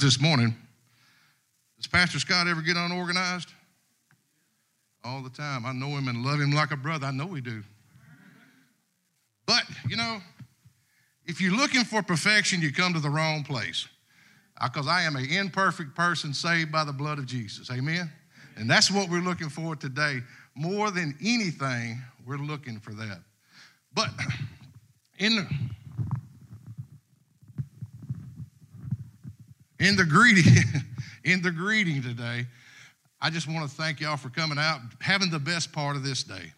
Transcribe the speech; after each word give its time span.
this 0.00 0.20
morning. 0.20 0.54
Does 1.76 1.86
Pastor 1.86 2.18
Scott 2.18 2.48
ever 2.48 2.62
get 2.62 2.76
unorganized? 2.76 3.50
All 5.04 5.22
the 5.22 5.30
time. 5.30 5.64
I 5.64 5.72
know 5.72 5.88
him 5.88 6.08
and 6.08 6.24
love 6.24 6.40
him 6.40 6.50
like 6.50 6.72
a 6.72 6.76
brother. 6.76 7.06
I 7.06 7.10
know 7.10 7.26
we 7.26 7.40
do. 7.40 7.62
But, 9.46 9.62
you 9.88 9.96
know, 9.96 10.20
if 11.26 11.40
you're 11.40 11.54
looking 11.54 11.84
for 11.84 12.02
perfection, 12.02 12.60
you 12.60 12.72
come 12.72 12.92
to 12.94 13.00
the 13.00 13.10
wrong 13.10 13.44
place. 13.44 13.86
Uh, 14.60 14.68
because 14.68 14.88
I 14.88 15.02
am 15.02 15.16
an 15.16 15.26
imperfect 15.26 15.94
person 15.94 16.32
saved 16.32 16.72
by 16.72 16.84
the 16.84 16.92
blood 16.92 17.18
of 17.18 17.26
Jesus. 17.26 17.70
Amen? 17.70 18.10
And 18.56 18.68
that's 18.70 18.90
what 18.90 19.10
we're 19.10 19.20
looking 19.20 19.50
for 19.50 19.76
today. 19.76 20.20
More 20.54 20.90
than 20.90 21.14
anything, 21.22 22.00
we're 22.26 22.38
looking 22.38 22.80
for 22.80 22.92
that. 22.94 23.20
But 23.94 24.08
in 25.18 25.36
the, 25.36 25.46
in 29.78 29.96
the 29.96 30.04
greeting, 30.04 30.52
in 31.24 31.42
the 31.42 31.50
greeting 31.50 32.02
today, 32.02 32.46
I 33.20 33.30
just 33.30 33.48
want 33.48 33.68
to 33.68 33.74
thank 33.74 34.00
y'all 34.00 34.16
for 34.16 34.28
coming 34.28 34.58
out, 34.58 34.80
having 35.00 35.30
the 35.30 35.38
best 35.38 35.72
part 35.72 35.96
of 35.96 36.02
this 36.02 36.22
day. 36.22 36.52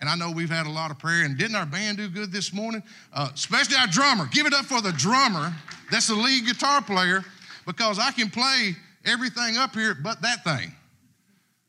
And 0.00 0.10
I 0.10 0.16
know 0.16 0.32
we've 0.32 0.50
had 0.50 0.66
a 0.66 0.70
lot 0.70 0.90
of 0.90 0.98
prayer. 0.98 1.24
And 1.24 1.38
didn't 1.38 1.54
our 1.54 1.66
band 1.66 1.98
do 1.98 2.08
good 2.08 2.32
this 2.32 2.52
morning? 2.52 2.82
Uh, 3.12 3.28
especially 3.32 3.76
our 3.76 3.86
drummer. 3.86 4.26
Give 4.32 4.46
it 4.46 4.52
up 4.52 4.64
for 4.64 4.80
the 4.80 4.92
drummer. 4.92 5.54
That's 5.92 6.08
the 6.08 6.16
lead 6.16 6.44
guitar 6.44 6.82
player 6.82 7.24
because 7.66 8.00
I 8.00 8.10
can 8.10 8.28
play 8.28 8.72
everything 9.04 9.56
up 9.56 9.74
here 9.74 9.94
but 9.94 10.20
that 10.22 10.42
thing. 10.42 10.74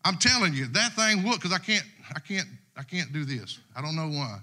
I'm 0.03 0.17
telling 0.17 0.53
you, 0.53 0.65
that 0.67 0.93
thing 0.93 1.23
look, 1.23 1.41
because 1.41 1.53
I 1.53 1.59
can't, 1.59 1.85
I 2.15 2.19
can't, 2.19 2.47
I 2.75 2.83
can't 2.83 3.13
do 3.13 3.23
this. 3.23 3.59
I 3.75 3.81
don't 3.81 3.95
know 3.95 4.09
why, 4.09 4.39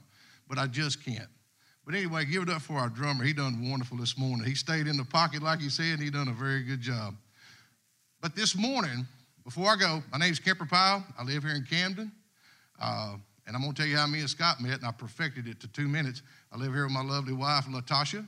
but 0.49 0.59
I 0.59 0.69
just 0.69 1.05
can't. 1.05 1.29
But 1.91 1.97
anyway, 1.97 2.25
give 2.25 2.45
it 2.45 2.49
up 2.49 2.63
for 2.63 2.75
our 2.75 2.89
drummer. 2.89 3.25
He 3.25 3.33
done 3.33 3.69
wonderful 3.69 3.97
this 3.97 4.17
morning. 4.17 4.47
He 4.47 4.55
stayed 4.55 4.87
in 4.87 4.97
the 4.97 5.05
pocket, 5.05 5.43
like 5.43 5.59
he 5.59 5.69
said, 5.69 5.95
and 5.95 6.01
he 6.01 6.09
done 6.09 6.29
a 6.29 6.33
very 6.33 6.63
good 6.63 6.81
job. 6.81 7.17
But 8.21 8.37
this 8.37 8.57
morning, 8.57 9.09
before 9.43 9.73
I 9.73 9.75
go, 9.75 10.01
my 10.13 10.19
name's 10.19 10.39
Kemper 10.39 10.67
Pyle. 10.67 11.05
I 11.19 11.25
live 11.25 11.43
here 11.43 11.53
in 11.53 11.65
Camden. 11.69 12.13
Uh, 12.81 13.17
and 13.45 13.57
I'm 13.57 13.63
going 13.63 13.75
to 13.75 13.83
tell 13.83 13.91
you 13.91 13.97
how 13.97 14.07
me 14.07 14.21
and 14.21 14.31
Scott 14.31 14.61
met, 14.61 14.75
and 14.75 14.87
I 14.87 14.93
perfected 14.93 15.49
it 15.49 15.59
to 15.63 15.67
two 15.67 15.89
minutes. 15.89 16.23
I 16.53 16.59
live 16.59 16.73
here 16.73 16.85
with 16.85 16.93
my 16.93 17.03
lovely 17.03 17.33
wife, 17.33 17.65
Latasha. 17.65 18.25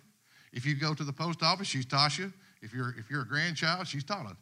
If 0.52 0.66
you 0.66 0.74
go 0.74 0.92
to 0.92 1.04
the 1.04 1.12
post 1.12 1.44
office, 1.44 1.68
she's 1.68 1.86
Tasha. 1.86 2.32
If 2.62 2.74
you're, 2.74 2.96
if 2.98 3.10
you're 3.10 3.22
a 3.22 3.28
grandchild, 3.28 3.86
she's 3.86 4.02
Tala. 4.02 4.36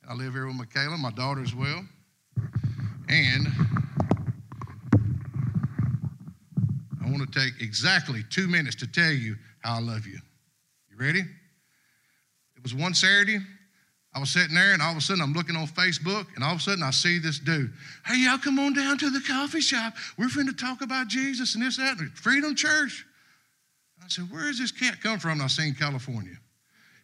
And 0.00 0.10
I 0.10 0.14
live 0.14 0.32
here 0.32 0.46
with 0.46 0.56
Michaela, 0.56 0.96
my 0.96 1.10
daughter 1.10 1.42
as 1.42 1.54
well. 1.54 1.84
And 3.10 3.48
I 7.04 7.10
want 7.10 7.32
to 7.32 7.40
take 7.40 7.60
exactly 7.60 8.22
two 8.30 8.46
minutes 8.48 8.76
to 8.76 8.86
tell 8.86 9.10
you 9.10 9.36
how 9.60 9.76
I 9.76 9.80
love 9.80 10.06
you. 10.06 10.18
You 10.90 10.96
ready? 10.98 11.20
It 11.20 12.62
was 12.62 12.74
one 12.74 12.94
Saturday. 12.94 13.38
I 14.14 14.20
was 14.20 14.30
sitting 14.30 14.54
there, 14.54 14.74
and 14.74 14.82
all 14.82 14.90
of 14.90 14.98
a 14.98 15.00
sudden 15.00 15.22
I'm 15.22 15.32
looking 15.32 15.56
on 15.56 15.66
Facebook, 15.66 16.26
and 16.34 16.44
all 16.44 16.52
of 16.52 16.58
a 16.58 16.60
sudden 16.60 16.82
I 16.82 16.90
see 16.90 17.18
this 17.18 17.38
dude. 17.38 17.72
Hey, 18.04 18.24
y'all 18.24 18.38
come 18.38 18.58
on 18.58 18.74
down 18.74 18.98
to 18.98 19.10
the 19.10 19.20
coffee 19.26 19.62
shop. 19.62 19.94
We're 20.18 20.28
to 20.28 20.52
talk 20.52 20.82
about 20.82 21.08
Jesus 21.08 21.54
and 21.54 21.64
this, 21.64 21.78
that, 21.78 21.98
and 21.98 22.12
Freedom 22.12 22.54
Church. 22.54 23.06
I 24.04 24.08
said, 24.08 24.30
Where 24.30 24.42
does 24.42 24.58
this 24.58 24.72
cat 24.72 25.00
come 25.02 25.18
from? 25.18 25.32
And 25.32 25.42
I 25.42 25.46
seen 25.46 25.74
California. 25.74 26.36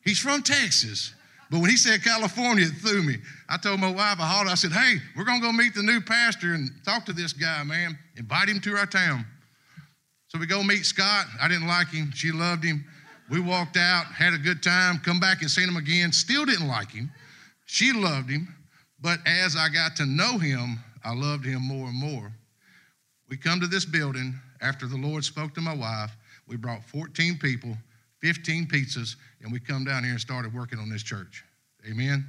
He's 0.04 0.18
from 0.18 0.42
Texas. 0.42 1.14
But 1.50 1.60
when 1.60 1.70
he 1.70 1.78
said 1.78 2.04
California, 2.04 2.66
it 2.66 2.74
threw 2.82 3.02
me. 3.02 3.16
I 3.48 3.56
told 3.56 3.80
my 3.80 3.90
wife, 3.90 4.18
I 4.20 4.26
hollered, 4.26 4.50
I 4.50 4.54
said, 4.54 4.72
Hey, 4.72 4.96
we're 5.16 5.24
to 5.24 5.40
go 5.40 5.50
meet 5.50 5.74
the 5.74 5.82
new 5.82 6.00
pastor 6.00 6.52
and 6.52 6.70
talk 6.84 7.06
to 7.06 7.14
this 7.14 7.32
guy, 7.32 7.62
man. 7.64 7.98
Invite 8.16 8.48
him 8.50 8.60
to 8.60 8.76
our 8.76 8.86
town. 8.86 9.24
So 10.28 10.38
we 10.38 10.46
go 10.46 10.62
meet 10.62 10.84
Scott. 10.84 11.26
I 11.40 11.48
didn't 11.48 11.66
like 11.66 11.88
him. 11.88 12.12
She 12.14 12.32
loved 12.32 12.62
him. 12.62 12.84
We 13.30 13.40
walked 13.40 13.76
out, 13.76 14.06
had 14.06 14.32
a 14.32 14.38
good 14.38 14.62
time, 14.62 14.98
come 14.98 15.20
back 15.20 15.42
and 15.42 15.50
seen 15.50 15.68
him 15.68 15.76
again. 15.76 16.12
Still 16.12 16.46
didn't 16.46 16.68
like 16.68 16.90
him. 16.90 17.10
She 17.66 17.92
loved 17.92 18.30
him. 18.30 18.54
But 19.00 19.20
as 19.26 19.54
I 19.54 19.68
got 19.68 19.96
to 19.96 20.06
know 20.06 20.38
him, 20.38 20.78
I 21.04 21.14
loved 21.14 21.44
him 21.44 21.62
more 21.62 21.88
and 21.88 21.96
more. 21.96 22.32
We 23.28 23.36
come 23.36 23.60
to 23.60 23.66
this 23.66 23.84
building 23.84 24.34
after 24.60 24.86
the 24.86 24.96
Lord 24.96 25.24
spoke 25.24 25.54
to 25.54 25.60
my 25.60 25.74
wife. 25.74 26.16
We 26.46 26.56
brought 26.56 26.84
14 26.84 27.38
people, 27.38 27.76
15 28.20 28.66
pizzas, 28.66 29.16
and 29.42 29.52
we 29.52 29.60
come 29.60 29.84
down 29.84 30.02
here 30.02 30.12
and 30.12 30.20
started 30.20 30.54
working 30.54 30.78
on 30.78 30.88
this 30.88 31.02
church. 31.02 31.44
Amen? 31.88 32.26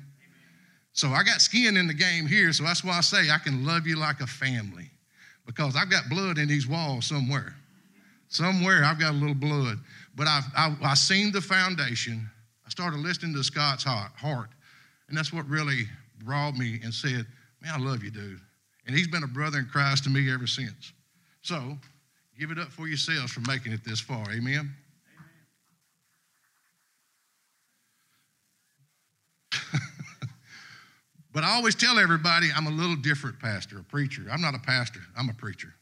So 0.94 1.10
I 1.10 1.24
got 1.24 1.42
skin 1.42 1.78
in 1.78 1.88
the 1.88 1.94
game 1.94 2.28
here, 2.28 2.52
so 2.52 2.64
that's 2.64 2.84
why 2.84 2.98
I 2.98 3.02
say 3.02 3.30
I 3.30 3.38
can 3.38 3.66
love 3.66 3.88
you 3.88 3.98
like 3.98 4.20
a 4.20 4.28
family 4.28 4.92
because 5.46 5.76
I've 5.76 5.90
got 5.90 6.10
blood 6.10 6.38
in 6.38 6.48
these 6.48 6.68
walls 6.68 7.06
somewhere. 7.06 7.56
Somewhere 8.30 8.84
I've 8.86 9.00
got 9.00 9.12
a 9.12 9.18
little 9.18 9.36
blood. 9.36 9.80
But 10.16 10.28
I've, 10.28 10.44
I, 10.56 10.76
I 10.84 10.94
seen 10.94 11.32
the 11.32 11.42
foundation. 11.42 12.30
I 12.66 12.70
started 12.70 13.00
listening 13.00 13.34
to 13.36 13.44
Scott's 13.44 13.84
heart, 13.84 14.50
and 15.10 15.18
that's 15.18 15.34
what 15.34 15.48
really 15.50 15.86
brought 16.24 16.56
me 16.56 16.80
and 16.84 16.94
said, 16.94 17.26
Man, 17.62 17.74
I 17.74 17.78
love 17.78 18.04
you, 18.04 18.12
dude. 18.12 18.40
And 18.86 18.96
he's 18.96 19.08
been 19.08 19.24
a 19.24 19.28
brother 19.28 19.58
in 19.58 19.66
Christ 19.66 20.06
to 20.06 20.10
me 20.10 20.32
ever 20.32 20.48
since. 20.48 20.94
So 21.42 21.78
give 22.40 22.52
it 22.52 22.60
up 22.60 22.70
for 22.70 22.88
yourselves 22.88 23.32
for 23.32 23.42
making 23.42 23.74
it 23.74 23.84
this 23.84 24.00
far. 24.00 24.32
Amen. 24.32 24.72
but 31.34 31.44
I 31.44 31.56
always 31.56 31.76
tell 31.76 32.00
everybody 32.00 32.48
I'm 32.56 32.68
a 32.68 32.72
little 32.72 32.96
different 32.96 33.40
pastor, 33.40 33.80
a 33.80 33.84
preacher. 33.84 34.28
I'm 34.32 34.42
not 34.42 34.56
a 34.56 34.60
pastor, 34.60 35.02
I'm 35.18 35.30
a 35.30 35.34
preacher. 35.34 35.74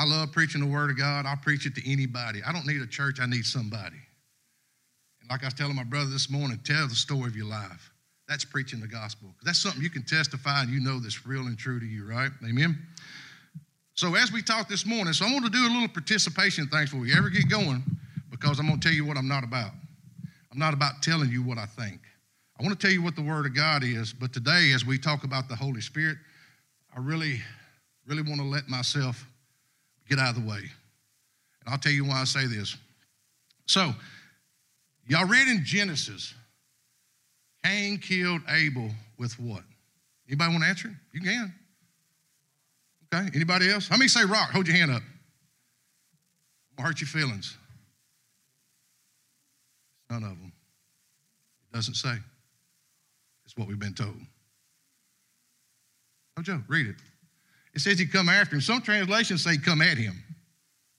I 0.00 0.04
love 0.04 0.32
preaching 0.32 0.62
the 0.62 0.66
Word 0.66 0.88
of 0.88 0.96
God. 0.96 1.26
I'll 1.26 1.36
preach 1.36 1.66
it 1.66 1.74
to 1.74 1.92
anybody. 1.92 2.40
I 2.42 2.52
don't 2.52 2.66
need 2.66 2.80
a 2.80 2.86
church, 2.86 3.20
I 3.20 3.26
need 3.26 3.44
somebody. 3.44 3.98
And 5.20 5.28
like 5.28 5.42
I 5.42 5.48
was 5.48 5.52
telling 5.52 5.76
my 5.76 5.84
brother 5.84 6.08
this 6.08 6.30
morning, 6.30 6.58
tell 6.64 6.88
the 6.88 6.94
story 6.94 7.26
of 7.26 7.36
your 7.36 7.44
life. 7.44 7.92
That's 8.26 8.42
preaching 8.42 8.80
the 8.80 8.88
gospel. 8.88 9.28
That's 9.42 9.58
something 9.58 9.82
you 9.82 9.90
can 9.90 10.04
testify 10.04 10.62
and 10.62 10.70
you 10.70 10.80
know 10.80 11.00
that's 11.00 11.26
real 11.26 11.42
and 11.42 11.58
true 11.58 11.78
to 11.78 11.84
you, 11.84 12.08
right? 12.08 12.30
Amen? 12.42 12.78
So 13.92 14.14
as 14.14 14.32
we 14.32 14.40
talk 14.40 14.70
this 14.70 14.86
morning, 14.86 15.12
so 15.12 15.26
I 15.26 15.32
want 15.34 15.44
to 15.44 15.50
do 15.50 15.66
a 15.66 15.68
little 15.68 15.88
participation 15.88 16.66
thing 16.68 16.84
before 16.84 17.00
we 17.00 17.14
ever 17.14 17.28
get 17.28 17.50
going 17.50 17.84
because 18.30 18.58
I'm 18.58 18.68
going 18.68 18.80
to 18.80 18.88
tell 18.88 18.96
you 18.96 19.04
what 19.04 19.18
I'm 19.18 19.28
not 19.28 19.44
about. 19.44 19.72
I'm 20.50 20.58
not 20.58 20.72
about 20.72 21.02
telling 21.02 21.30
you 21.30 21.42
what 21.42 21.58
I 21.58 21.66
think. 21.66 22.00
I 22.58 22.62
want 22.62 22.80
to 22.80 22.86
tell 22.86 22.94
you 22.94 23.02
what 23.02 23.16
the 23.16 23.22
Word 23.22 23.44
of 23.44 23.54
God 23.54 23.84
is, 23.84 24.14
but 24.14 24.32
today, 24.32 24.72
as 24.74 24.86
we 24.86 24.96
talk 24.96 25.24
about 25.24 25.50
the 25.50 25.56
Holy 25.56 25.82
Spirit, 25.82 26.16
I 26.96 27.00
really, 27.00 27.42
really 28.06 28.22
want 28.22 28.40
to 28.40 28.46
let 28.46 28.66
myself 28.66 29.26
get 30.10 30.18
out 30.18 30.36
of 30.36 30.42
the 30.42 30.48
way. 30.48 30.58
And 30.58 31.68
I'll 31.68 31.78
tell 31.78 31.92
you 31.92 32.04
why 32.04 32.20
I 32.20 32.24
say 32.24 32.46
this. 32.46 32.76
So, 33.66 33.94
y'all 35.06 35.26
read 35.26 35.46
in 35.48 35.64
Genesis, 35.64 36.34
Cain 37.64 37.98
killed 37.98 38.42
Abel 38.48 38.90
with 39.18 39.38
what? 39.38 39.62
Anybody 40.28 40.50
want 40.50 40.64
to 40.64 40.68
answer? 40.68 40.90
You 41.12 41.20
can. 41.20 41.54
Okay. 43.12 43.28
Anybody 43.34 43.70
else? 43.70 43.88
How 43.88 43.96
many 43.96 44.08
say 44.08 44.24
rock? 44.24 44.50
Hold 44.50 44.66
your 44.66 44.76
hand 44.76 44.90
up. 44.90 45.02
I'll 46.78 46.84
hurt 46.84 47.00
your 47.00 47.08
feelings. 47.08 47.56
None 50.08 50.22
of 50.22 50.30
them. 50.30 50.52
It 51.70 51.74
doesn't 51.74 51.94
say. 51.94 52.14
It's 53.44 53.56
what 53.56 53.68
we've 53.68 53.78
been 53.78 53.94
told. 53.94 54.16
Oh, 56.36 56.42
Joe, 56.42 56.62
read 56.68 56.86
it. 56.86 56.96
It 57.74 57.80
says 57.80 57.98
he 57.98 58.06
come 58.06 58.28
after 58.28 58.56
him. 58.56 58.60
Some 58.60 58.82
translations 58.82 59.44
say 59.44 59.56
come 59.56 59.80
at 59.80 59.96
him, 59.96 60.22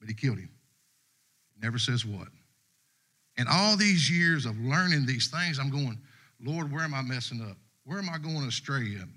but 0.00 0.08
he 0.08 0.14
killed 0.14 0.38
him. 0.38 0.50
It 1.56 1.62
never 1.62 1.78
says 1.78 2.04
what. 2.04 2.28
And 3.36 3.48
all 3.48 3.76
these 3.76 4.10
years 4.10 4.46
of 4.46 4.58
learning 4.58 5.06
these 5.06 5.28
things, 5.28 5.58
I'm 5.58 5.70
going, 5.70 5.98
Lord, 6.40 6.72
where 6.72 6.82
am 6.82 6.94
I 6.94 7.02
messing 7.02 7.40
up? 7.40 7.56
Where 7.84 7.98
am 7.98 8.08
I 8.08 8.18
going 8.18 8.46
astray 8.46 8.82
in? 8.82 9.08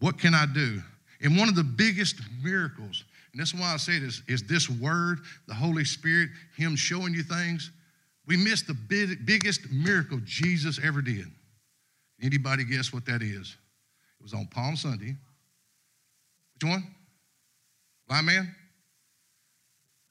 What 0.00 0.18
can 0.18 0.34
I 0.34 0.46
do? 0.46 0.82
And 1.22 1.36
one 1.36 1.48
of 1.48 1.54
the 1.54 1.64
biggest 1.64 2.20
miracles, 2.42 3.04
and 3.32 3.40
that's 3.40 3.54
why 3.54 3.72
I 3.72 3.76
say 3.76 3.98
this, 3.98 4.22
is 4.28 4.42
this 4.42 4.68
word, 4.68 5.20
the 5.48 5.54
Holy 5.54 5.84
Spirit, 5.84 6.30
Him 6.56 6.76
showing 6.76 7.14
you 7.14 7.22
things. 7.22 7.70
We 8.26 8.36
missed 8.36 8.66
the 8.66 8.74
big, 8.74 9.24
biggest 9.24 9.70
miracle 9.70 10.20
Jesus 10.24 10.80
ever 10.82 11.00
did. 11.00 11.26
Anybody 12.20 12.64
guess 12.64 12.92
what 12.92 13.06
that 13.06 13.22
is? 13.22 13.56
It 14.18 14.22
was 14.22 14.34
on 14.34 14.46
Palm 14.46 14.76
Sunday. 14.76 15.16
Which 16.56 16.70
one? 16.70 16.86
Blind 18.08 18.26
man? 18.26 18.54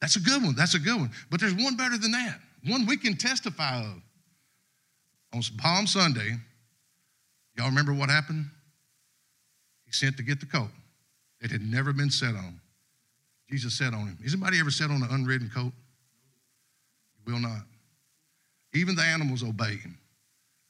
That's 0.01 0.15
a 0.15 0.19
good 0.19 0.44
one. 0.44 0.56
That's 0.56 0.75
a 0.75 0.80
good 0.80 0.97
one. 0.97 1.12
But 1.31 1.39
there's 1.39 1.56
one 1.56 1.75
better 1.75 1.97
than 1.97 2.12
that. 2.12 2.39
One 2.68 2.86
we 2.86 2.97
can 2.97 3.15
testify 3.18 3.80
of. 3.80 4.01
On 5.33 5.42
Palm 5.57 5.88
Sunday, 5.88 6.36
y'all 7.57 7.68
remember 7.68 7.94
what 7.94 8.09
happened? 8.09 8.45
He 9.86 9.92
sent 9.92 10.18
to 10.18 10.24
get 10.24 10.39
the 10.39 10.45
coat. 10.45 10.69
It 11.42 11.51
had 11.51 11.62
never 11.62 11.92
been 11.94 12.09
set 12.09 12.36
on. 12.36 12.59
Jesus 13.50 13.77
sat 13.77 13.94
on 13.94 14.07
him. 14.07 14.18
Has 14.24 14.33
anybody 14.33 14.59
ever 14.59 14.71
sat 14.71 14.89
on 14.89 15.03
an 15.03 15.09
unridden 15.12 15.50
coat? 15.50 15.74
You 17.18 17.33
will 17.33 17.39
not. 17.39 17.62
Even 18.74 18.95
the 18.95 19.03
animals 19.03 19.44
obey 19.44 19.77
him. 19.77 19.98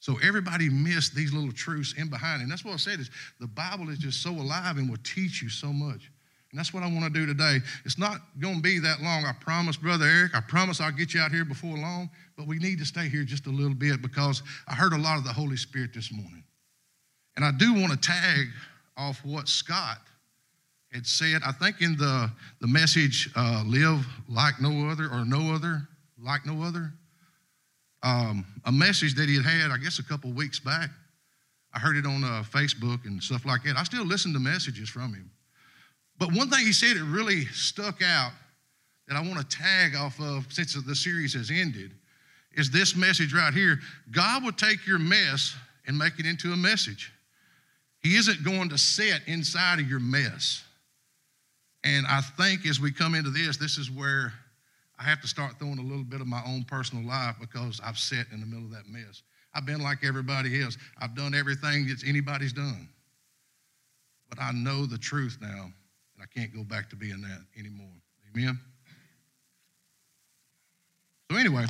So 0.05 0.19
everybody 0.21 0.69
missed 0.69 1.15
these 1.15 1.33
little 1.33 1.51
truths 1.51 1.95
in 1.97 2.09
behind. 2.09 2.43
And 2.43 2.51
that's 2.51 2.63
what 2.63 2.75
I 2.75 2.77
said 2.77 2.99
is 2.99 3.09
the 3.39 3.47
Bible 3.47 3.89
is 3.89 3.97
just 3.97 4.21
so 4.21 4.29
alive 4.29 4.77
and 4.77 4.87
will 4.87 4.99
teach 5.03 5.41
you 5.41 5.49
so 5.49 5.73
much. 5.73 6.11
And 6.51 6.59
that's 6.59 6.71
what 6.71 6.83
I 6.83 6.85
want 6.85 7.05
to 7.05 7.09
do 7.09 7.25
today. 7.25 7.57
It's 7.85 7.97
not 7.97 8.19
going 8.39 8.57
to 8.57 8.61
be 8.61 8.77
that 8.77 9.01
long. 9.01 9.25
I 9.25 9.31
promise, 9.41 9.77
Brother 9.77 10.05
Eric. 10.05 10.35
I 10.35 10.41
promise 10.41 10.79
I'll 10.79 10.91
get 10.91 11.15
you 11.15 11.21
out 11.21 11.31
here 11.31 11.43
before 11.43 11.75
long. 11.75 12.11
But 12.37 12.45
we 12.45 12.59
need 12.59 12.77
to 12.77 12.85
stay 12.85 13.09
here 13.09 13.23
just 13.23 13.47
a 13.47 13.49
little 13.49 13.73
bit 13.73 14.03
because 14.03 14.43
I 14.67 14.75
heard 14.75 14.93
a 14.93 14.97
lot 14.99 15.17
of 15.17 15.23
the 15.23 15.33
Holy 15.33 15.57
Spirit 15.57 15.91
this 15.91 16.11
morning. 16.11 16.43
And 17.35 17.43
I 17.43 17.49
do 17.49 17.73
want 17.73 17.91
to 17.91 17.97
tag 17.97 18.45
off 18.95 19.25
what 19.25 19.47
Scott 19.47 19.97
had 20.93 21.07
said. 21.07 21.41
I 21.43 21.51
think 21.51 21.81
in 21.81 21.97
the, 21.97 22.29
the 22.61 22.67
message, 22.67 23.31
uh, 23.35 23.63
Live 23.65 24.05
Like 24.29 24.61
No 24.61 24.87
Other 24.87 25.05
or 25.05 25.25
No 25.25 25.51
Other, 25.51 25.81
Like 26.21 26.45
No 26.45 26.61
Other, 26.61 26.93
um, 28.05 28.45
a 28.65 28.71
message 28.71 29.15
that 29.15 29.27
he 29.27 29.35
had 29.35 29.45
had, 29.45 29.71
I 29.71 29.77
guess, 29.77 29.97
a 29.97 30.03
couple 30.03 30.31
weeks 30.31 30.59
back. 30.59 30.91
I 31.73 31.79
heard 31.79 31.97
it 31.97 32.05
on 32.05 32.23
uh, 32.23 32.43
Facebook 32.49 33.05
and 33.05 33.21
stuff 33.21 33.45
like 33.45 33.63
that. 33.63 33.75
I 33.75 33.83
still 33.83 34.05
listen 34.05 34.31
to 34.33 34.39
messages 34.39 34.87
from 34.87 35.13
him. 35.13 35.29
But 36.19 36.31
one 36.31 36.49
thing 36.49 36.65
he 36.65 36.71
said 36.71 36.95
that 36.95 37.03
really 37.03 37.45
stuck 37.47 38.01
out 38.01 38.31
that 39.07 39.17
I 39.17 39.21
want 39.21 39.37
to 39.37 39.57
tag 39.57 39.95
off 39.95 40.19
of 40.21 40.45
since 40.53 40.73
the 40.73 40.95
series 40.95 41.33
has 41.33 41.51
ended 41.51 41.91
is 42.53 42.69
this 42.69 42.95
message 42.95 43.33
right 43.33 43.53
here. 43.53 43.79
God 44.11 44.43
will 44.43 44.53
take 44.53 44.85
your 44.87 44.99
mess 44.99 45.55
and 45.87 45.97
make 45.97 46.19
it 46.19 46.25
into 46.25 46.53
a 46.53 46.55
message. 46.55 47.11
He 48.01 48.15
isn't 48.15 48.43
going 48.43 48.69
to 48.69 48.77
sit 48.77 49.21
inside 49.25 49.79
of 49.79 49.89
your 49.89 49.99
mess. 49.99 50.63
And 51.83 52.05
I 52.07 52.21
think 52.21 52.65
as 52.65 52.79
we 52.79 52.91
come 52.91 53.15
into 53.15 53.31
this, 53.31 53.57
this 53.57 53.77
is 53.77 53.91
where 53.91 54.31
I 54.97 55.03
have 55.03 55.21
to 55.21 55.27
start 55.27 55.59
throwing 55.59 55.79
a 55.79 55.83
little 55.83 56.03
bit 56.03 56.21
of 56.21 56.27
my 56.27 56.41
own 56.45 56.63
personal 56.63 57.05
life 57.05 57.35
because 57.39 57.81
I've 57.83 57.97
sat 57.97 58.27
in 58.31 58.39
the 58.39 58.45
middle 58.45 58.65
of 58.65 58.71
that 58.71 58.87
mess. 58.87 59.23
I've 59.53 59.65
been 59.65 59.81
like 59.81 60.03
everybody 60.03 60.61
else. 60.61 60.77
I've 60.99 61.15
done 61.15 61.33
everything 61.33 61.87
that 61.87 62.03
anybody's 62.05 62.53
done. 62.53 62.89
But 64.29 64.39
I 64.41 64.51
know 64.51 64.85
the 64.85 64.97
truth 64.97 65.37
now 65.41 65.71
and 66.15 66.23
I 66.23 66.25
can't 66.39 66.53
go 66.53 66.63
back 66.63 66.89
to 66.89 66.95
being 66.95 67.21
that 67.21 67.41
anymore. 67.57 67.87
Amen? 68.35 68.59
So, 71.29 71.37
anyway, 71.37 71.65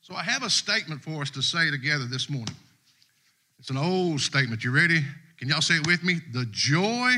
so 0.00 0.14
I 0.14 0.22
have 0.22 0.42
a 0.42 0.50
statement 0.50 1.02
for 1.02 1.22
us 1.22 1.30
to 1.32 1.42
say 1.42 1.70
together 1.70 2.04
this 2.04 2.30
morning. 2.30 2.54
It's 3.58 3.70
an 3.70 3.76
old 3.76 4.20
statement. 4.20 4.62
You 4.64 4.70
ready? 4.70 5.00
Can 5.38 5.48
y'all 5.48 5.60
say 5.60 5.74
it 5.74 5.86
with 5.86 6.02
me? 6.04 6.20
The 6.32 6.46
joy 6.50 7.10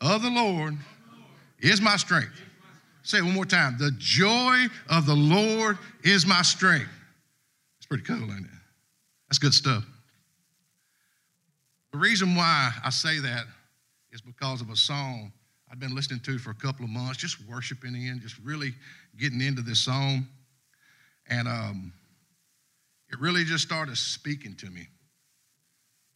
of 0.00 0.22
the 0.22 0.30
Lord 0.30 0.76
is 1.60 1.80
my 1.80 1.96
strength. 1.96 2.40
Say 3.04 3.18
it 3.18 3.22
one 3.22 3.34
more 3.34 3.44
time. 3.44 3.76
The 3.78 3.92
joy 3.98 4.66
of 4.88 5.04
the 5.04 5.14
Lord 5.14 5.78
is 6.02 6.26
my 6.26 6.40
strength. 6.40 6.88
It's 7.78 7.86
pretty 7.86 8.02
cool, 8.02 8.16
ain't 8.16 8.46
it? 8.46 8.50
That's 9.28 9.38
good 9.38 9.52
stuff. 9.52 9.84
The 11.92 11.98
reason 11.98 12.34
why 12.34 12.72
I 12.82 12.88
say 12.88 13.20
that 13.20 13.44
is 14.10 14.22
because 14.22 14.62
of 14.62 14.70
a 14.70 14.76
song 14.76 15.32
I've 15.70 15.78
been 15.78 15.94
listening 15.94 16.20
to 16.20 16.38
for 16.38 16.50
a 16.50 16.54
couple 16.54 16.84
of 16.84 16.90
months, 16.90 17.18
just 17.18 17.36
worshiping 17.46 17.94
in, 17.94 18.20
just 18.22 18.38
really 18.38 18.72
getting 19.18 19.40
into 19.40 19.60
this 19.60 19.80
song. 19.80 20.26
And 21.28 21.46
um, 21.46 21.92
it 23.10 23.20
really 23.20 23.44
just 23.44 23.64
started 23.64 23.96
speaking 23.98 24.54
to 24.56 24.70
me. 24.70 24.88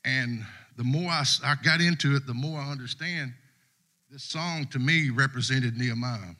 And 0.05 0.45
the 0.77 0.85
more 0.85 1.11
I, 1.11 1.25
I 1.45 1.55
got 1.63 1.81
into 1.81 2.17
it, 2.17 2.27
the 2.27 2.35
more 2.35 2.59
I 2.59 2.71
understand 2.71 3.35
this 4.11 4.23
song 4.23 4.67
to 4.71 4.79
me 4.79 5.11
represented 5.11 5.77
Nehemiah. 5.77 6.35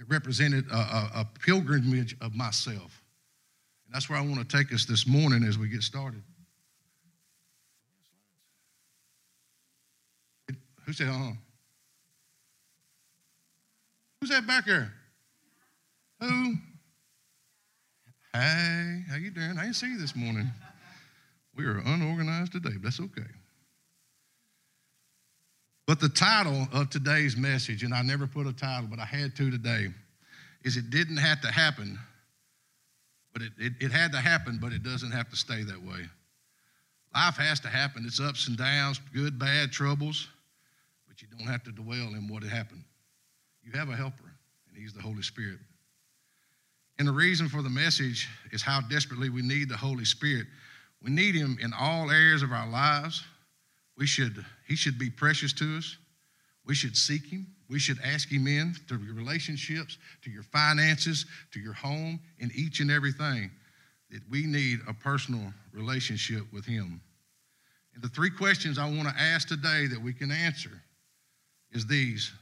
It 0.00 0.06
represented 0.08 0.64
a, 0.70 0.74
a, 0.74 1.10
a 1.16 1.28
pilgrimage 1.44 2.16
of 2.22 2.34
myself. 2.34 3.02
And 3.84 3.94
that's 3.94 4.08
where 4.08 4.18
I 4.18 4.22
want 4.22 4.48
to 4.48 4.56
take 4.56 4.72
us 4.72 4.86
this 4.86 5.06
morning 5.06 5.44
as 5.44 5.58
we 5.58 5.68
get 5.68 5.82
started. 5.82 6.22
Who 10.86 10.92
said, 10.94 11.08
uh 11.08 11.32
Who's 14.20 14.30
that 14.30 14.46
back 14.46 14.66
there? 14.66 14.92
Who? 16.20 16.54
Hey, 18.32 19.04
how 19.08 19.16
you 19.16 19.30
doing? 19.30 19.58
I 19.58 19.62
didn't 19.64 19.76
see 19.76 19.88
you 19.88 19.98
this 19.98 20.14
morning. 20.14 20.50
We 21.56 21.64
are 21.64 21.78
unorganized 21.78 22.52
today, 22.52 22.70
but 22.74 22.84
that's 22.84 23.00
okay. 23.00 23.22
But 25.90 25.98
the 25.98 26.08
title 26.08 26.68
of 26.72 26.88
today's 26.88 27.36
message, 27.36 27.82
and 27.82 27.92
I 27.92 28.02
never 28.02 28.28
put 28.28 28.46
a 28.46 28.52
title, 28.52 28.86
but 28.88 29.00
I 29.00 29.04
had 29.04 29.34
to 29.34 29.50
today, 29.50 29.88
is 30.62 30.76
It 30.76 30.88
Didn't 30.90 31.16
Have 31.16 31.40
to 31.40 31.48
Happen, 31.48 31.98
but 33.32 33.42
it, 33.42 33.50
it, 33.58 33.72
it 33.80 33.90
had 33.90 34.12
to 34.12 34.18
happen, 34.18 34.60
but 34.62 34.72
it 34.72 34.84
doesn't 34.84 35.10
have 35.10 35.28
to 35.30 35.36
stay 35.36 35.64
that 35.64 35.82
way. 35.82 36.06
Life 37.12 37.34
has 37.38 37.58
to 37.58 37.68
happen. 37.68 38.04
It's 38.06 38.20
ups 38.20 38.46
and 38.46 38.56
downs, 38.56 39.00
good, 39.12 39.36
bad, 39.36 39.72
troubles 39.72 40.28
but 41.08 41.20
you 41.20 41.26
don't 41.36 41.48
have 41.48 41.64
to 41.64 41.72
dwell 41.72 42.14
in 42.14 42.28
what 42.28 42.44
had 42.44 42.52
happened. 42.52 42.84
You 43.64 43.72
have 43.76 43.88
a 43.88 43.96
helper, 43.96 44.30
and 44.68 44.76
he's 44.80 44.92
the 44.92 45.02
Holy 45.02 45.22
Spirit. 45.22 45.58
And 47.00 47.08
the 47.08 47.12
reason 47.12 47.48
for 47.48 47.62
the 47.62 47.68
message 47.68 48.28
is 48.52 48.62
how 48.62 48.80
desperately 48.80 49.28
we 49.28 49.42
need 49.42 49.68
the 49.68 49.76
Holy 49.76 50.04
Spirit. 50.04 50.46
We 51.02 51.10
need 51.10 51.34
him 51.34 51.58
in 51.60 51.72
all 51.72 52.12
areas 52.12 52.44
of 52.44 52.52
our 52.52 52.68
lives. 52.68 53.24
We 53.98 54.06
should, 54.06 54.46
he 54.70 54.76
should 54.76 55.00
be 55.00 55.10
precious 55.10 55.52
to 55.54 55.78
us. 55.78 55.96
We 56.64 56.76
should 56.76 56.96
seek 56.96 57.26
him. 57.26 57.44
We 57.68 57.80
should 57.80 57.98
ask 58.04 58.28
him 58.28 58.46
in 58.46 58.76
to 58.86 58.96
your 58.98 59.14
relationships, 59.14 59.98
to 60.22 60.30
your 60.30 60.44
finances, 60.44 61.26
to 61.50 61.58
your 61.58 61.72
home, 61.72 62.20
in 62.38 62.52
each 62.54 62.78
and 62.78 62.88
everything. 62.88 63.50
That 64.10 64.20
we 64.30 64.46
need 64.46 64.78
a 64.86 64.94
personal 64.94 65.52
relationship 65.72 66.42
with 66.52 66.64
him. 66.64 67.00
And 67.94 68.02
the 68.02 68.08
three 68.10 68.30
questions 68.30 68.78
I 68.78 68.84
want 68.84 69.08
to 69.08 69.14
ask 69.20 69.48
today 69.48 69.88
that 69.88 70.00
we 70.00 70.12
can 70.12 70.30
answer 70.30 70.80
is 71.72 71.84
these. 71.84 72.32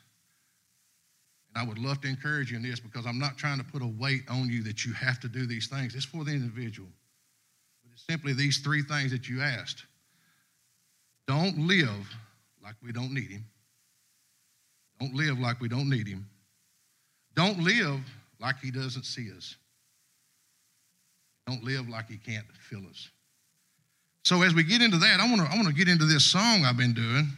And 1.55 1.65
I 1.65 1.67
would 1.67 1.79
love 1.79 2.03
to 2.03 2.09
encourage 2.09 2.51
you 2.51 2.59
in 2.59 2.63
this 2.63 2.79
because 2.79 3.07
I'm 3.07 3.19
not 3.19 3.39
trying 3.39 3.57
to 3.57 3.65
put 3.65 3.81
a 3.81 3.91
weight 3.99 4.25
on 4.29 4.51
you 4.51 4.63
that 4.65 4.85
you 4.85 4.93
have 4.93 5.19
to 5.21 5.29
do 5.29 5.47
these 5.47 5.69
things. 5.69 5.95
It's 5.95 6.05
for 6.05 6.25
the 6.25 6.33
individual. 6.33 6.91
But 7.83 7.93
it's 7.95 8.05
simply 8.07 8.35
these 8.35 8.59
three 8.59 8.83
things 8.83 9.13
that 9.13 9.31
you 9.31 9.41
asked. 9.41 9.87
Don't 11.29 11.59
live 11.59 12.17
like 12.65 12.75
we 12.83 12.91
don't 12.91 13.13
need 13.13 13.31
him. 13.31 13.45
Don't 14.99 15.15
live 15.15 15.39
like 15.39 15.61
we 15.61 15.69
don't 15.69 15.89
need 15.89 16.09
him. 16.09 16.29
Don't 17.37 17.61
live 17.61 18.01
like 18.41 18.59
he 18.61 18.71
doesn't 18.71 19.05
see 19.05 19.31
us. 19.37 19.55
Don't 21.47 21.63
live 21.63 21.89
like 21.89 22.09
he 22.09 22.17
can't 22.17 22.47
feel 22.69 22.83
us. 22.91 23.11
So 24.25 24.43
as 24.43 24.55
we 24.55 24.65
get 24.65 24.83
into 24.83 24.99
that, 24.99 25.21
I 25.21 25.29
want 25.29 25.41
to 25.43 25.53
I 25.53 25.55
want 25.55 25.69
to 25.69 25.75
get 25.75 25.89
into 25.89 26.05
this 26.05 26.25
song 26.25 26.65
I've 26.65 26.77
been 26.77 26.95
doing 26.95 27.29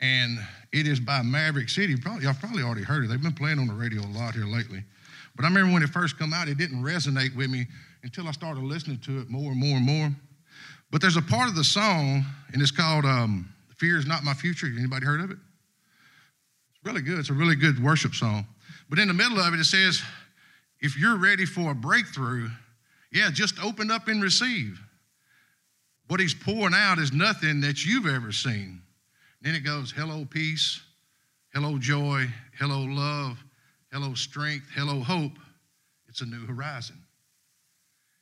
and 0.00 0.38
it 0.72 0.86
is 0.86 1.00
by 1.00 1.22
Maverick 1.22 1.68
City. 1.68 1.96
Probably, 1.96 2.24
y'all 2.24 2.34
probably 2.34 2.62
already 2.62 2.82
heard 2.82 3.04
it. 3.04 3.08
They've 3.08 3.22
been 3.22 3.32
playing 3.32 3.58
on 3.58 3.66
the 3.66 3.74
radio 3.74 4.00
a 4.00 4.12
lot 4.12 4.34
here 4.34 4.46
lately. 4.46 4.82
But 5.36 5.44
I 5.44 5.48
remember 5.48 5.72
when 5.72 5.82
it 5.82 5.90
first 5.90 6.18
come 6.18 6.32
out, 6.32 6.48
it 6.48 6.58
didn't 6.58 6.82
resonate 6.82 7.36
with 7.36 7.50
me 7.50 7.66
until 8.02 8.28
I 8.28 8.32
started 8.32 8.62
listening 8.62 8.98
to 9.00 9.20
it 9.20 9.28
more 9.28 9.50
and 9.50 9.60
more 9.60 9.76
and 9.76 9.86
more. 9.86 10.10
But 10.90 11.00
there's 11.00 11.16
a 11.16 11.22
part 11.22 11.48
of 11.48 11.54
the 11.54 11.64
song, 11.64 12.24
and 12.52 12.62
it's 12.62 12.70
called 12.70 13.04
um, 13.04 13.52
"Fear 13.76 13.98
Is 13.98 14.06
Not 14.06 14.24
My 14.24 14.34
Future." 14.34 14.66
Anybody 14.66 15.04
heard 15.04 15.20
of 15.20 15.30
it? 15.30 15.38
It's 16.70 16.84
really 16.84 17.02
good. 17.02 17.18
It's 17.18 17.30
a 17.30 17.34
really 17.34 17.56
good 17.56 17.82
worship 17.82 18.14
song. 18.14 18.46
But 18.88 18.98
in 18.98 19.08
the 19.08 19.14
middle 19.14 19.38
of 19.38 19.52
it, 19.54 19.60
it 19.60 19.64
says, 19.64 20.02
"If 20.80 20.98
you're 20.98 21.16
ready 21.16 21.44
for 21.44 21.72
a 21.72 21.74
breakthrough, 21.74 22.48
yeah, 23.12 23.30
just 23.30 23.62
open 23.62 23.90
up 23.90 24.08
and 24.08 24.22
receive. 24.22 24.80
What 26.06 26.20
He's 26.20 26.34
pouring 26.34 26.74
out 26.74 26.98
is 26.98 27.12
nothing 27.12 27.60
that 27.60 27.84
you've 27.84 28.06
ever 28.06 28.32
seen." 28.32 28.82
Then 29.40 29.54
it 29.54 29.60
goes, 29.60 29.92
hello, 29.92 30.24
peace, 30.24 30.80
hello, 31.54 31.78
joy, 31.78 32.26
hello, 32.58 32.82
love, 32.82 33.42
hello, 33.92 34.14
strength, 34.14 34.66
hello, 34.74 35.00
hope. 35.00 35.38
It's 36.08 36.20
a 36.20 36.26
new 36.26 36.44
horizon. 36.46 36.96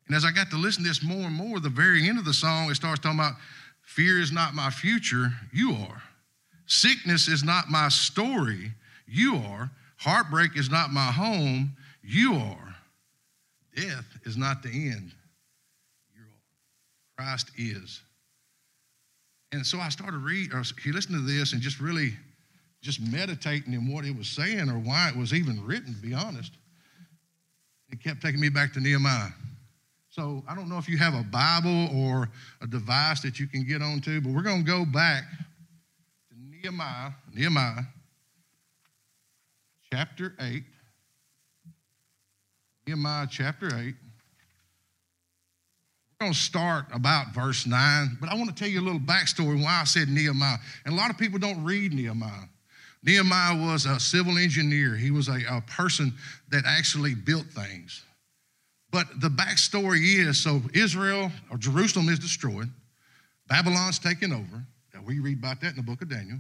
And 0.07 0.17
as 0.17 0.25
I 0.25 0.31
got 0.31 0.51
to 0.51 0.57
listen 0.57 0.83
to 0.85 0.89
this 0.89 1.03
more 1.03 1.27
and 1.27 1.35
more, 1.35 1.59
the 1.59 1.69
very 1.69 2.09
end 2.09 2.19
of 2.19 2.25
the 2.25 2.35
song, 2.35 2.71
it 2.71 2.77
starts 2.77 3.01
talking 3.01 3.19
about 3.19 3.35
fear 3.83 4.21
is 4.21 4.33
not 4.33 4.55
my 4.55 4.71
future, 4.71 5.33
you 5.53 5.73
are. 5.73 6.03
Sickness 6.67 7.29
is 7.29 7.43
not 7.43 7.69
my 7.69 7.89
story, 7.89 8.73
you 9.07 9.37
are. 9.37 9.71
Heartbreak 9.99 10.57
is 10.57 10.71
not 10.71 10.93
my 10.93 11.07
home, 11.07 11.77
you 12.03 12.35
are. 12.35 12.77
Death 13.75 14.07
is 14.25 14.37
not 14.37 14.63
the 14.63 14.71
end, 14.71 15.13
you 16.15 16.23
are. 16.23 17.25
Christ 17.25 17.51
is. 17.57 18.03
And 19.53 19.65
so 19.65 19.79
I 19.79 19.89
started 19.89 20.19
reading, 20.19 20.53
or 20.53 20.61
uh, 20.61 20.65
he 20.83 20.93
listened 20.93 21.17
to 21.17 21.33
this 21.33 21.53
and 21.53 21.63
just 21.63 21.81
really 21.81 22.13
just 22.83 23.01
meditating 23.01 23.73
in 23.73 23.93
what 23.93 24.05
it 24.05 24.17
was 24.17 24.29
saying 24.29 24.69
or 24.69 24.79
why 24.79 25.09
it 25.09 25.17
was 25.17 25.35
even 25.35 25.65
written, 25.65 25.95
to 25.95 26.01
be 26.01 26.15
honest. 26.15 26.53
It 27.91 28.03
kept 28.03 28.21
taking 28.21 28.41
me 28.41 28.49
back 28.49 28.73
to 28.75 28.81
Nehemiah. 28.81 29.31
So 30.17 30.43
I 30.49 30.55
don't 30.55 30.71
know 30.71 30.79
if 30.79 30.89
you 30.89 30.97
have 30.97 31.13
a 31.13 31.23
Bible 31.25 31.91
or 31.95 32.31
a 32.63 32.67
device 32.67 33.21
that 33.21 33.39
you 33.39 33.47
can 33.47 33.67
get 33.67 33.83
onto, 33.83 34.19
but 34.23 34.33
we're 34.33 34.41
going 34.41 34.65
to 34.65 34.67
go 34.67 34.87
back 34.87 35.25
to 36.31 36.35
Nehemiah, 36.35 37.11
Nehemiah 37.35 37.83
chapter 39.93 40.33
8. 40.41 40.63
Nehemiah 42.87 43.27
chapter 43.31 43.67
8. 43.67 43.75
We're 43.75 43.93
going 46.19 46.33
to 46.33 46.39
start 46.39 46.87
about 46.95 47.35
verse 47.35 47.67
9, 47.67 48.17
but 48.19 48.31
I 48.31 48.37
want 48.37 48.49
to 48.49 48.55
tell 48.55 48.69
you 48.71 48.81
a 48.81 48.87
little 48.87 48.99
backstory 48.99 49.63
why 49.63 49.81
I 49.83 49.85
said 49.85 50.09
Nehemiah. 50.09 50.57
And 50.87 50.95
a 50.95 50.97
lot 50.97 51.11
of 51.11 51.19
people 51.19 51.39
don't 51.39 51.63
read 51.63 51.93
Nehemiah. 51.93 52.49
Nehemiah 53.03 53.55
was 53.55 53.85
a 53.85 54.01
civil 54.01 54.39
engineer, 54.39 54.97
he 54.97 55.11
was 55.11 55.29
a, 55.29 55.43
a 55.51 55.61
person 55.67 56.15
that 56.49 56.65
actually 56.65 57.15
built 57.15 57.45
things. 57.49 58.06
But 58.91 59.21
the 59.21 59.29
backstory 59.29 60.27
is 60.27 60.39
so 60.43 60.63
Israel 60.75 61.31
or 61.51 61.59
Jerusalem 61.59 62.09
is 62.09 62.19
destroyed, 62.19 62.69
Babylon's 63.49 63.99
taken 63.99 64.33
over. 64.33 64.65
Now 64.95 65.01
we 65.05 65.19
read 65.19 65.39
about 65.39 65.61
that 65.61 65.71
in 65.71 65.77
the 65.77 65.83
book 65.83 66.03
of 66.03 66.09
Daniel. 66.09 66.39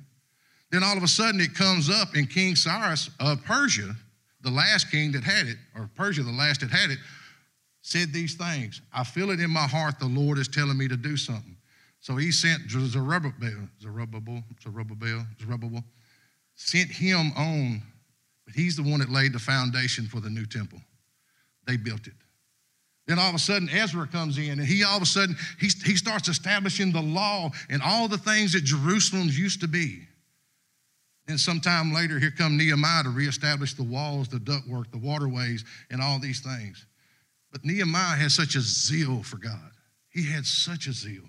Then 0.71 0.83
all 0.83 0.97
of 0.97 1.03
a 1.03 1.09
sudden 1.09 1.41
it 1.41 1.55
comes 1.55 1.89
up 1.91 2.17
in 2.17 2.27
King 2.27 2.57
Cyrus 2.57 3.11
of 3.21 3.45
Persia, 3.45 3.95
the 4.43 4.51
last 4.51 4.91
king 4.91 5.13
that 5.13 5.25
had 5.25 5.47
it, 5.47 5.57
or 5.75 5.89
Persia, 5.95 6.23
the 6.23 6.33
last 6.33 6.61
that 6.61 6.71
had 6.71 6.91
it, 6.91 6.99
said 7.83 8.13
these 8.13 8.35
things. 8.35 8.81
I 8.93 9.05
feel 9.05 9.31
it 9.31 9.41
in 9.41 9.51
my 9.51 9.67
heart 9.67 9.99
the 10.01 10.07
Lord 10.07 10.39
is 10.39 10.49
telling 10.49 10.77
me 10.77 10.89
to 10.89 10.97
do 10.97 11.17
something. 11.17 11.57
So 12.01 12.17
he 12.17 12.33
sent 12.33 12.71
Zerubbabel, 12.71 13.69
Zerubbabel, 13.81 14.43
Zerubbabel, 14.63 15.27
Zerubbabel, 15.41 15.85
sent 16.55 16.91
him 16.91 17.33
on, 17.37 17.83
but 18.45 18.55
he's 18.55 18.77
the 18.77 18.83
one 18.83 19.01
that 19.01 19.11
laid 19.11 19.33
the 19.33 19.39
foundation 19.39 20.07
for 20.07 20.21
the 20.21 20.31
new 20.31 20.47
temple. 20.47 20.81
They 21.67 21.77
built 21.77 22.07
it. 22.07 22.15
Then 23.07 23.19
all 23.21 23.29
of 23.29 23.35
a 23.37 23.39
sudden, 23.39 23.69
Ezra 23.69 24.07
comes 24.09 24.37
in, 24.37 24.59
and 24.59 24.67
he 24.67 24.83
all 24.83 24.97
of 24.97 25.03
a 25.03 25.07
sudden 25.07 25.37
he, 25.61 25.69
he 25.85 25.97
starts 25.97 26.29
establishing 26.29 26.93
the 26.93 27.03
law 27.03 27.51
and 27.71 27.81
all 27.83 28.09
the 28.09 28.19
things 28.19 28.53
that 28.53 28.65
Jerusalem 28.65 29.29
used 29.31 29.61
to 29.61 29.69
be. 29.69 30.01
Then 31.27 31.39
sometime 31.39 31.93
later, 31.93 32.19
here 32.19 32.33
come 32.37 32.57
Nehemiah 32.57 33.05
to 33.05 33.11
reestablish 33.11 33.75
the 33.75 33.83
walls, 33.83 34.29
the 34.29 34.39
ductwork, 34.39 34.91
the 34.91 34.99
waterways, 34.99 35.65
and 35.91 36.01
all 36.01 36.19
these 36.19 36.41
things. 36.41 36.87
But 37.53 37.65
Nehemiah 37.65 38.17
had 38.17 38.31
such 38.31 38.55
a 38.55 38.61
zeal 38.61 39.23
for 39.23 39.39
God. 39.39 39.71
He 40.11 40.25
had 40.27 40.47
such 40.47 40.87
a 40.87 40.93
zeal. 40.93 41.25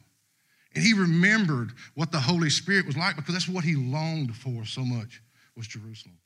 And 0.76 0.84
he 0.84 0.94
remembered 0.94 1.72
what 1.96 2.12
the 2.12 2.20
Holy 2.20 2.50
Spirit 2.50 2.86
was 2.86 2.98
like 2.98 3.16
because 3.16 3.34
that's 3.34 3.50
what 3.50 3.64
he 3.64 3.76
longed 3.76 4.36
for 4.36 4.66
so 4.66 4.82
much 4.82 5.22
was 5.56 5.68
Jerusalem. 5.68 6.18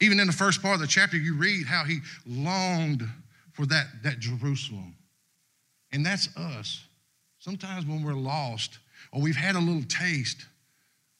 Even 0.00 0.20
in 0.20 0.26
the 0.26 0.32
first 0.32 0.60
part 0.62 0.74
of 0.74 0.80
the 0.80 0.86
chapter, 0.86 1.16
you 1.16 1.36
read 1.36 1.66
how 1.66 1.84
he 1.84 2.00
longed 2.26 3.02
for 3.60 3.66
that, 3.66 3.88
that 4.02 4.18
Jerusalem. 4.18 4.94
And 5.92 6.04
that's 6.04 6.34
us. 6.34 6.82
Sometimes 7.40 7.84
when 7.84 8.02
we're 8.02 8.14
lost 8.14 8.78
or 9.12 9.20
we've 9.20 9.36
had 9.36 9.54
a 9.54 9.58
little 9.58 9.82
taste, 9.82 10.46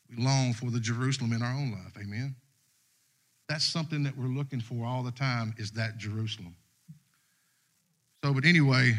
we 0.09 0.25
long 0.25 0.55
for 0.55 0.71
the 0.71 0.81
Jerusalem 0.81 1.35
in 1.35 1.43
our 1.43 1.53
own 1.53 1.73
life. 1.73 1.93
Amen. 2.01 2.35
That's 3.49 3.65
something 3.65 4.03
that 4.05 4.17
we're 4.17 4.29
looking 4.29 4.61
for 4.61 4.87
all 4.87 5.03
the 5.03 5.11
time 5.11 5.55
is 5.59 5.73
that 5.73 5.99
Jerusalem. 5.99 6.57
So, 8.25 8.33
but 8.33 8.47
anyway, 8.47 8.95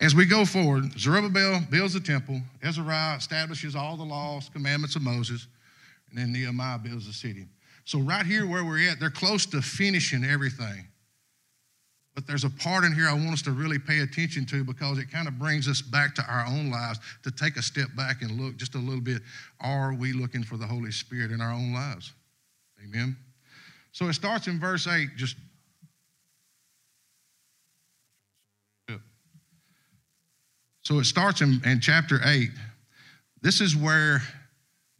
as 0.00 0.14
we 0.14 0.24
go 0.24 0.44
forward, 0.44 0.96
Zerubbabel 0.98 1.62
builds 1.70 1.94
the 1.94 2.00
temple, 2.00 2.40
Ezra 2.62 3.16
establishes 3.18 3.74
all 3.74 3.96
the 3.96 4.04
laws, 4.04 4.48
commandments 4.48 4.94
of 4.94 5.02
Moses, 5.02 5.48
and 6.10 6.18
then 6.18 6.32
Nehemiah 6.32 6.78
builds 6.78 7.06
the 7.06 7.12
city. 7.12 7.46
So, 7.84 7.98
right 7.98 8.26
here 8.26 8.46
where 8.46 8.64
we're 8.64 8.88
at, 8.90 9.00
they're 9.00 9.10
close 9.10 9.46
to 9.46 9.62
finishing 9.62 10.24
everything. 10.24 10.86
But 12.18 12.26
there's 12.26 12.42
a 12.42 12.50
part 12.50 12.82
in 12.82 12.92
here 12.92 13.06
I 13.06 13.12
want 13.12 13.28
us 13.28 13.42
to 13.42 13.52
really 13.52 13.78
pay 13.78 14.00
attention 14.00 14.44
to 14.46 14.64
because 14.64 14.98
it 14.98 15.08
kind 15.08 15.28
of 15.28 15.38
brings 15.38 15.68
us 15.68 15.80
back 15.80 16.16
to 16.16 16.22
our 16.28 16.46
own 16.48 16.68
lives 16.68 16.98
to 17.22 17.30
take 17.30 17.56
a 17.56 17.62
step 17.62 17.86
back 17.96 18.22
and 18.22 18.32
look 18.32 18.56
just 18.56 18.74
a 18.74 18.78
little 18.78 19.00
bit. 19.00 19.22
Are 19.60 19.94
we 19.94 20.12
looking 20.12 20.42
for 20.42 20.56
the 20.56 20.66
Holy 20.66 20.90
Spirit 20.90 21.30
in 21.30 21.40
our 21.40 21.52
own 21.52 21.72
lives? 21.72 22.12
Amen. 22.82 23.16
So 23.92 24.08
it 24.08 24.14
starts 24.14 24.48
in 24.48 24.58
verse 24.58 24.88
8, 24.88 25.10
just 25.14 25.36
So 30.82 30.98
it 30.98 31.04
starts 31.04 31.40
in, 31.40 31.60
in, 31.64 31.78
chapter 31.80 32.18
8. 32.24 32.50
This 33.42 33.60
is 33.60 33.76
where 33.76 34.22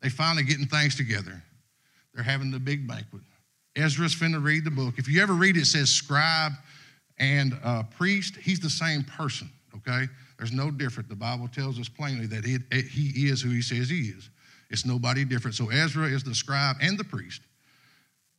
they 0.03 0.09
finally 0.09 0.45
getting 0.45 0.67
things 0.67 0.95
together. 0.95 1.43
They're 2.15 2.23
having 2.23 2.53
the 2.53 2.61
big 2.61 2.87
banquet. 2.87 3.23
Ezra's 3.75 4.15
finna 4.15 4.41
read 4.41 4.65
the 4.65 4.71
book. 4.71 4.95
If 4.99 5.09
you 5.09 5.21
ever 5.21 5.33
read 5.33 5.57
it, 5.57 5.63
it 5.63 5.67
says 5.67 5.91
scribe 5.91 6.53
and 7.19 7.59
uh, 7.65 7.83
priest, 7.85 8.37
he's 8.37 8.61
the 8.61 8.71
same 8.71 9.03
person, 9.05 9.51
okay? 9.77 10.07
There's 10.37 10.53
no 10.53 10.71
different. 10.71 11.09
The 11.09 11.17
Bible 11.17 11.49
tells 11.49 11.79
us 11.79 11.89
plainly 11.89 12.27
that 12.27 12.45
he, 12.45 12.59
he 12.71 13.29
is 13.29 13.43
who 13.43 13.51
he 13.51 13.63
says 13.63 13.91
he 13.91 14.13
is. 14.17 14.31
It's 14.71 14.85
nobody 14.85 15.25
different. 15.25 15.57
So 15.57 15.71
Ezra 15.71 16.07
is 16.07 16.23
the 16.23 16.35
scribe 16.35 16.77
and 16.81 16.99
the 16.99 17.05
priest. 17.05 17.43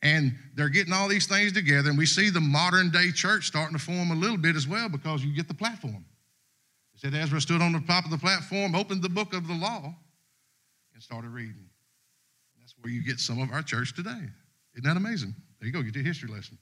And 0.02 0.34
they're 0.54 0.70
getting 0.70 0.94
all 0.94 1.08
these 1.08 1.26
things 1.26 1.52
together, 1.52 1.90
and 1.90 1.98
we 1.98 2.06
see 2.06 2.30
the 2.30 2.40
modern 2.40 2.90
day 2.90 3.10
church 3.10 3.46
starting 3.46 3.76
to 3.76 3.82
form 3.82 4.10
a 4.10 4.14
little 4.14 4.38
bit 4.38 4.56
as 4.56 4.66
well 4.66 4.88
because 4.88 5.22
you 5.22 5.34
get 5.34 5.46
the 5.46 5.54
platform. 5.54 6.04
It 6.94 7.00
said 7.00 7.14
Ezra 7.14 7.40
stood 7.40 7.60
on 7.60 7.72
the 7.72 7.80
top 7.80 8.06
of 8.06 8.10
the 8.10 8.16
platform, 8.16 8.74
opened 8.74 9.02
the 9.02 9.10
book 9.10 9.34
of 9.34 9.46
the 9.46 9.52
law, 9.52 9.94
and 10.94 11.02
started 11.02 11.28
reading. 11.28 11.68
That's 12.58 12.74
where 12.80 12.90
you 12.90 13.04
get 13.04 13.20
some 13.20 13.42
of 13.42 13.50
our 13.52 13.62
church 13.62 13.94
today. 13.94 14.22
Isn't 14.74 14.84
that 14.84 14.96
amazing? 14.96 15.34
There 15.58 15.66
you 15.66 15.72
go, 15.72 15.82
get 15.82 15.94
your 15.94 16.04
history 16.04 16.30
lesson. 16.30 16.56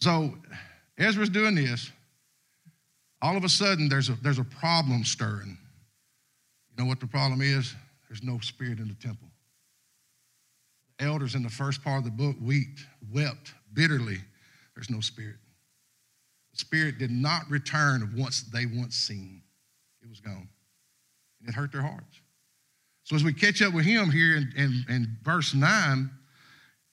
So 0.00 0.34
Ezra's 0.98 1.28
doing 1.28 1.54
this. 1.54 1.90
All 3.20 3.36
of 3.36 3.44
a 3.44 3.48
sudden, 3.48 3.88
there's 3.88 4.08
a, 4.08 4.14
there's 4.22 4.38
a 4.38 4.44
problem 4.44 5.04
stirring. 5.04 5.56
You 6.70 6.82
know 6.82 6.88
what 6.88 7.00
the 7.00 7.06
problem 7.06 7.40
is? 7.40 7.74
There's 8.08 8.22
no 8.22 8.38
spirit 8.40 8.78
in 8.78 8.88
the 8.88 8.94
temple. 8.94 9.28
The 10.98 11.04
elders 11.04 11.34
in 11.34 11.42
the 11.42 11.48
first 11.48 11.82
part 11.82 11.98
of 11.98 12.04
the 12.04 12.10
book 12.10 12.36
wept, 12.40 12.84
wept 13.12 13.54
bitterly. 13.72 14.18
There's 14.74 14.90
no 14.90 15.00
spirit. 15.00 15.36
The 16.52 16.58
spirit 16.58 16.98
did 16.98 17.10
not 17.10 17.48
return 17.48 18.02
of 18.02 18.14
once 18.14 18.42
they 18.42 18.66
once 18.66 18.96
seen. 18.96 19.42
It 20.02 20.08
was 20.08 20.20
gone. 20.20 20.48
And 21.40 21.48
it 21.48 21.54
hurt 21.54 21.72
their 21.72 21.82
hearts. 21.82 22.20
So 23.04 23.16
as 23.16 23.24
we 23.24 23.32
catch 23.32 23.62
up 23.62 23.72
with 23.72 23.84
him 23.84 24.10
here 24.10 24.36
in, 24.36 24.52
in, 24.56 24.84
in 24.88 25.16
verse 25.22 25.54
9, 25.54 26.10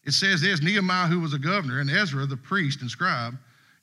it 0.05 0.11
says 0.11 0.41
this 0.41 0.61
Nehemiah, 0.61 1.07
who 1.07 1.19
was 1.19 1.33
a 1.33 1.39
governor, 1.39 1.81
and 1.81 1.89
Ezra, 1.89 2.25
the 2.25 2.37
priest 2.37 2.81
and 2.81 2.89
scribe, 2.89 3.37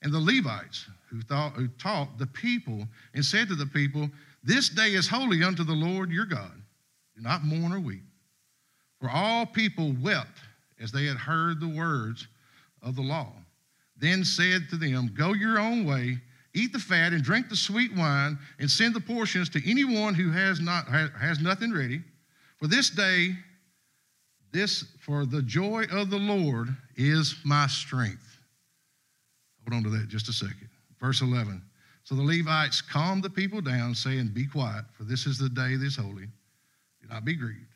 and 0.06 0.14
the 0.14 0.20
Levites 0.20 0.86
who, 1.10 1.20
thought, 1.20 1.54
who 1.54 1.66
taught 1.66 2.16
the 2.16 2.28
people 2.28 2.86
and 3.14 3.24
said 3.24 3.48
to 3.48 3.56
the 3.56 3.66
people, 3.66 4.08
This 4.44 4.68
day 4.68 4.90
is 4.90 5.08
holy 5.08 5.42
unto 5.42 5.64
the 5.64 5.72
Lord 5.72 6.12
your 6.12 6.26
God. 6.26 6.52
Do 7.16 7.22
not 7.22 7.42
mourn 7.42 7.72
or 7.72 7.80
weep. 7.80 8.04
For 9.00 9.10
all 9.10 9.44
people 9.44 9.96
wept 10.00 10.38
as 10.80 10.92
they 10.92 11.06
had 11.06 11.16
heard 11.16 11.58
the 11.58 11.66
words 11.76 12.28
of 12.82 12.94
the 12.94 13.02
law. 13.02 13.32
Then 13.96 14.24
said 14.24 14.68
to 14.70 14.76
them, 14.76 15.12
Go 15.12 15.32
your 15.32 15.58
own 15.58 15.84
way, 15.84 16.18
eat 16.54 16.72
the 16.72 16.78
fat 16.78 17.12
and 17.12 17.24
drink 17.24 17.48
the 17.48 17.56
sweet 17.56 17.92
wine, 17.96 18.38
and 18.60 18.70
send 18.70 18.94
the 18.94 19.00
portions 19.00 19.48
to 19.48 19.68
anyone 19.68 20.14
who 20.14 20.30
has, 20.30 20.60
not, 20.60 20.86
has 20.86 21.40
nothing 21.40 21.72
ready. 21.72 22.00
For 22.58 22.68
this 22.68 22.90
day, 22.90 23.30
this 24.52 24.84
for 25.00 25.26
the 25.26 25.42
joy 25.42 25.86
of 25.90 26.10
the 26.10 26.18
Lord 26.18 26.68
is 26.94 27.34
my 27.44 27.66
strength. 27.66 28.35
Hold 29.68 29.84
on 29.84 29.90
to 29.90 29.98
that 29.98 30.08
just 30.08 30.28
a 30.28 30.32
second. 30.32 30.68
Verse 31.00 31.20
11. 31.20 31.62
So 32.04 32.14
the 32.14 32.22
Levites 32.22 32.80
calmed 32.80 33.24
the 33.24 33.30
people 33.30 33.60
down, 33.60 33.94
saying, 33.94 34.28
Be 34.28 34.46
quiet, 34.46 34.84
for 34.92 35.02
this 35.02 35.26
is 35.26 35.38
the 35.38 35.48
day 35.48 35.74
that 35.74 35.84
is 35.84 35.96
holy. 35.96 36.26
Do 37.02 37.08
not 37.10 37.24
be 37.24 37.34
grieved. 37.34 37.74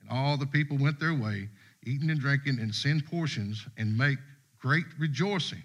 And 0.00 0.10
all 0.10 0.38
the 0.38 0.46
people 0.46 0.78
went 0.78 0.98
their 0.98 1.14
way, 1.14 1.48
eating 1.84 2.08
and 2.10 2.18
drinking, 2.18 2.60
and 2.60 2.74
send 2.74 3.04
portions, 3.04 3.66
and 3.76 3.96
make 3.96 4.18
great 4.58 4.86
rejoicing, 4.98 5.62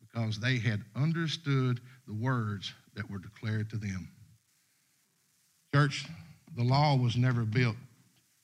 because 0.00 0.40
they 0.40 0.58
had 0.58 0.82
understood 0.96 1.80
the 2.08 2.14
words 2.14 2.72
that 2.94 3.08
were 3.08 3.18
declared 3.18 3.70
to 3.70 3.76
them. 3.76 4.08
Church, 5.72 6.06
the 6.56 6.64
law 6.64 6.96
was 6.96 7.16
never 7.16 7.44
built 7.44 7.76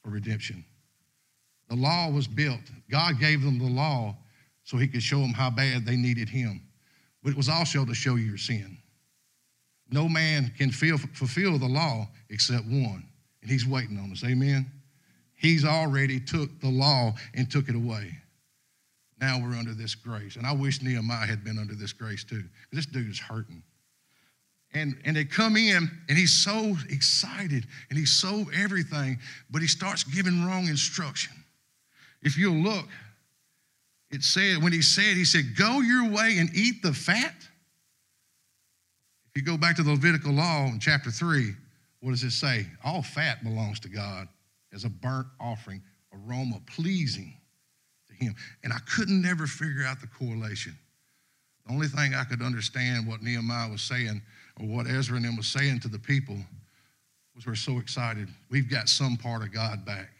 for 0.04 0.10
redemption. 0.10 0.64
The 1.68 1.74
law 1.74 2.10
was 2.10 2.28
built. 2.28 2.60
God 2.90 3.18
gave 3.18 3.42
them 3.42 3.58
the 3.58 3.64
law 3.64 4.14
so 4.64 4.76
he 4.76 4.88
could 4.88 5.02
show 5.02 5.20
them 5.20 5.32
how 5.32 5.50
bad 5.50 5.86
they 5.86 5.96
needed 5.96 6.28
him. 6.28 6.60
But 7.22 7.30
it 7.30 7.36
was 7.36 7.48
also 7.48 7.84
to 7.84 7.94
show 7.94 8.16
your 8.16 8.38
sin. 8.38 8.78
No 9.90 10.08
man 10.08 10.52
can 10.58 10.70
feel, 10.70 10.98
fulfill 10.98 11.58
the 11.58 11.68
law 11.68 12.08
except 12.30 12.64
one, 12.64 13.06
and 13.42 13.50
he's 13.50 13.66
waiting 13.66 13.98
on 13.98 14.10
us. 14.10 14.24
Amen. 14.24 14.70
He's 15.36 15.64
already 15.64 16.20
took 16.20 16.60
the 16.60 16.70
law 16.70 17.14
and 17.34 17.50
took 17.50 17.68
it 17.68 17.76
away. 17.76 18.16
Now 19.20 19.40
we're 19.40 19.56
under 19.56 19.74
this 19.74 19.94
grace. 19.94 20.36
And 20.36 20.46
I 20.46 20.52
wish 20.52 20.82
Nehemiah 20.82 21.26
had 21.26 21.44
been 21.44 21.58
under 21.58 21.74
this 21.74 21.92
grace 21.92 22.24
too. 22.24 22.44
This 22.72 22.86
dude 22.86 23.10
is 23.10 23.18
hurting. 23.18 23.62
And, 24.72 25.00
and 25.04 25.16
they 25.16 25.24
come 25.24 25.56
in, 25.56 25.88
and 26.08 26.18
he's 26.18 26.32
so 26.32 26.76
excited, 26.90 27.66
and 27.90 27.98
he's 27.98 28.12
so 28.12 28.46
everything, 28.52 29.18
but 29.50 29.62
he 29.62 29.68
starts 29.68 30.02
giving 30.02 30.44
wrong 30.44 30.66
instruction. 30.66 31.32
If 32.22 32.36
you'll 32.36 32.56
look, 32.56 32.86
it 34.14 34.22
said, 34.22 34.62
when 34.62 34.72
he 34.72 34.80
said, 34.80 35.16
he 35.16 35.24
said, 35.24 35.56
Go 35.56 35.80
your 35.80 36.08
way 36.08 36.38
and 36.38 36.48
eat 36.54 36.82
the 36.82 36.92
fat. 36.92 37.34
If 39.34 39.36
you 39.36 39.42
go 39.42 39.56
back 39.56 39.74
to 39.76 39.82
the 39.82 39.90
Levitical 39.90 40.32
law 40.32 40.66
in 40.66 40.78
chapter 40.78 41.10
3, 41.10 41.52
what 42.00 42.10
does 42.10 42.22
it 42.22 42.30
say? 42.30 42.66
All 42.84 43.02
fat 43.02 43.42
belongs 43.42 43.80
to 43.80 43.88
God 43.88 44.28
as 44.72 44.84
a 44.84 44.88
burnt 44.88 45.26
offering, 45.40 45.82
aroma 46.12 46.60
pleasing 46.66 47.34
to 48.08 48.14
him. 48.14 48.36
And 48.62 48.72
I 48.72 48.78
couldn't 48.94 49.20
never 49.20 49.46
figure 49.48 49.84
out 49.84 50.00
the 50.00 50.06
correlation. 50.06 50.78
The 51.66 51.72
only 51.72 51.88
thing 51.88 52.14
I 52.14 52.24
could 52.24 52.42
understand 52.42 53.08
what 53.08 53.22
Nehemiah 53.22 53.70
was 53.70 53.82
saying 53.82 54.22
or 54.60 54.66
what 54.66 54.86
Ezra 54.86 55.16
and 55.16 55.24
them 55.24 55.36
was 55.36 55.48
saying 55.48 55.80
to 55.80 55.88
the 55.88 55.98
people 55.98 56.36
was 57.34 57.46
we're 57.46 57.56
so 57.56 57.78
excited. 57.78 58.28
We've 58.50 58.70
got 58.70 58.88
some 58.88 59.16
part 59.16 59.42
of 59.42 59.52
God 59.52 59.84
back. 59.84 60.12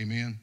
Amen. 0.00 0.38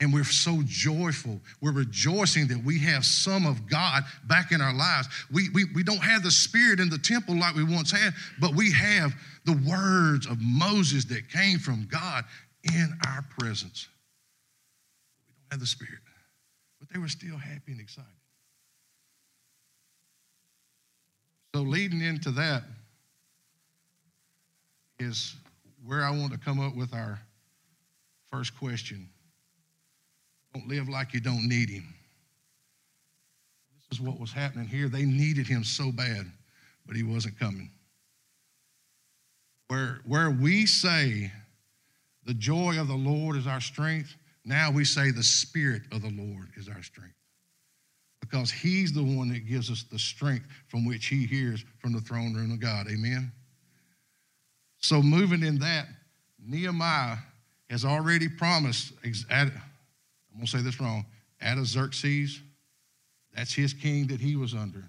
And 0.00 0.14
we're 0.14 0.24
so 0.24 0.62
joyful. 0.64 1.38
We're 1.60 1.72
rejoicing 1.72 2.46
that 2.48 2.64
we 2.64 2.78
have 2.78 3.04
some 3.04 3.44
of 3.44 3.68
God 3.68 4.02
back 4.24 4.50
in 4.50 4.62
our 4.62 4.72
lives. 4.72 5.08
We, 5.30 5.50
we, 5.50 5.64
we 5.74 5.82
don't 5.82 6.02
have 6.02 6.22
the 6.22 6.30
Spirit 6.30 6.80
in 6.80 6.88
the 6.88 6.98
temple 6.98 7.36
like 7.36 7.54
we 7.54 7.64
once 7.64 7.90
had, 7.90 8.14
but 8.40 8.54
we 8.54 8.72
have 8.72 9.12
the 9.44 9.60
words 9.68 10.26
of 10.26 10.38
Moses 10.40 11.04
that 11.06 11.28
came 11.28 11.58
from 11.58 11.86
God 11.90 12.24
in 12.64 12.98
our 13.06 13.24
presence. 13.38 13.88
We 15.28 15.34
don't 15.34 15.52
have 15.52 15.60
the 15.60 15.66
Spirit, 15.66 16.00
but 16.78 16.88
they 16.90 16.98
were 16.98 17.08
still 17.08 17.36
happy 17.36 17.72
and 17.72 17.80
excited. 17.80 18.08
So, 21.54 21.60
leading 21.60 22.00
into 22.00 22.30
that 22.32 22.62
is 24.98 25.34
where 25.84 26.04
I 26.04 26.10
want 26.10 26.32
to 26.32 26.38
come 26.38 26.60
up 26.60 26.74
with 26.74 26.94
our 26.94 27.20
first 28.32 28.56
question. 28.56 29.08
Don't 30.54 30.68
live 30.68 30.88
like 30.88 31.14
you 31.14 31.20
don't 31.20 31.48
need 31.48 31.70
him. 31.70 31.94
This 33.88 33.98
is 33.98 34.00
what 34.00 34.18
was 34.18 34.32
happening 34.32 34.66
here. 34.66 34.88
They 34.88 35.04
needed 35.04 35.46
him 35.46 35.64
so 35.64 35.92
bad, 35.92 36.26
but 36.86 36.96
he 36.96 37.02
wasn't 37.02 37.38
coming. 37.38 37.70
Where, 39.68 40.00
where 40.04 40.30
we 40.30 40.66
say 40.66 41.30
the 42.24 42.34
joy 42.34 42.80
of 42.80 42.88
the 42.88 42.94
Lord 42.94 43.36
is 43.36 43.46
our 43.46 43.60
strength, 43.60 44.16
now 44.44 44.70
we 44.70 44.84
say 44.84 45.10
the 45.10 45.22
Spirit 45.22 45.82
of 45.92 46.02
the 46.02 46.10
Lord 46.10 46.48
is 46.56 46.68
our 46.68 46.82
strength. 46.82 47.14
Because 48.20 48.50
he's 48.50 48.92
the 48.92 49.02
one 49.02 49.28
that 49.30 49.48
gives 49.48 49.70
us 49.70 49.84
the 49.90 49.98
strength 49.98 50.46
from 50.68 50.84
which 50.84 51.06
he 51.06 51.24
hears 51.26 51.64
from 51.78 51.92
the 51.92 52.00
throne 52.00 52.34
room 52.34 52.52
of 52.52 52.60
God. 52.60 52.86
Amen. 52.88 53.32
So, 54.78 55.02
moving 55.02 55.42
in 55.42 55.58
that, 55.58 55.86
Nehemiah 56.44 57.16
has 57.68 57.84
already 57.84 58.28
promised, 58.28 58.92
I'm 60.32 60.38
going 60.38 60.46
to 60.46 60.58
say 60.58 60.62
this 60.62 60.80
wrong, 60.80 61.04
Artaxerxes, 61.42 62.40
that's 63.34 63.52
his 63.52 63.72
king 63.72 64.06
that 64.08 64.20
he 64.20 64.36
was 64.36 64.54
under. 64.54 64.84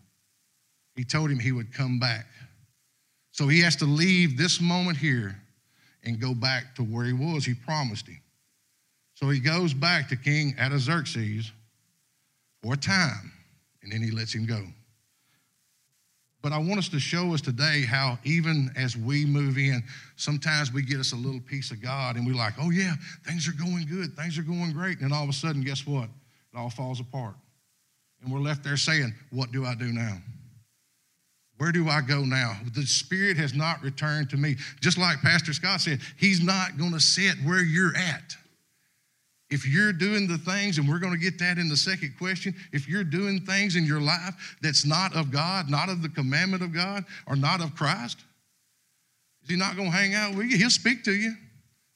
He 0.95 1.03
told 1.03 1.31
him 1.31 1.39
he 1.39 1.51
would 1.51 1.73
come 1.73 1.99
back. 1.99 2.25
So 3.31 3.47
he 3.47 3.61
has 3.61 3.75
to 3.77 3.85
leave 3.85 4.37
this 4.37 4.59
moment 4.59 4.97
here 4.97 5.39
and 6.03 6.19
go 6.19 6.33
back 6.33 6.75
to 6.75 6.83
where 6.83 7.05
he 7.05 7.13
was. 7.13 7.45
He 7.45 7.53
promised 7.53 8.07
him. 8.07 8.19
So 9.13 9.29
he 9.29 9.39
goes 9.39 9.73
back 9.73 10.09
to 10.09 10.15
King 10.15 10.55
Artaxerxes 10.59 11.51
for 12.61 12.73
a 12.73 12.77
time, 12.77 13.31
and 13.83 13.91
then 13.91 14.01
he 14.01 14.11
lets 14.11 14.33
him 14.33 14.45
go. 14.45 14.65
But 16.41 16.53
I 16.53 16.57
want 16.57 16.79
us 16.79 16.89
to 16.89 16.99
show 16.99 17.33
us 17.33 17.41
today 17.41 17.83
how, 17.83 18.17
even 18.23 18.71
as 18.75 18.97
we 18.97 19.25
move 19.25 19.57
in, 19.57 19.83
sometimes 20.15 20.73
we 20.73 20.81
get 20.81 20.99
us 20.99 21.13
a 21.13 21.15
little 21.15 21.39
piece 21.39 21.69
of 21.69 21.81
God 21.81 22.15
and 22.15 22.25
we're 22.25 22.35
like, 22.35 22.53
oh, 22.59 22.71
yeah, 22.71 22.93
things 23.25 23.47
are 23.47 23.53
going 23.53 23.85
good, 23.87 24.15
things 24.15 24.37
are 24.39 24.43
going 24.43 24.71
great. 24.71 24.99
And 24.99 25.11
then 25.11 25.17
all 25.17 25.23
of 25.23 25.29
a 25.29 25.33
sudden, 25.33 25.61
guess 25.61 25.85
what? 25.85 26.05
It 26.05 26.57
all 26.57 26.69
falls 26.69 26.99
apart. 26.99 27.35
And 28.23 28.31
we're 28.31 28.39
left 28.39 28.63
there 28.63 28.77
saying, 28.77 29.13
what 29.29 29.51
do 29.51 29.65
I 29.65 29.75
do 29.75 29.91
now? 29.91 30.17
Where 31.61 31.71
do 31.71 31.87
I 31.89 32.01
go 32.01 32.21
now? 32.21 32.57
The 32.73 32.87
Spirit 32.87 33.37
has 33.37 33.53
not 33.53 33.83
returned 33.83 34.31
to 34.31 34.37
me. 34.37 34.55
Just 34.79 34.97
like 34.97 35.21
Pastor 35.21 35.53
Scott 35.53 35.81
said, 35.81 35.99
He's 36.17 36.43
not 36.43 36.75
going 36.75 36.91
to 36.91 36.99
sit 36.99 37.35
where 37.45 37.61
you're 37.61 37.95
at. 37.95 38.35
If 39.51 39.67
you're 39.67 39.91
doing 39.91 40.27
the 40.27 40.37
things, 40.37 40.77
and 40.77 40.87
we're 40.87 40.97
going 40.97 41.11
to 41.11 41.19
get 41.19 41.37
that 41.39 41.57
in 41.57 41.67
the 41.67 41.75
second 41.75 42.15
question, 42.17 42.55
if 42.71 42.87
you're 42.87 43.03
doing 43.03 43.41
things 43.41 43.75
in 43.75 43.85
your 43.85 43.99
life 43.99 44.55
that's 44.61 44.85
not 44.85 45.13
of 45.13 45.29
God, 45.29 45.69
not 45.69 45.89
of 45.89 46.01
the 46.01 46.07
commandment 46.07 46.63
of 46.63 46.73
God, 46.73 47.03
or 47.27 47.35
not 47.35 47.61
of 47.61 47.75
Christ, 47.75 48.23
is 49.43 49.49
He 49.49 49.57
not 49.57 49.75
going 49.75 49.91
to 49.91 49.95
hang 49.95 50.15
out 50.15 50.35
with 50.35 50.47
you? 50.47 50.57
He'll 50.57 50.69
speak 50.69 51.03
to 51.03 51.11
you. 51.11 51.33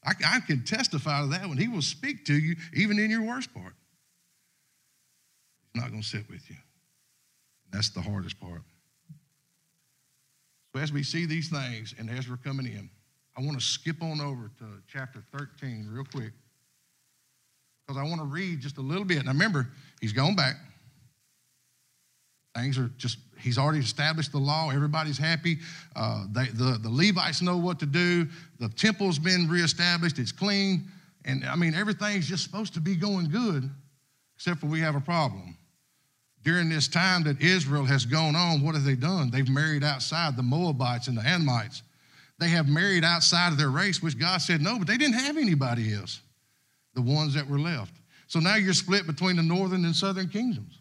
I, 0.03 0.11
I 0.27 0.39
can 0.41 0.65
testify 0.65 1.21
to 1.21 1.27
that 1.27 1.47
when 1.47 1.57
He 1.57 1.69
will 1.69 1.81
speak 1.81 2.25
to 2.25 2.33
you, 2.33 2.57
even 2.73 2.99
in 2.99 3.09
your 3.09 3.23
worst 3.23 3.53
part. 3.53 3.73
He's 5.73 5.81
not 5.81 5.91
going 5.91 6.01
to 6.01 6.07
sit 6.07 6.29
with 6.29 6.49
you. 6.49 6.57
That's 7.71 7.89
the 7.89 8.01
hardest 8.01 8.37
part. 8.37 8.63
So 10.75 10.81
as 10.81 10.91
we 10.91 11.03
see 11.03 11.25
these 11.25 11.49
things, 11.49 11.95
and 11.97 12.09
as 12.09 12.29
we're 12.29 12.35
coming 12.35 12.65
in, 12.65 12.89
I 13.37 13.41
want 13.41 13.57
to 13.57 13.65
skip 13.65 14.03
on 14.03 14.19
over 14.19 14.51
to 14.59 14.65
chapter 14.91 15.23
13 15.31 15.87
real 15.89 16.03
quick 16.03 16.33
because 17.85 17.99
I 17.99 18.03
want 18.03 18.21
to 18.21 18.25
read 18.25 18.61
just 18.61 18.77
a 18.77 18.81
little 18.81 19.05
bit. 19.05 19.23
Now 19.25 19.31
remember, 19.31 19.67
he's 20.01 20.13
gone 20.13 20.35
back. 20.35 20.55
Things 22.55 22.77
are 22.77 22.89
just, 22.97 23.17
he's 23.39 23.57
already 23.57 23.79
established 23.79 24.31
the 24.31 24.39
law. 24.39 24.69
Everybody's 24.71 25.17
happy. 25.17 25.57
Uh, 25.95 26.25
they, 26.31 26.45
the, 26.45 26.79
the 26.81 26.89
Levites 26.89 27.41
know 27.41 27.57
what 27.57 27.79
to 27.79 27.85
do. 27.85 28.27
The 28.59 28.69
temple's 28.69 29.19
been 29.19 29.47
reestablished. 29.49 30.19
It's 30.19 30.31
clean. 30.31 30.89
And 31.25 31.43
I 31.45 31.55
mean, 31.55 31.73
everything's 31.75 32.27
just 32.27 32.43
supposed 32.43 32.73
to 32.75 32.79
be 32.79 32.95
going 32.95 33.29
good, 33.29 33.69
except 34.35 34.61
for 34.61 34.67
we 34.67 34.79
have 34.79 34.95
a 34.95 35.01
problem. 35.01 35.57
During 36.43 36.69
this 36.69 36.87
time 36.87 37.23
that 37.23 37.41
Israel 37.41 37.83
has 37.85 38.05
gone 38.05 38.35
on, 38.35 38.63
what 38.63 38.75
have 38.75 38.83
they 38.83 38.95
done? 38.95 39.31
They've 39.31 39.49
married 39.49 39.83
outside 39.83 40.37
the 40.37 40.43
Moabites 40.43 41.07
and 41.07 41.17
the 41.17 41.27
Ammonites. 41.27 41.81
They 42.39 42.49
have 42.49 42.67
married 42.67 43.03
outside 43.03 43.51
of 43.51 43.57
their 43.57 43.69
race, 43.69 44.01
which 44.01 44.19
God 44.19 44.41
said 44.41 44.61
no, 44.61 44.77
but 44.77 44.87
they 44.87 44.97
didn't 44.97 45.15
have 45.15 45.37
anybody 45.37 45.93
else 45.93 46.21
the 46.95 47.01
ones 47.01 47.33
that 47.35 47.47
were 47.47 47.59
left. 47.59 47.93
So 48.27 48.39
now 48.39 48.55
you're 48.55 48.73
split 48.73 49.05
between 49.05 49.35
the 49.35 49.43
northern 49.43 49.85
and 49.85 49.95
southern 49.95 50.29
kingdoms. 50.29 50.79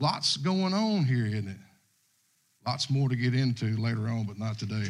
Lots 0.00 0.36
going 0.36 0.72
on 0.72 1.04
here, 1.04 1.26
isn't 1.26 1.48
it? 1.48 1.56
Lots 2.66 2.88
more 2.88 3.08
to 3.08 3.16
get 3.16 3.34
into 3.34 3.76
later 3.76 4.08
on, 4.08 4.24
but 4.24 4.38
not 4.38 4.58
today. 4.58 4.88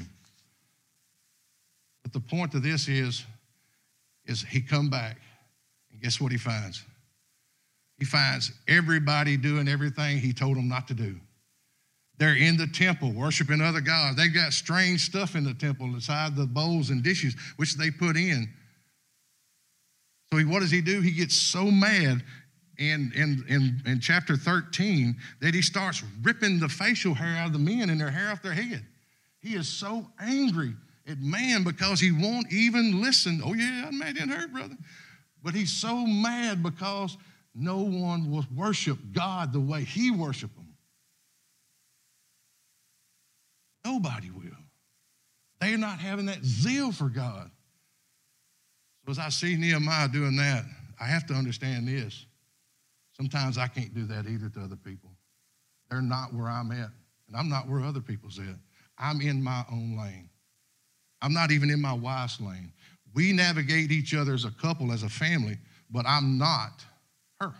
But 2.03 2.12
the 2.12 2.21
point 2.21 2.55
of 2.55 2.62
this 2.62 2.88
is, 2.88 3.25
is 4.27 4.43
he 4.43 4.61
come 4.61 4.91
back, 4.91 5.19
and 5.91 6.01
guess 6.01 6.21
what 6.21 6.31
he 6.31 6.38
finds? 6.38 6.85
He 7.99 8.05
finds 8.05 8.53
everybody 8.69 9.37
doing 9.37 9.67
everything 9.67 10.19
he 10.19 10.33
told 10.33 10.57
them 10.57 10.69
not 10.69 10.87
to 10.88 10.95
do. 10.95 11.17
They're 12.19 12.37
in 12.37 12.57
the 12.57 12.67
temple 12.67 13.12
worshiping 13.12 13.61
other 13.61 13.81
gods. 13.81 14.17
They've 14.17 14.35
got 14.35 14.53
strange 14.53 15.01
stuff 15.05 15.37
in 15.37 15.45
the 15.45 15.55
temple 15.55 15.87
inside 15.87 16.37
the 16.37 16.47
bowls 16.47 16.91
and 16.91 17.03
dishes, 17.03 17.35
which 17.57 17.77
they 17.77 17.91
put 17.91 18.17
in 18.17 18.53
so 20.33 20.38
he, 20.38 20.45
what 20.45 20.61
does 20.61 20.71
he 20.71 20.81
do? 20.81 21.01
He 21.01 21.12
gets 21.12 21.35
so 21.35 21.71
mad 21.71 22.23
in, 22.79 23.12
in, 23.14 23.45
in, 23.49 23.83
in 23.87 24.01
chapter 24.01 24.37
13 24.37 25.17
that 25.41 25.55
he 25.55 25.62
starts 25.62 26.03
ripping 26.23 26.61
the 26.61 26.69
facial 26.69 27.14
hair 27.14 27.37
out 27.37 27.49
of 27.49 27.53
the 27.53 27.59
men 27.59 27.91
and 27.91 28.01
their 28.01 28.11
hair 28.11 28.31
off 28.31 28.43
their 28.43 28.53
head. 28.53 28.85
He 29.41 29.55
is 29.55 29.69
so 29.69 30.07
angry 30.21 30.75
at 31.07 31.19
man 31.19 31.64
because 31.64 32.01
he 32.01 32.12
won't 32.12 32.53
even 32.53 33.01
listen. 33.01 33.41
Oh, 33.45 33.55
yeah, 33.55 33.88
man 33.91 34.14
didn't 34.14 34.31
hurt, 34.31 34.53
brother. 34.53 34.77
But 35.43 35.55
he's 35.55 35.73
so 35.73 36.07
mad 36.07 36.62
because 36.62 37.17
no 37.55 37.79
one 37.79 38.31
will 38.31 38.47
worship 38.55 38.99
God 39.12 39.53
the 39.53 39.61
way 39.61 39.85
he 39.85 40.11
worshiped 40.11 40.57
him. 40.57 40.67
Nobody 43.85 44.31
will. 44.31 44.45
They're 45.61 45.79
not 45.79 45.99
having 45.99 46.27
that 46.27 46.45
zeal 46.45 46.93
for 46.93 47.09
God. 47.09 47.51
As 49.09 49.18
I 49.18 49.31
see 49.31 49.57
Nehemiah 49.57 50.09
doing 50.09 50.37
that, 50.37 50.64
I 51.01 51.07
have 51.07 51.27
to 51.29 51.35
understand 51.35 51.88
this. 51.88 52.27
Sometimes 53.16 53.57
I 53.57 53.66
can't 53.66 53.94
do 53.94 54.05
that 54.07 54.27
either 54.27 54.49
to 54.51 54.61
other 54.61 54.77
people. 54.77 55.11
They're 55.90 56.03
not 56.03 56.35
where 56.35 56.49
I'm 56.49 56.71
at, 56.73 56.90
and 57.27 57.37
I'm 57.37 57.49
not 57.49 57.68
where 57.68 57.81
other 57.81 58.01
people's 58.01 58.38
at. 58.38 58.57
I'm 58.99 59.21
in 59.21 59.42
my 59.42 59.64
own 59.73 59.97
lane. 59.99 60.29
I'm 61.23 61.33
not 61.33 61.51
even 61.51 61.71
in 61.71 61.81
my 61.81 61.92
wife's 61.92 62.40
lane. 62.40 62.73
We 63.14 63.33
navigate 63.33 63.90
each 63.90 64.14
other 64.14 64.35
as 64.35 64.44
a 64.44 64.51
couple, 64.51 64.92
as 64.92 65.03
a 65.03 65.09
family, 65.09 65.57
but 65.90 66.05
I'm 66.07 66.37
not 66.37 66.85
her. 67.40 67.55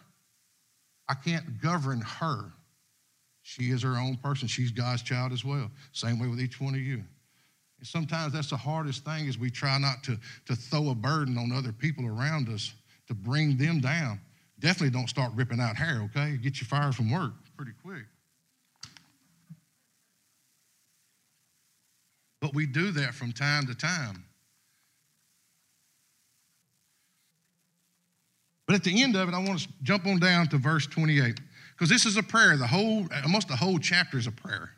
I 1.09 1.15
can't 1.15 1.61
govern 1.61 2.03
her. 2.03 2.53
She 3.43 3.71
is 3.71 3.83
her 3.83 3.97
own 3.97 4.19
person. 4.19 4.47
She's 4.47 4.71
God's 4.71 5.03
child 5.03 5.33
as 5.33 5.45
well. 5.45 5.71
Same 5.93 6.21
way 6.21 6.29
with 6.29 6.41
each 6.41 6.61
one 6.61 6.75
of 6.75 6.81
you. 6.81 7.03
Sometimes 7.83 8.33
that's 8.33 8.51
the 8.51 8.57
hardest 8.57 9.05
thing 9.05 9.27
is 9.27 9.39
we 9.39 9.51
try 9.51 9.79
not 9.79 10.03
to, 10.05 10.19
to 10.47 10.57
throw 10.57 10.91
a 10.91 10.95
burden 10.95 11.39
on 11.39 11.53
other 11.53 11.73
people 11.73 12.07
around 12.07 12.49
us 12.49 12.73
to 13.07 13.15
bring 13.15 13.57
them 13.57 13.81
down. 13.81 14.21
Definitely 14.59 14.91
don't 14.91 15.09
start 15.09 15.33
ripping 15.35 15.61
out 15.61 15.77
hair, 15.77 16.03
okay? 16.05 16.37
Get 16.37 16.61
you 16.61 16.67
fired 16.67 16.95
from 16.95 17.11
work 17.11 17.33
pretty 17.57 17.73
quick. 17.85 18.05
But 22.41 22.55
we 22.55 22.67
do 22.67 22.91
that 22.93 23.15
from 23.15 23.33
time 23.33 23.67
to 23.67 23.75
time. 23.75 24.25
But 28.67 28.75
at 28.75 28.85
the 28.85 29.03
end 29.03 29.17
of 29.17 29.29
it, 29.29 29.35
I 29.35 29.39
want 29.39 29.61
to 29.61 29.69
jump 29.83 30.07
on 30.07 30.19
down 30.19 30.49
to 30.49 30.59
verse 30.59 30.87
28 30.87 31.41
because 31.73 31.89
this 31.89 32.05
is 32.05 32.17
a 32.17 32.23
prayer. 32.23 32.57
The 32.57 32.67
whole, 32.67 33.07
almost 33.25 33.49
the 33.49 33.57
whole 33.57 33.79
chapter 33.79 34.19
is 34.19 34.27
a 34.27 34.33
prayer. 34.33 34.71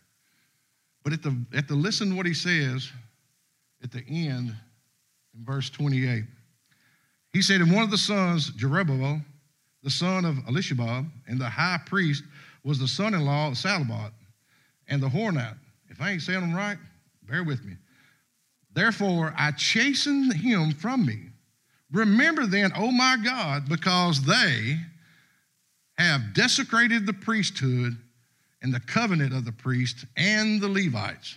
But 1.02 1.12
at 1.12 1.22
the, 1.22 1.36
at 1.54 1.68
the 1.68 1.74
listen 1.74 2.10
to 2.10 2.16
what 2.16 2.26
he 2.26 2.34
says 2.34 2.90
at 3.82 3.90
the 3.90 4.04
end 4.08 4.54
in 5.34 5.44
verse 5.44 5.70
28, 5.70 6.24
he 7.32 7.42
said, 7.42 7.60
And 7.60 7.72
one 7.72 7.84
of 7.84 7.90
the 7.90 7.98
sons, 7.98 8.50
Jeroboam, 8.50 9.24
the 9.82 9.90
son 9.90 10.24
of 10.24 10.36
Elishabab, 10.46 11.10
and 11.26 11.40
the 11.40 11.48
high 11.48 11.80
priest 11.86 12.24
was 12.64 12.78
the 12.78 12.88
son 12.88 13.14
in 13.14 13.24
law 13.24 13.48
of 13.48 13.54
Salabot, 13.54 14.12
and 14.88 15.02
the 15.02 15.08
Hornat. 15.08 15.56
If 15.88 16.00
I 16.00 16.10
ain't 16.10 16.22
saying 16.22 16.40
them 16.40 16.54
right, 16.54 16.76
bear 17.22 17.44
with 17.44 17.64
me. 17.64 17.74
Therefore, 18.74 19.34
I 19.38 19.52
chastened 19.52 20.34
him 20.34 20.72
from 20.72 21.06
me, 21.06 21.30
Remember 21.92 22.46
then, 22.46 22.72
oh 22.76 22.90
my 22.90 23.16
God, 23.22 23.68
because 23.68 24.22
they 24.22 24.78
have 25.98 26.32
desecrated 26.34 27.04
the 27.04 27.12
priesthood 27.12 27.96
and 28.62 28.72
the 28.72 28.80
covenant 28.80 29.32
of 29.32 29.44
the 29.44 29.52
priest 29.52 30.04
and 30.16 30.60
the 30.60 30.68
Levites. 30.68 31.36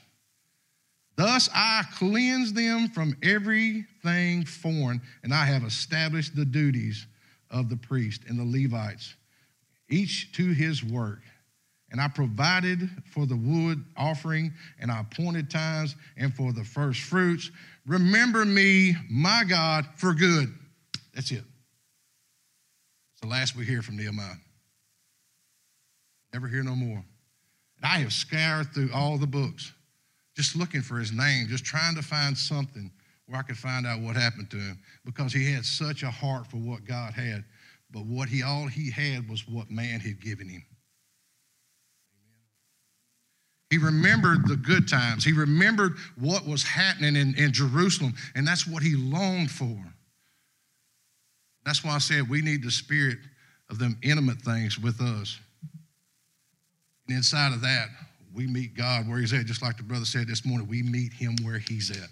Thus 1.15 1.49
I 1.53 1.83
cleanse 1.95 2.53
them 2.53 2.89
from 2.89 3.15
everything 3.21 4.45
foreign, 4.45 5.01
and 5.23 5.33
I 5.33 5.45
have 5.45 5.63
established 5.63 6.35
the 6.35 6.45
duties 6.45 7.05
of 7.51 7.69
the 7.69 7.77
priest 7.77 8.23
and 8.27 8.39
the 8.39 8.61
Levites, 8.61 9.13
each 9.89 10.31
to 10.33 10.51
his 10.53 10.83
work. 10.83 11.21
And 11.91 12.01
I 12.01 12.07
provided 12.07 12.89
for 13.11 13.27
the 13.27 13.35
wood 13.35 13.85
offering, 13.95 14.51
and 14.79 14.91
I 14.91 15.01
appointed 15.01 15.51
times, 15.51 15.95
and 16.17 16.33
for 16.33 16.51
the 16.51 16.63
first 16.63 17.01
fruits. 17.01 17.51
Remember 17.85 18.43
me, 18.43 18.95
my 19.11 19.43
God, 19.47 19.85
for 19.95 20.15
good. 20.15 20.51
That's 21.13 21.29
it. 21.29 21.43
It's 23.11 23.21
the 23.21 23.27
last 23.27 23.55
we 23.55 23.65
hear 23.65 23.83
from 23.83 23.97
Nehemiah. 23.97 24.37
Never 26.33 26.47
hear 26.47 26.63
no 26.63 26.75
more. 26.75 27.05
I 27.83 27.99
have 27.99 28.13
scoured 28.13 28.73
through 28.73 28.89
all 28.93 29.17
the 29.17 29.27
books, 29.27 29.73
just 30.35 30.55
looking 30.55 30.81
for 30.81 30.97
his 30.97 31.11
name, 31.11 31.47
just 31.47 31.65
trying 31.65 31.95
to 31.95 32.01
find 32.01 32.37
something 32.37 32.89
where 33.27 33.39
I 33.39 33.43
could 33.43 33.57
find 33.57 33.85
out 33.85 33.99
what 33.99 34.15
happened 34.15 34.49
to 34.51 34.57
him 34.57 34.79
because 35.05 35.33
he 35.33 35.51
had 35.51 35.65
such 35.65 36.03
a 36.03 36.09
heart 36.09 36.47
for 36.47 36.57
what 36.57 36.85
God 36.85 37.13
had. 37.13 37.43
But 37.91 38.05
what 38.05 38.29
he 38.29 38.41
all 38.41 38.67
he 38.67 38.89
had 38.89 39.29
was 39.29 39.47
what 39.47 39.69
man 39.69 39.99
had 39.99 40.19
given 40.21 40.49
him. 40.49 40.63
He 43.69 43.77
remembered 43.77 44.47
the 44.47 44.55
good 44.55 44.87
times. 44.87 45.23
He 45.23 45.33
remembered 45.33 45.93
what 46.19 46.47
was 46.47 46.63
happening 46.63 47.15
in, 47.15 47.35
in 47.35 47.51
Jerusalem, 47.51 48.13
and 48.35 48.47
that's 48.47 48.67
what 48.67 48.83
he 48.83 48.95
longed 48.95 49.49
for. 49.49 49.77
That's 51.65 51.83
why 51.83 51.95
I 51.95 51.99
said 51.99 52.29
we 52.29 52.41
need 52.41 52.63
the 52.63 52.71
spirit 52.71 53.17
of 53.69 53.79
them 53.79 53.97
intimate 54.03 54.41
things 54.41 54.77
with 54.77 55.01
us. 55.01 55.39
And 57.07 57.17
inside 57.17 57.53
of 57.53 57.61
that, 57.61 57.87
we 58.33 58.47
meet 58.47 58.75
God 58.75 59.07
where 59.07 59.19
He's 59.19 59.33
at, 59.33 59.45
just 59.45 59.61
like 59.61 59.77
the 59.77 59.83
brother 59.83 60.05
said 60.05 60.27
this 60.27 60.45
morning. 60.45 60.67
We 60.67 60.83
meet 60.83 61.13
Him 61.13 61.35
where 61.43 61.59
He's 61.59 61.91
at. 61.91 62.09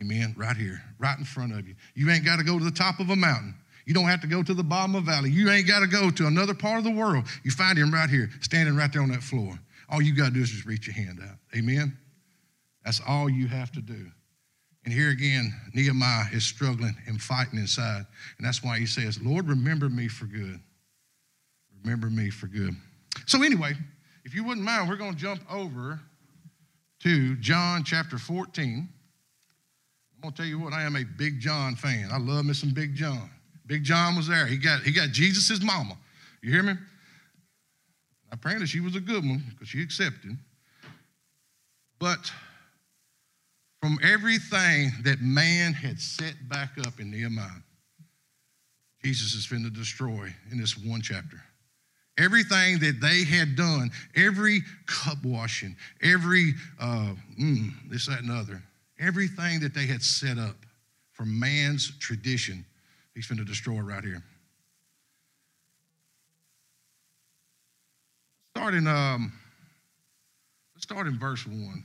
Amen. 0.00 0.34
Right 0.36 0.56
here, 0.56 0.80
right 0.98 1.18
in 1.18 1.24
front 1.24 1.52
of 1.52 1.66
you. 1.66 1.74
You 1.94 2.10
ain't 2.10 2.24
got 2.24 2.36
to 2.36 2.44
go 2.44 2.58
to 2.58 2.64
the 2.64 2.70
top 2.70 3.00
of 3.00 3.10
a 3.10 3.16
mountain. 3.16 3.54
You 3.84 3.94
don't 3.94 4.04
have 4.04 4.20
to 4.20 4.26
go 4.26 4.42
to 4.42 4.54
the 4.54 4.62
bottom 4.62 4.94
of 4.94 5.04
a 5.04 5.06
valley. 5.06 5.30
You 5.30 5.50
ain't 5.50 5.66
got 5.66 5.80
to 5.80 5.86
go 5.86 6.10
to 6.10 6.26
another 6.26 6.54
part 6.54 6.78
of 6.78 6.84
the 6.84 6.90
world. 6.90 7.24
You 7.42 7.50
find 7.50 7.78
Him 7.78 7.92
right 7.92 8.10
here, 8.10 8.30
standing 8.40 8.76
right 8.76 8.92
there 8.92 9.02
on 9.02 9.10
that 9.10 9.22
floor. 9.22 9.58
All 9.88 10.02
you 10.02 10.14
got 10.14 10.26
to 10.26 10.30
do 10.32 10.42
is 10.42 10.50
just 10.50 10.66
reach 10.66 10.86
your 10.86 10.94
hand 10.94 11.20
out. 11.22 11.36
Amen? 11.56 11.96
That's 12.84 13.00
all 13.06 13.28
you 13.28 13.48
have 13.48 13.72
to 13.72 13.80
do. 13.80 14.06
And 14.84 14.94
here 14.94 15.10
again, 15.10 15.52
Nehemiah 15.74 16.26
is 16.32 16.44
struggling 16.44 16.96
and 17.06 17.20
fighting 17.20 17.58
inside. 17.58 18.06
And 18.38 18.46
that's 18.46 18.62
why 18.62 18.78
he 18.78 18.86
says, 18.86 19.20
Lord, 19.20 19.48
remember 19.48 19.88
me 19.88 20.08
for 20.08 20.24
good. 20.26 20.60
Remember 21.82 22.08
me 22.08 22.30
for 22.30 22.46
good. 22.46 22.74
So, 23.26 23.42
anyway, 23.42 23.74
if 24.24 24.34
you 24.34 24.44
wouldn't 24.44 24.64
mind, 24.64 24.88
we're 24.88 24.96
going 24.96 25.14
to 25.14 25.18
jump 25.18 25.40
over 25.50 26.00
to 27.00 27.36
John 27.36 27.84
chapter 27.84 28.18
14. 28.18 28.88
I'm 30.14 30.22
going 30.22 30.34
to 30.34 30.36
tell 30.36 30.46
you 30.48 30.58
what, 30.58 30.72
I 30.72 30.82
am 30.82 30.96
a 30.96 31.04
big 31.04 31.38
John 31.38 31.76
fan. 31.76 32.08
I 32.12 32.18
love 32.18 32.44
me 32.44 32.52
some 32.52 32.70
Big 32.70 32.94
John. 32.94 33.30
Big 33.66 33.84
John 33.84 34.16
was 34.16 34.26
there. 34.26 34.46
He 34.46 34.56
got, 34.56 34.82
he 34.82 34.92
got 34.92 35.10
Jesus' 35.10 35.62
mama. 35.62 35.96
You 36.42 36.50
hear 36.50 36.62
me? 36.62 36.74
Apparently, 38.32 38.66
she 38.66 38.80
was 38.80 38.96
a 38.96 39.00
good 39.00 39.24
one 39.24 39.42
because 39.50 39.68
she 39.68 39.82
accepted. 39.82 40.36
But 41.98 42.30
from 43.80 43.98
everything 44.02 44.92
that 45.04 45.20
man 45.20 45.72
had 45.72 46.00
set 46.00 46.34
back 46.48 46.70
up 46.86 47.00
in 47.00 47.10
Nehemiah, 47.10 47.62
Jesus 49.02 49.34
is 49.34 49.46
finna 49.46 49.72
destroy 49.72 50.34
in 50.50 50.58
this 50.58 50.76
one 50.76 51.00
chapter. 51.00 51.40
Everything 52.18 52.80
that 52.80 53.00
they 53.00 53.22
had 53.22 53.54
done, 53.54 53.90
every 54.16 54.60
cup 54.86 55.24
washing, 55.24 55.76
every 56.02 56.52
uh, 56.80 57.14
mm, 57.40 57.70
this, 57.88 58.06
that, 58.06 58.20
and 58.20 58.30
other, 58.30 58.60
everything 58.98 59.60
that 59.60 59.72
they 59.72 59.86
had 59.86 60.02
set 60.02 60.36
up 60.36 60.56
for 61.12 61.24
man's 61.24 61.96
tradition, 61.98 62.64
he's 63.14 63.26
finna 63.28 63.46
destroy 63.46 63.78
right 63.78 64.02
here. 64.02 64.22
Start 68.56 68.74
in, 68.74 68.88
um, 68.88 69.32
let's 70.74 70.82
start 70.82 71.06
in 71.06 71.16
verse 71.16 71.46
1. 71.46 71.84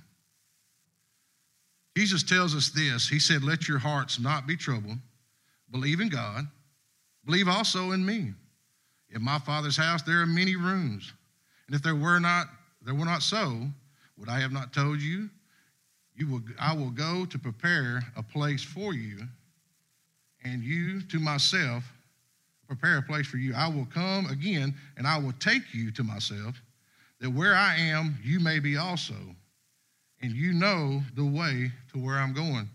Jesus 1.95 2.23
tells 2.23 2.55
us 2.55 2.69
this. 2.69 3.07
He 3.07 3.19
said, 3.19 3.43
Let 3.43 3.67
your 3.67 3.77
hearts 3.77 4.19
not 4.19 4.47
be 4.47 4.57
troubled. 4.57 4.97
Believe 5.69 5.99
in 5.99 6.09
God. 6.09 6.47
Believe 7.25 7.47
also 7.47 7.91
in 7.91 8.03
me. 8.03 8.33
In 9.13 9.23
my 9.23 9.39
Father's 9.39 9.77
house 9.77 10.01
there 10.01 10.21
are 10.21 10.25
many 10.25 10.55
rooms. 10.55 11.13
And 11.67 11.75
if 11.75 11.81
there 11.81 11.95
were 11.95 12.19
not, 12.19 12.47
there 12.81 12.95
were 12.95 13.05
not 13.05 13.21
so, 13.21 13.67
would 14.17 14.29
I 14.29 14.39
have 14.39 14.51
not 14.51 14.73
told 14.73 14.99
you? 14.99 15.29
You 16.15 16.27
will, 16.27 16.41
I 16.59 16.75
will 16.75 16.91
go 16.91 17.25
to 17.25 17.39
prepare 17.39 18.03
a 18.15 18.21
place 18.21 18.63
for 18.63 18.93
you, 18.93 19.19
and 20.43 20.63
you 20.63 21.01
to 21.01 21.19
myself 21.19 21.83
prepare 22.67 22.97
a 22.97 23.01
place 23.01 23.27
for 23.27 23.37
you. 23.37 23.53
I 23.55 23.67
will 23.67 23.85
come 23.85 24.25
again 24.27 24.73
and 24.97 25.07
I 25.07 25.17
will 25.17 25.33
take 25.33 25.73
you 25.73 25.91
to 25.91 26.03
myself, 26.03 26.61
that 27.19 27.29
where 27.29 27.55
I 27.55 27.75
am, 27.75 28.17
you 28.23 28.39
may 28.39 28.59
be 28.59 28.77
also. 28.77 29.15
And 30.21 30.31
you 30.31 30.53
know 30.53 31.01
the 31.15 31.25
way 31.25 31.71
to 31.91 31.99
where 31.99 32.15
I'm 32.15 32.33
going. 32.33 32.69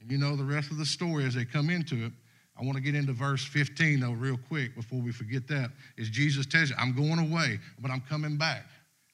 And 0.00 0.10
you 0.10 0.18
know 0.18 0.36
the 0.36 0.44
rest 0.44 0.70
of 0.70 0.78
the 0.78 0.86
story 0.86 1.24
as 1.24 1.34
they 1.34 1.44
come 1.44 1.70
into 1.70 2.06
it. 2.06 2.12
I 2.56 2.64
want 2.64 2.76
to 2.76 2.82
get 2.82 2.94
into 2.94 3.12
verse 3.12 3.44
15 3.44 4.00
though, 4.00 4.12
real 4.12 4.38
quick 4.48 4.74
before 4.76 5.00
we 5.00 5.12
forget 5.12 5.48
that. 5.48 5.70
Is 5.96 6.08
Jesus 6.08 6.46
tells 6.46 6.70
you, 6.70 6.76
I'm 6.78 6.94
going 6.94 7.18
away, 7.18 7.58
but 7.80 7.90
I'm 7.90 8.02
coming 8.08 8.36
back. 8.36 8.64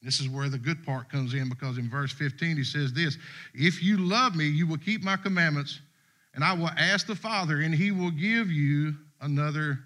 This 0.03 0.19
is 0.19 0.29
where 0.29 0.49
the 0.49 0.57
good 0.57 0.83
part 0.83 1.09
comes 1.09 1.33
in 1.33 1.49
because 1.49 1.77
in 1.77 1.89
verse 1.89 2.11
15 2.11 2.57
he 2.57 2.63
says 2.63 2.93
this 2.93 3.17
If 3.53 3.83
you 3.83 3.97
love 3.97 4.35
me, 4.35 4.47
you 4.47 4.67
will 4.67 4.77
keep 4.77 5.03
my 5.03 5.17
commandments, 5.17 5.79
and 6.33 6.43
I 6.43 6.53
will 6.53 6.69
ask 6.69 7.07
the 7.07 7.15
Father, 7.15 7.61
and 7.61 7.73
he 7.73 7.91
will 7.91 8.11
give 8.11 8.51
you 8.51 8.95
another 9.21 9.79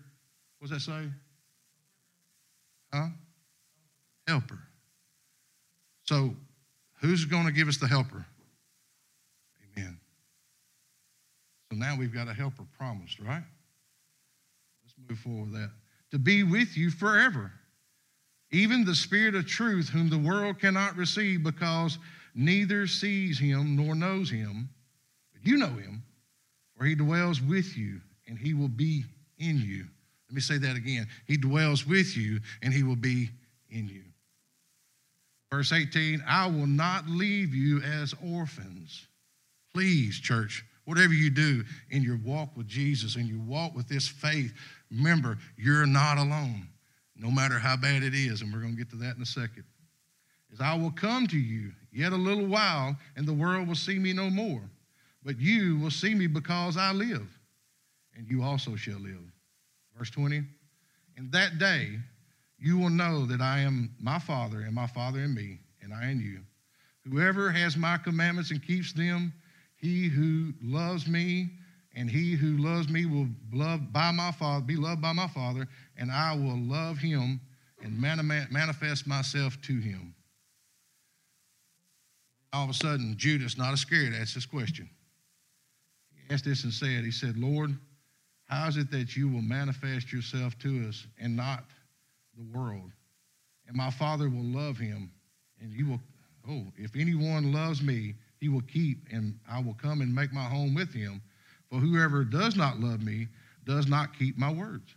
What's 0.66 0.74
that 0.74 0.80
say? 0.80 1.10
Huh? 2.92 3.08
Helper. 4.28 4.60
So, 6.06 6.36
who's 7.02 7.26
going 7.26 7.46
to 7.46 7.52
give 7.52 7.68
us 7.68 7.78
the 7.78 7.88
helper? 7.88 8.26
Amen. 9.78 10.00
Now 11.80 11.96
we've 11.98 12.14
got 12.14 12.28
a 12.28 12.34
helper 12.34 12.64
promised, 12.78 13.20
right? 13.20 13.44
Let's 14.84 14.96
move 15.10 15.20
forward 15.20 15.52
with 15.52 15.62
that. 15.62 15.72
To 16.12 16.20
be 16.20 16.44
with 16.44 16.78
you 16.78 16.90
forever. 16.90 17.52
Even 18.52 18.86
the 18.86 18.96
Spirit 18.96 19.36
of 19.36 19.48
truth, 19.48 19.90
whom 19.90 20.10
the 20.10 20.18
world 20.18 20.60
cannot 20.60 20.96
receive 20.96 21.44
because 21.44 21.98
neither 22.34 22.88
sees 22.88 23.40
him 23.40 23.76
nor 23.76 23.96
knows 23.96 24.30
him, 24.30 24.70
but 25.34 25.46
you 25.46 25.58
know 25.58 25.74
him, 25.74 26.04
for 26.78 26.86
he 26.86 26.96
dwells 26.96 27.42
with 27.42 27.76
you 27.76 28.00
and 28.28 28.38
he 28.38 28.54
will 28.54 28.70
be 28.70 29.04
in 29.40 29.58
you. 29.58 29.86
Let 30.30 30.36
me 30.36 30.42
say 30.42 30.58
that 30.58 30.76
again. 30.76 31.08
He 31.28 31.38
dwells 31.38 31.86
with 31.86 32.16
you 32.16 32.40
and 32.62 32.74
he 32.74 32.84
will 32.84 32.96
be 32.96 33.30
in 33.70 33.88
you. 33.88 34.04
Verse 35.52 35.72
18 35.72 36.24
I 36.28 36.48
will 36.48 36.68
not 36.68 37.08
leave 37.08 37.54
you 37.54 37.82
as 37.82 38.14
orphans. 38.26 39.08
Please, 39.74 40.20
church, 40.20 40.66
whatever 40.86 41.14
you 41.14 41.30
do 41.30 41.64
in 41.90 42.02
your 42.02 42.18
walk 42.24 42.56
with 42.56 42.68
Jesus 42.68 43.16
and 43.16 43.28
your 43.28 43.42
walk 43.42 43.76
with 43.76 43.88
this 43.88 44.08
faith, 44.08 44.54
remember, 44.90 45.38
you're 45.58 45.86
not 45.86 46.18
alone, 46.18 46.68
no 47.16 47.30
matter 47.30 47.60
how 47.60 47.76
bad 47.76 48.04
it 48.04 48.14
is. 48.14 48.42
And 48.42 48.54
we're 48.54 48.62
going 48.62 48.74
to 48.74 48.78
get 48.78 48.90
to 48.92 48.98
that 48.98 49.16
in 49.16 49.22
a 49.22 49.26
second. 49.26 49.64
As 50.54 50.62
I 50.62 50.76
will 50.76 50.92
come 50.92 51.28
to 51.28 51.38
you 51.38 51.72
yet 51.92 52.14
a 52.14 52.18
little 52.18 52.46
while, 52.46 52.96
and 53.16 53.28
the 53.28 53.34
world 53.34 53.68
will 53.68 53.76
see 53.76 54.00
me 54.00 54.14
no 54.14 54.30
more. 54.30 54.62
But 55.24 55.40
you 55.40 55.78
will 55.80 55.92
see 55.92 56.14
me 56.14 56.28
because 56.28 56.78
I 56.78 56.92
live, 56.92 57.28
and 58.16 58.30
you 58.30 58.44
also 58.44 58.76
shall 58.76 59.00
live. 59.00 59.22
Verse 59.98 60.12
20. 60.12 60.44
In 61.18 61.32
that 61.32 61.58
day, 61.58 61.98
you 62.60 62.78
will 62.78 62.90
know 62.90 63.26
that 63.26 63.42
I 63.42 63.60
am 63.60 63.96
my 64.00 64.20
Father, 64.20 64.62
and 64.62 64.74
my 64.74 64.88
Father 64.88 65.20
in 65.20 65.34
me, 65.34 65.60
and 65.82 65.94
I 65.94 66.10
in 66.10 66.20
you. 66.20 66.40
Whoever 67.10 67.52
has 67.52 67.76
my 67.78 67.98
commandments 67.98 68.52
and 68.52 68.66
keeps 68.66 68.94
them, 68.94 69.34
he 69.86 70.08
who 70.08 70.52
loves 70.64 71.08
me, 71.08 71.52
and 71.96 72.10
he 72.10 72.34
who 72.34 72.58
loves 72.58 72.90
me 72.90 73.06
will 73.06 73.28
love 73.54 73.94
by 73.94 74.12
my 74.12 74.32
Father, 74.32 74.66
be 74.66 74.76
loved 74.76 75.00
by 75.00 75.14
my 75.14 75.28
Father, 75.28 75.68
and 75.96 76.12
I 76.12 76.34
will 76.34 76.58
love 76.58 76.98
him 76.98 77.40
and 77.84 78.02
manifest 78.02 79.06
myself 79.06 79.62
to 79.62 79.78
him. 79.78 80.16
All 82.52 82.64
of 82.64 82.72
a 82.72 82.74
sudden, 82.74 83.14
Judas, 83.16 83.58
not 83.58 83.74
Iscariot, 83.74 84.14
asked 84.20 84.34
this 84.34 84.46
question. 84.46 84.90
He 86.10 86.34
asked 86.34 86.46
this 86.46 86.64
and 86.64 86.74
said, 86.74 87.04
He 87.04 87.12
said, 87.12 87.38
Lord, 87.38 87.78
how 88.46 88.68
is 88.68 88.78
it 88.78 88.90
that 88.92 89.16
you 89.16 89.30
will 89.30 89.42
manifest 89.42 90.12
yourself 90.12 90.58
to 90.60 90.88
us 90.88 91.06
and 91.20 91.36
not 91.36 91.64
the 92.36 92.58
world? 92.58 92.92
And 93.68 93.78
my 93.78 93.92
Father 93.92 94.30
will 94.30 94.44
love 94.44 94.78
him, 94.78 95.12
and 95.62 95.72
you 95.72 95.86
will, 95.88 96.00
oh, 96.50 96.66
if 96.76 96.96
anyone 96.96 97.54
loves 97.54 97.84
me, 97.84 98.16
he 98.46 98.50
will 98.50 98.62
keep, 98.62 99.08
and 99.12 99.40
I 99.50 99.60
will 99.60 99.74
come 99.74 100.02
and 100.02 100.14
make 100.14 100.32
my 100.32 100.44
home 100.44 100.76
with 100.76 100.94
him. 100.94 101.20
For 101.68 101.80
whoever 101.80 102.24
does 102.24 102.56
not 102.56 102.80
love 102.80 103.02
me 103.02 103.28
does 103.66 103.88
not 103.88 104.16
keep 104.20 104.38
my 104.38 104.52
words. 104.54 104.94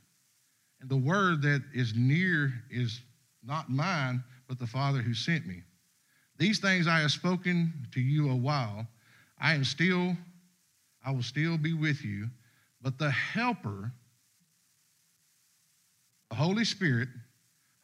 And 0.82 0.90
the 0.90 0.98
word 0.98 1.40
that 1.42 1.62
is 1.72 1.94
near 1.96 2.52
is 2.70 3.00
not 3.42 3.70
mine, 3.70 4.22
but 4.48 4.58
the 4.58 4.66
Father 4.66 5.00
who 5.00 5.14
sent 5.14 5.46
me. 5.46 5.62
These 6.36 6.58
things 6.58 6.86
I 6.86 6.98
have 6.98 7.10
spoken 7.10 7.72
to 7.92 8.02
you 8.02 8.30
a 8.30 8.36
while. 8.36 8.86
I 9.40 9.54
am 9.54 9.64
still, 9.64 10.14
I 11.02 11.10
will 11.10 11.22
still 11.22 11.56
be 11.56 11.72
with 11.72 12.04
you, 12.04 12.28
but 12.82 12.98
the 12.98 13.10
Helper, 13.10 13.90
the 16.28 16.36
Holy 16.36 16.66
Spirit, 16.66 17.08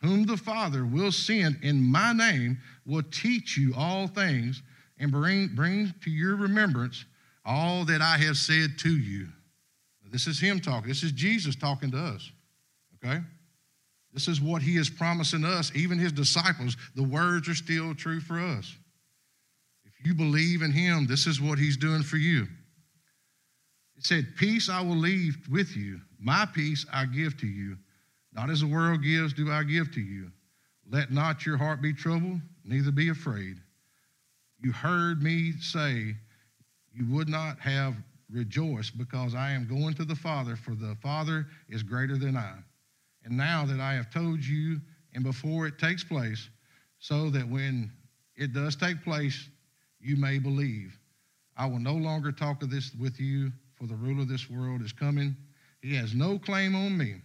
whom 0.02 0.26
the 0.26 0.36
Father 0.36 0.84
will 0.84 1.10
send 1.10 1.56
in 1.62 1.80
my 1.80 2.12
name, 2.12 2.58
will 2.84 3.02
teach 3.10 3.56
you 3.56 3.72
all 3.74 4.06
things 4.06 4.62
and 4.98 5.10
bring, 5.10 5.48
bring 5.54 5.92
to 6.02 6.10
your 6.10 6.36
remembrance 6.36 7.04
all 7.44 7.84
that 7.84 8.00
I 8.00 8.16
have 8.18 8.36
said 8.36 8.78
to 8.78 8.90
you. 8.90 9.28
This 10.14 10.28
is 10.28 10.38
Him 10.38 10.60
talking. 10.60 10.88
This 10.88 11.02
is 11.02 11.10
Jesus 11.10 11.56
talking 11.56 11.90
to 11.90 11.98
us. 11.98 12.30
Okay? 13.04 13.20
This 14.12 14.28
is 14.28 14.40
what 14.40 14.62
He 14.62 14.76
is 14.76 14.88
promising 14.88 15.44
us, 15.44 15.72
even 15.74 15.98
His 15.98 16.12
disciples. 16.12 16.76
The 16.94 17.02
words 17.02 17.48
are 17.48 17.54
still 17.54 17.96
true 17.96 18.20
for 18.20 18.38
us. 18.38 18.76
If 19.84 20.06
you 20.06 20.14
believe 20.14 20.62
in 20.62 20.70
Him, 20.70 21.08
this 21.08 21.26
is 21.26 21.40
what 21.40 21.58
He's 21.58 21.76
doing 21.76 22.04
for 22.04 22.16
you. 22.16 22.46
It 23.96 24.04
said, 24.06 24.36
Peace 24.36 24.68
I 24.70 24.80
will 24.82 24.96
leave 24.96 25.36
with 25.50 25.76
you, 25.76 26.00
my 26.20 26.46
peace 26.46 26.86
I 26.92 27.06
give 27.06 27.36
to 27.40 27.48
you. 27.48 27.76
Not 28.32 28.50
as 28.50 28.60
the 28.60 28.68
world 28.68 29.02
gives, 29.02 29.32
do 29.32 29.50
I 29.50 29.64
give 29.64 29.92
to 29.94 30.00
you. 30.00 30.30
Let 30.88 31.10
not 31.10 31.44
your 31.44 31.56
heart 31.56 31.82
be 31.82 31.92
troubled, 31.92 32.40
neither 32.64 32.92
be 32.92 33.08
afraid. 33.08 33.56
You 34.64 34.72
heard 34.72 35.22
me 35.22 35.52
say, 35.60 36.16
You 36.94 37.06
would 37.10 37.28
not 37.28 37.60
have 37.60 37.96
rejoiced 38.30 38.96
because 38.96 39.34
I 39.34 39.50
am 39.50 39.68
going 39.68 39.92
to 39.96 40.06
the 40.06 40.14
Father, 40.16 40.56
for 40.56 40.74
the 40.74 40.96
Father 41.02 41.46
is 41.68 41.82
greater 41.82 42.16
than 42.16 42.34
I. 42.34 42.54
And 43.26 43.36
now 43.36 43.66
that 43.66 43.78
I 43.78 43.92
have 43.92 44.10
told 44.10 44.42
you, 44.42 44.80
and 45.12 45.22
before 45.22 45.66
it 45.66 45.78
takes 45.78 46.02
place, 46.02 46.48
so 46.98 47.28
that 47.28 47.46
when 47.46 47.92
it 48.36 48.54
does 48.54 48.74
take 48.74 49.04
place, 49.04 49.50
you 50.00 50.16
may 50.16 50.38
believe. 50.38 50.98
I 51.58 51.66
will 51.66 51.78
no 51.78 51.94
longer 51.94 52.32
talk 52.32 52.62
of 52.62 52.70
this 52.70 52.90
with 52.98 53.20
you, 53.20 53.52
for 53.74 53.86
the 53.86 53.94
ruler 53.94 54.22
of 54.22 54.28
this 54.28 54.48
world 54.48 54.80
is 54.80 54.94
coming. 54.94 55.36
He 55.82 55.94
has 55.96 56.14
no 56.14 56.38
claim 56.38 56.74
on 56.74 56.96
me. 56.96 57.16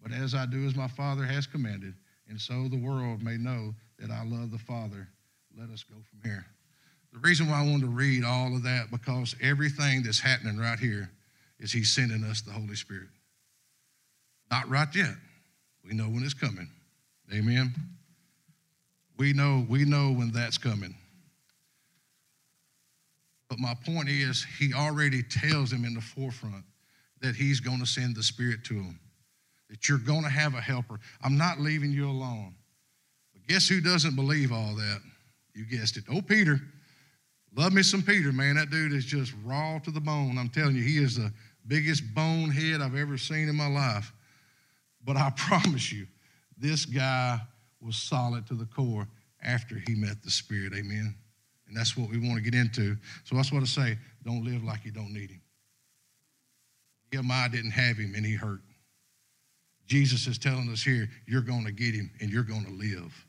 But 0.00 0.12
as 0.12 0.36
I 0.36 0.46
do 0.46 0.68
as 0.68 0.76
my 0.76 0.86
Father 0.86 1.24
has 1.24 1.48
commanded, 1.48 1.94
and 2.28 2.40
so 2.40 2.68
the 2.68 2.80
world 2.80 3.24
may 3.24 3.38
know 3.38 3.74
that 3.98 4.12
I 4.12 4.22
love 4.24 4.52
the 4.52 4.58
Father, 4.58 5.08
let 5.58 5.70
us 5.70 5.84
go 5.84 5.96
from 6.10 6.28
here. 6.28 6.44
The 7.12 7.20
reason 7.20 7.48
why 7.48 7.60
I 7.60 7.66
wanted 7.66 7.82
to 7.82 7.86
read 7.88 8.24
all 8.24 8.54
of 8.56 8.64
that, 8.64 8.90
because 8.90 9.36
everything 9.40 10.02
that's 10.02 10.20
happening 10.20 10.58
right 10.58 10.78
here 10.78 11.10
is 11.60 11.72
He's 11.72 11.90
sending 11.90 12.24
us 12.24 12.40
the 12.40 12.52
Holy 12.52 12.74
Spirit. 12.74 13.08
Not 14.50 14.68
right 14.68 14.88
yet. 14.94 15.14
We 15.84 15.94
know 15.94 16.04
when 16.04 16.24
it's 16.24 16.34
coming. 16.34 16.68
Amen. 17.32 17.74
We 19.16 19.32
know, 19.32 19.64
we 19.68 19.84
know 19.84 20.12
when 20.12 20.32
that's 20.32 20.58
coming. 20.58 20.94
But 23.48 23.58
my 23.58 23.74
point 23.86 24.08
is, 24.08 24.44
he 24.58 24.72
already 24.74 25.22
tells 25.22 25.72
him 25.72 25.84
in 25.84 25.94
the 25.94 26.00
forefront 26.00 26.64
that 27.20 27.36
he's 27.36 27.60
going 27.60 27.78
to 27.78 27.86
send 27.86 28.16
the 28.16 28.22
Spirit 28.22 28.64
to 28.64 28.74
him 28.74 28.98
that 29.70 29.88
you're 29.88 29.98
going 29.98 30.22
to 30.22 30.28
have 30.28 30.54
a 30.54 30.60
helper. 30.60 31.00
I'm 31.22 31.36
not 31.36 31.58
leaving 31.58 31.90
you 31.90 32.08
alone. 32.08 32.54
But 33.32 33.46
guess 33.48 33.68
who 33.68 33.80
doesn't 33.80 34.14
believe 34.14 34.52
all 34.52 34.74
that? 34.76 35.00
You 35.54 35.64
guessed 35.64 35.96
it. 35.96 36.04
Oh, 36.10 36.20
Peter. 36.20 36.60
Love 37.56 37.72
me 37.72 37.82
some 37.82 38.02
Peter, 38.02 38.32
man. 38.32 38.56
That 38.56 38.70
dude 38.70 38.92
is 38.92 39.04
just 39.04 39.32
raw 39.44 39.78
to 39.78 39.90
the 39.90 40.00
bone. 40.00 40.36
I'm 40.38 40.48
telling 40.48 40.74
you, 40.74 40.82
he 40.82 40.98
is 40.98 41.16
the 41.16 41.32
biggest 41.66 42.02
bonehead 42.14 42.80
I've 42.80 42.96
ever 42.96 43.16
seen 43.16 43.48
in 43.48 43.54
my 43.54 43.68
life. 43.68 44.12
But 45.04 45.16
I 45.16 45.30
promise 45.36 45.92
you, 45.92 46.06
this 46.58 46.84
guy 46.84 47.40
was 47.80 47.96
solid 47.96 48.46
to 48.48 48.54
the 48.54 48.66
core 48.66 49.06
after 49.42 49.80
he 49.86 49.94
met 49.94 50.22
the 50.22 50.30
Spirit. 50.30 50.72
Amen. 50.74 51.14
And 51.68 51.76
that's 51.76 51.96
what 51.96 52.10
we 52.10 52.18
want 52.18 52.36
to 52.36 52.42
get 52.42 52.54
into. 52.54 52.96
So 53.24 53.36
that's 53.36 53.52
what 53.52 53.62
I 53.62 53.66
say 53.66 53.98
don't 54.24 54.44
live 54.44 54.64
like 54.64 54.84
you 54.84 54.90
don't 54.90 55.12
need 55.12 55.30
him. 55.30 55.40
Nehemiah 57.12 57.48
didn't 57.48 57.72
have 57.72 57.96
him 57.96 58.14
and 58.16 58.26
he 58.26 58.34
hurt. 58.34 58.60
Jesus 59.86 60.26
is 60.26 60.38
telling 60.38 60.68
us 60.70 60.82
here, 60.82 61.08
you're 61.26 61.42
going 61.42 61.64
to 61.64 61.72
get 61.72 61.94
him 61.94 62.10
and 62.20 62.30
you're 62.30 62.42
going 62.42 62.64
to 62.64 62.72
live 62.72 63.23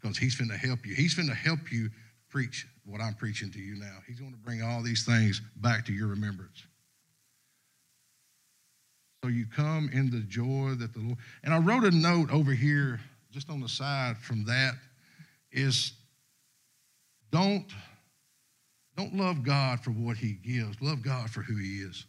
because 0.00 0.16
he's 0.18 0.34
going 0.34 0.50
to 0.50 0.56
help 0.56 0.86
you. 0.86 0.94
He's 0.94 1.14
going 1.14 1.28
to 1.28 1.34
help 1.34 1.72
you 1.72 1.90
preach 2.28 2.66
what 2.84 3.00
I'm 3.00 3.14
preaching 3.14 3.50
to 3.52 3.58
you 3.58 3.76
now. 3.76 3.98
He's 4.06 4.18
going 4.18 4.32
to 4.32 4.38
bring 4.38 4.62
all 4.62 4.82
these 4.82 5.04
things 5.04 5.40
back 5.56 5.86
to 5.86 5.92
your 5.92 6.08
remembrance. 6.08 6.64
So 9.22 9.30
you 9.30 9.46
come 9.46 9.90
in 9.92 10.10
the 10.10 10.20
joy 10.20 10.74
that 10.78 10.92
the 10.94 11.00
Lord. 11.00 11.18
And 11.42 11.52
I 11.52 11.58
wrote 11.58 11.84
a 11.84 11.90
note 11.90 12.30
over 12.30 12.52
here, 12.52 13.00
just 13.32 13.50
on 13.50 13.60
the 13.60 13.68
side 13.68 14.16
from 14.18 14.44
that, 14.44 14.74
is 15.50 15.92
don't, 17.30 17.66
don't 18.96 19.14
love 19.14 19.42
God 19.42 19.80
for 19.80 19.90
what 19.90 20.16
he 20.16 20.32
gives. 20.32 20.80
Love 20.80 21.02
God 21.02 21.30
for 21.30 21.42
who 21.42 21.56
he 21.56 21.78
is 21.78 22.06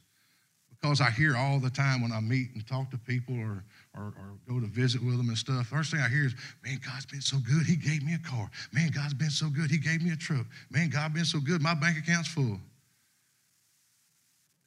because 0.70 1.02
I 1.02 1.10
hear 1.10 1.36
all 1.36 1.60
the 1.60 1.70
time 1.70 2.02
when 2.02 2.12
I 2.12 2.20
meet 2.20 2.50
and 2.54 2.66
talk 2.66 2.92
to 2.92 2.98
people 2.98 3.36
or, 3.36 3.64
or, 3.96 4.14
or, 4.18 4.38
go 4.48 4.60
to 4.60 4.68
visit 4.68 5.04
with 5.04 5.18
them 5.18 5.30
and 5.30 5.38
stuff, 5.38 5.68
first 5.68 5.92
thing 5.92 6.00
I 6.00 6.10
hear 6.10 6.26
is, 6.26 6.36
man, 6.64 6.80
God's 6.86 7.06
been 7.06 7.22
so 7.22 7.38
good. 7.38 7.66
He 7.66 7.76
gave 7.76 8.04
me 8.04 8.14
a 8.14 8.20
car. 8.20 8.50
Man, 8.72 8.92
God's 8.92 9.14
been 9.14 9.30
so 9.30 9.50
good. 9.50 9.70
He 9.70 9.78
gave 9.78 10.02
me 10.02 10.12
a 10.12 10.16
truck. 10.16 10.46
Man, 10.70 10.90
God's 10.90 11.14
been 11.14 11.26
so 11.26 11.40
good. 11.40 11.62
My 11.62 11.74
bank 11.74 11.98
account's 11.98 12.30
full. 12.30 12.60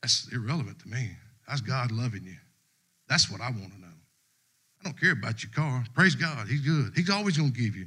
That's 0.02 0.28
irrelevant 0.32 0.80
to 0.80 0.88
me. 0.88 1.10
That's 1.48 1.60
God 1.60 1.92
loving 1.92 2.24
you. 2.24 2.36
That's 3.08 3.30
what 3.30 3.40
I 3.40 3.50
want 3.50 3.72
to 3.72 3.80
know. 3.80 3.86
I 4.80 4.84
don't 4.84 4.98
care 4.98 5.12
about 5.12 5.42
your 5.42 5.52
car. 5.52 5.84
Praise 5.94 6.16
God. 6.16 6.48
He's 6.48 6.60
good. 6.60 6.92
He's 6.96 7.10
always 7.10 7.36
going 7.36 7.52
to 7.52 7.60
give 7.60 7.76
you. 7.76 7.86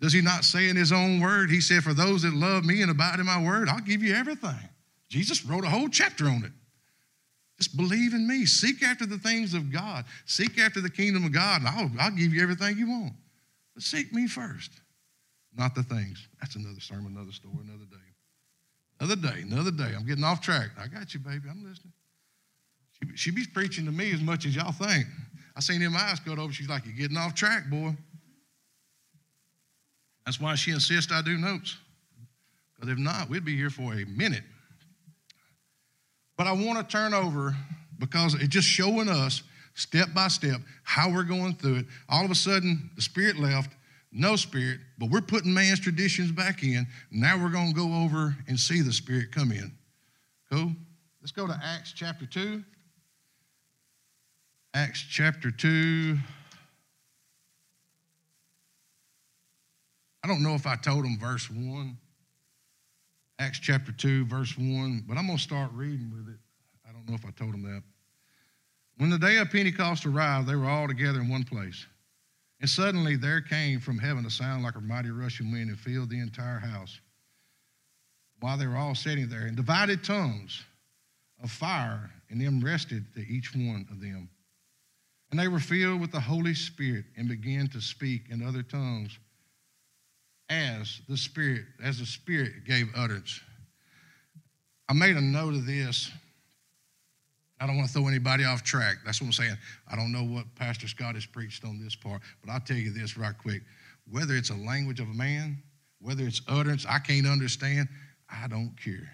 Does 0.00 0.12
he 0.12 0.20
not 0.20 0.44
say 0.44 0.68
in 0.68 0.76
his 0.76 0.92
own 0.92 1.20
word? 1.20 1.50
He 1.50 1.60
said, 1.60 1.82
For 1.82 1.94
those 1.94 2.22
that 2.22 2.34
love 2.34 2.64
me 2.64 2.82
and 2.82 2.90
abide 2.90 3.18
in 3.18 3.26
my 3.26 3.42
word, 3.42 3.68
I'll 3.68 3.80
give 3.80 4.02
you 4.02 4.14
everything. 4.14 4.68
Jesus 5.08 5.44
wrote 5.44 5.64
a 5.64 5.68
whole 5.68 5.88
chapter 5.88 6.26
on 6.26 6.44
it. 6.44 6.52
Just 7.62 7.76
believe 7.76 8.12
in 8.12 8.26
me. 8.26 8.44
Seek 8.44 8.82
after 8.82 9.06
the 9.06 9.18
things 9.18 9.54
of 9.54 9.70
God. 9.70 10.04
Seek 10.26 10.58
after 10.58 10.80
the 10.80 10.90
kingdom 10.90 11.24
of 11.24 11.30
God, 11.30 11.60
and 11.60 11.68
I'll, 11.68 11.92
I'll 12.00 12.10
give 12.10 12.34
you 12.34 12.42
everything 12.42 12.76
you 12.76 12.90
want. 12.90 13.12
But 13.72 13.84
seek 13.84 14.12
me 14.12 14.26
first, 14.26 14.72
not 15.56 15.76
the 15.76 15.84
things. 15.84 16.26
That's 16.40 16.56
another 16.56 16.80
sermon, 16.80 17.14
another 17.16 17.30
story, 17.30 17.54
another 17.62 17.84
day. 17.84 17.96
Another 18.98 19.14
day, 19.14 19.42
another 19.42 19.70
day. 19.70 19.94
I'm 19.96 20.04
getting 20.04 20.24
off 20.24 20.40
track. 20.40 20.70
I 20.76 20.88
got 20.88 21.14
you, 21.14 21.20
baby. 21.20 21.44
I'm 21.48 21.62
listening. 21.64 21.92
She, 22.98 23.16
she 23.16 23.30
be 23.30 23.44
preaching 23.54 23.84
to 23.84 23.92
me 23.92 24.12
as 24.12 24.22
much 24.22 24.44
as 24.44 24.56
y'all 24.56 24.72
think. 24.72 25.06
I 25.54 25.60
seen 25.60 25.80
him 25.80 25.94
eyes 25.96 26.18
cut 26.18 26.40
over. 26.40 26.52
She's 26.52 26.68
like, 26.68 26.84
You're 26.84 26.96
getting 26.96 27.16
off 27.16 27.36
track, 27.36 27.70
boy. 27.70 27.94
That's 30.26 30.40
why 30.40 30.56
she 30.56 30.72
insists 30.72 31.12
I 31.12 31.22
do 31.22 31.38
notes. 31.38 31.76
Because 32.74 32.90
if 32.90 32.98
not, 32.98 33.28
we'd 33.28 33.44
be 33.44 33.56
here 33.56 33.70
for 33.70 33.92
a 33.94 34.04
minute. 34.04 34.42
But 36.42 36.48
I 36.48 36.54
want 36.54 36.76
to 36.76 36.84
turn 36.84 37.14
over 37.14 37.54
because 38.00 38.34
it's 38.34 38.48
just 38.48 38.66
showing 38.66 39.08
us 39.08 39.44
step 39.74 40.08
by 40.12 40.26
step 40.26 40.60
how 40.82 41.08
we're 41.08 41.22
going 41.22 41.54
through 41.54 41.76
it. 41.76 41.86
All 42.08 42.24
of 42.24 42.32
a 42.32 42.34
sudden, 42.34 42.90
the 42.96 43.00
Spirit 43.00 43.36
left, 43.36 43.70
no 44.10 44.34
Spirit, 44.34 44.80
but 44.98 45.08
we're 45.08 45.20
putting 45.20 45.54
man's 45.54 45.78
traditions 45.78 46.32
back 46.32 46.64
in. 46.64 46.84
Now 47.12 47.40
we're 47.40 47.52
going 47.52 47.68
to 47.68 47.76
go 47.76 47.94
over 48.02 48.36
and 48.48 48.58
see 48.58 48.80
the 48.80 48.92
Spirit 48.92 49.30
come 49.30 49.52
in. 49.52 49.70
Cool? 50.50 50.72
Let's 51.20 51.30
go 51.30 51.46
to 51.46 51.56
Acts 51.62 51.92
chapter 51.92 52.26
2. 52.26 52.64
Acts 54.74 55.00
chapter 55.08 55.52
2. 55.52 56.18
I 60.24 60.26
don't 60.26 60.42
know 60.42 60.56
if 60.56 60.66
I 60.66 60.74
told 60.74 61.04
them 61.04 61.16
verse 61.20 61.48
1. 61.48 61.98
Acts 63.42 63.58
chapter 63.58 63.90
2, 63.90 64.26
verse 64.26 64.56
1, 64.56 65.04
but 65.08 65.18
I'm 65.18 65.26
going 65.26 65.36
to 65.36 65.42
start 65.42 65.72
reading 65.72 66.12
with 66.14 66.32
it. 66.32 66.38
I 66.88 66.92
don't 66.92 67.08
know 67.08 67.16
if 67.16 67.26
I 67.26 67.32
told 67.32 67.52
them 67.52 67.64
that. 67.64 67.82
When 68.98 69.10
the 69.10 69.18
day 69.18 69.38
of 69.38 69.50
Pentecost 69.50 70.06
arrived, 70.06 70.46
they 70.46 70.54
were 70.54 70.68
all 70.68 70.86
together 70.86 71.20
in 71.20 71.28
one 71.28 71.42
place. 71.42 71.84
And 72.60 72.70
suddenly 72.70 73.16
there 73.16 73.40
came 73.40 73.80
from 73.80 73.98
heaven 73.98 74.24
a 74.26 74.30
sound 74.30 74.62
like 74.62 74.76
a 74.76 74.80
mighty 74.80 75.10
rushing 75.10 75.50
wind 75.50 75.70
and 75.70 75.78
filled 75.80 76.10
the 76.10 76.20
entire 76.20 76.60
house. 76.60 77.00
While 78.38 78.58
they 78.58 78.68
were 78.68 78.76
all 78.76 78.94
sitting 78.94 79.28
there, 79.28 79.46
and 79.46 79.56
divided 79.56 80.04
tongues 80.04 80.62
of 81.42 81.50
fire, 81.50 82.12
and 82.30 82.40
them 82.40 82.60
rested 82.60 83.12
to 83.14 83.26
each 83.26 83.56
one 83.56 83.88
of 83.90 84.00
them. 84.00 84.28
And 85.32 85.40
they 85.40 85.48
were 85.48 85.58
filled 85.58 86.00
with 86.00 86.12
the 86.12 86.20
Holy 86.20 86.54
Spirit 86.54 87.06
and 87.16 87.28
began 87.28 87.66
to 87.70 87.80
speak 87.80 88.26
in 88.30 88.46
other 88.46 88.62
tongues 88.62 89.18
as 90.52 91.00
the 91.08 91.16
Spirit, 91.16 91.62
as 91.82 91.98
the 91.98 92.06
Spirit 92.06 92.64
gave 92.66 92.88
utterance. 92.96 93.40
I 94.88 94.92
made 94.92 95.16
a 95.16 95.20
note 95.20 95.54
of 95.54 95.64
this. 95.64 96.10
I 97.58 97.66
don't 97.66 97.76
want 97.76 97.88
to 97.88 97.94
throw 97.94 98.08
anybody 98.08 98.44
off 98.44 98.62
track. 98.62 98.96
That's 99.04 99.20
what 99.20 99.28
I'm 99.28 99.32
saying. 99.32 99.56
I 99.90 99.96
don't 99.96 100.12
know 100.12 100.24
what 100.24 100.44
Pastor 100.56 100.88
Scott 100.88 101.14
has 101.14 101.24
preached 101.24 101.64
on 101.64 101.80
this 101.82 101.94
part, 101.94 102.20
but 102.44 102.52
I'll 102.52 102.60
tell 102.60 102.76
you 102.76 102.92
this 102.92 103.16
right 103.16 103.36
quick. 103.40 103.62
Whether 104.10 104.34
it's 104.34 104.50
a 104.50 104.54
language 104.56 105.00
of 105.00 105.08
a 105.08 105.14
man, 105.14 105.62
whether 106.00 106.24
it's 106.24 106.42
utterance 106.48 106.84
I 106.86 106.98
can't 106.98 107.26
understand, 107.26 107.88
I 108.28 108.48
don't 108.48 108.74
care. 108.82 109.08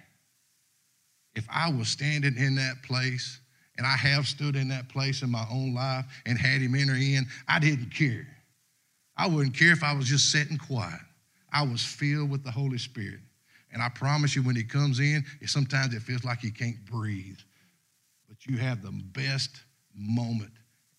if 1.38 1.46
I 1.50 1.70
was 1.70 1.88
standing 1.88 2.36
in 2.36 2.56
that 2.56 2.82
place, 2.82 3.40
and 3.76 3.86
I 3.86 3.96
have 3.96 4.26
stood 4.26 4.56
in 4.56 4.68
that 4.68 4.88
place 4.88 5.22
in 5.22 5.30
my 5.30 5.46
own 5.50 5.72
life 5.72 6.04
and 6.26 6.36
had 6.36 6.60
him 6.60 6.74
enter 6.74 6.94
in, 6.94 7.26
I 7.46 7.60
didn't 7.60 7.90
care. 7.90 8.26
I 9.16 9.28
wouldn't 9.28 9.56
care 9.56 9.70
if 9.70 9.84
I 9.84 9.94
was 9.94 10.06
just 10.06 10.32
sitting 10.32 10.58
quiet. 10.58 10.98
I 11.52 11.62
was 11.62 11.84
filled 11.84 12.30
with 12.30 12.44
the 12.44 12.50
Holy 12.50 12.78
Spirit. 12.78 13.20
And 13.72 13.82
I 13.82 13.88
promise 13.88 14.34
you, 14.34 14.42
when 14.42 14.56
he 14.56 14.64
comes 14.64 14.98
in, 14.98 15.24
sometimes 15.46 15.94
it 15.94 16.02
feels 16.02 16.24
like 16.24 16.40
he 16.40 16.50
can't 16.50 16.82
breathe. 16.86 17.38
But 18.28 18.46
you 18.46 18.58
have 18.58 18.82
the 18.82 18.92
best 19.12 19.62
moment 19.94 20.52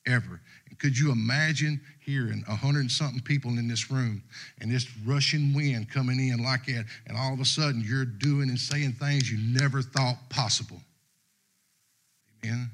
ever. 0.05 0.39
And 0.69 0.77
could 0.79 0.97
you 0.97 1.11
imagine 1.11 1.81
hearing 1.99 2.43
a 2.47 2.55
hundred 2.55 2.81
and 2.81 2.91
something 2.91 3.21
people 3.21 3.51
in 3.51 3.67
this 3.67 3.91
room 3.91 4.23
and 4.59 4.71
this 4.71 4.87
rushing 5.05 5.53
wind 5.53 5.89
coming 5.89 6.29
in 6.29 6.43
like 6.43 6.65
that, 6.65 6.85
and 7.07 7.17
all 7.17 7.33
of 7.33 7.39
a 7.39 7.45
sudden 7.45 7.83
you're 7.85 8.05
doing 8.05 8.49
and 8.49 8.59
saying 8.59 8.93
things 8.93 9.31
you 9.31 9.37
never 9.59 9.81
thought 9.81 10.17
possible? 10.29 10.81
Amen. 12.43 12.69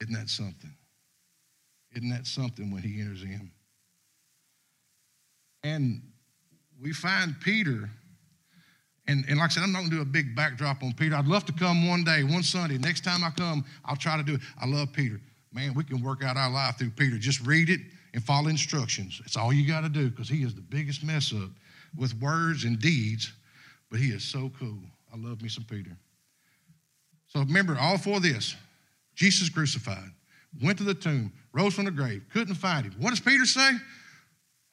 Isn't 0.00 0.14
that 0.14 0.28
something? 0.28 0.72
Isn't 1.94 2.10
that 2.10 2.26
something 2.26 2.70
when 2.70 2.82
he 2.82 3.00
enters 3.00 3.22
in? 3.22 3.50
And 5.66 6.00
we 6.80 6.92
find 6.92 7.34
Peter, 7.40 7.90
and, 9.08 9.24
and 9.28 9.38
like 9.38 9.50
I 9.50 9.54
said, 9.54 9.62
I'm 9.64 9.72
not 9.72 9.80
gonna 9.80 9.90
do 9.90 10.00
a 10.00 10.04
big 10.04 10.36
backdrop 10.36 10.82
on 10.84 10.92
Peter. 10.92 11.16
I'd 11.16 11.26
love 11.26 11.44
to 11.46 11.52
come 11.52 11.88
one 11.88 12.04
day, 12.04 12.22
one 12.22 12.44
Sunday. 12.44 12.78
Next 12.78 13.02
time 13.02 13.24
I 13.24 13.30
come, 13.30 13.64
I'll 13.84 13.96
try 13.96 14.16
to 14.16 14.22
do 14.22 14.34
it. 14.34 14.40
I 14.60 14.66
love 14.66 14.92
Peter. 14.92 15.20
Man, 15.52 15.74
we 15.74 15.82
can 15.82 16.00
work 16.02 16.22
out 16.22 16.36
our 16.36 16.50
life 16.50 16.78
through 16.78 16.90
Peter. 16.90 17.18
Just 17.18 17.44
read 17.44 17.68
it 17.68 17.80
and 18.14 18.22
follow 18.22 18.48
instructions. 18.48 19.20
It's 19.24 19.36
all 19.36 19.52
you 19.52 19.66
got 19.66 19.80
to 19.80 19.88
do 19.88 20.08
because 20.08 20.28
he 20.28 20.44
is 20.44 20.54
the 20.54 20.60
biggest 20.60 21.02
mess 21.02 21.32
up 21.32 21.50
with 21.96 22.14
words 22.20 22.62
and 22.62 22.78
deeds, 22.78 23.32
but 23.90 23.98
he 23.98 24.10
is 24.10 24.22
so 24.22 24.52
cool. 24.60 24.78
I 25.12 25.16
love 25.16 25.42
me 25.42 25.48
some 25.48 25.64
Peter. 25.64 25.96
So 27.26 27.40
remember, 27.40 27.76
all 27.80 27.98
for 27.98 28.20
this 28.20 28.54
Jesus 29.16 29.48
crucified, 29.48 30.10
went 30.62 30.78
to 30.78 30.84
the 30.84 30.94
tomb, 30.94 31.32
rose 31.52 31.74
from 31.74 31.86
the 31.86 31.90
grave, 31.90 32.22
couldn't 32.32 32.54
find 32.54 32.86
him. 32.86 32.94
What 33.00 33.10
does 33.10 33.20
Peter 33.20 33.46
say? 33.46 33.70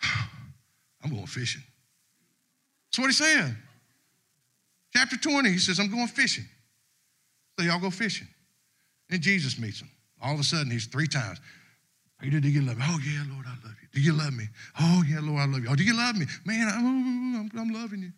I'm 1.03 1.11
going 1.11 1.25
fishing. 1.25 1.63
That's 2.91 2.99
what 2.99 3.07
he's 3.07 3.17
saying. 3.17 3.55
Chapter 4.95 5.17
20, 5.17 5.49
he 5.49 5.57
says, 5.57 5.79
I'm 5.79 5.89
going 5.89 6.07
fishing. 6.07 6.45
So 7.57 7.65
y'all 7.65 7.79
go 7.79 7.89
fishing. 7.89 8.27
And 9.09 9.21
Jesus 9.21 9.59
meets 9.59 9.81
him. 9.81 9.89
All 10.21 10.33
of 10.33 10.39
a 10.39 10.43
sudden, 10.43 10.71
he's 10.71 10.85
three 10.85 11.07
times. 11.07 11.39
Peter, 12.19 12.39
do 12.39 12.47
you 12.47 12.61
love 12.61 12.77
me? 12.77 12.83
Oh, 12.87 12.99
yeah, 13.03 13.23
Lord, 13.33 13.45
I 13.45 13.67
love 13.67 13.75
you. 13.81 13.87
Do 13.93 14.01
you 14.01 14.13
love 14.13 14.33
me? 14.33 14.45
Oh, 14.79 15.03
yeah, 15.07 15.19
Lord, 15.21 15.41
I 15.41 15.45
love 15.45 15.63
you. 15.63 15.69
Oh, 15.69 15.75
do 15.75 15.83
you 15.83 15.97
love 15.97 16.15
me? 16.15 16.25
Man, 16.45 16.67
I'm, 16.67 17.35
I'm, 17.35 17.59
I'm 17.59 17.73
loving 17.73 18.01
you. 18.01 18.11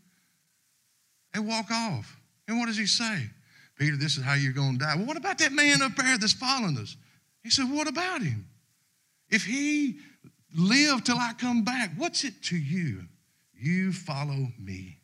And 1.34 1.48
walk 1.48 1.72
off. 1.72 2.16
And 2.48 2.60
what 2.60 2.68
does 2.68 2.78
he 2.78 2.86
say? 2.86 3.30
Peter, 3.78 3.98
this 3.98 4.18
is 4.18 4.24
how 4.24 4.36
you're 4.36 4.54
going 4.54 4.78
to 4.78 4.86
die. 4.86 4.96
Well, 4.96 5.06
what 5.06 5.18
about 5.18 5.38
that 5.40 5.52
man 5.52 5.82
up 5.82 5.96
there 5.96 6.18
that's 6.18 6.34
following 6.34 6.78
us? 6.78 6.96
He 7.44 7.50
said, 7.50 7.70
What 7.70 7.88
about 7.88 8.22
him? 8.22 8.48
If 9.30 9.44
he 9.44 10.00
lived 10.56 11.06
till 11.06 11.18
I 11.18 11.34
come 11.38 11.64
back, 11.64 11.92
what's 11.98 12.24
it 12.24 12.42
to 12.44 12.58
you? 12.58 13.02
You 13.54 13.94
follow 13.94 14.48
me. 14.60 15.00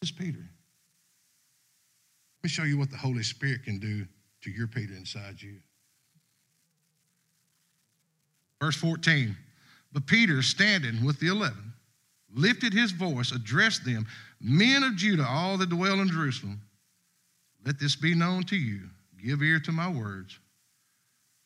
This 0.00 0.10
is 0.10 0.16
Peter. 0.16 0.38
Let 0.38 2.44
me 2.44 2.48
show 2.48 2.62
you 2.62 2.78
what 2.78 2.90
the 2.90 2.96
Holy 2.96 3.22
Spirit 3.22 3.64
can 3.64 3.78
do 3.78 4.06
to 4.42 4.50
your 4.50 4.66
Peter 4.66 4.94
inside 4.94 5.40
you. 5.40 5.56
Verse 8.60 8.76
14. 8.76 9.36
But 9.92 10.06
Peter, 10.06 10.42
standing 10.42 11.04
with 11.04 11.18
the 11.18 11.28
eleven, 11.28 11.72
lifted 12.32 12.72
his 12.72 12.92
voice, 12.92 13.32
addressed 13.32 13.84
them, 13.84 14.06
Men 14.40 14.84
of 14.84 14.96
Judah, 14.96 15.26
all 15.28 15.58
that 15.58 15.68
dwell 15.68 16.00
in 16.00 16.08
Jerusalem, 16.08 16.60
let 17.66 17.78
this 17.78 17.96
be 17.96 18.14
known 18.14 18.44
to 18.44 18.56
you. 18.56 18.82
Give 19.22 19.42
ear 19.42 19.60
to 19.60 19.72
my 19.72 19.88
words, 19.88 20.38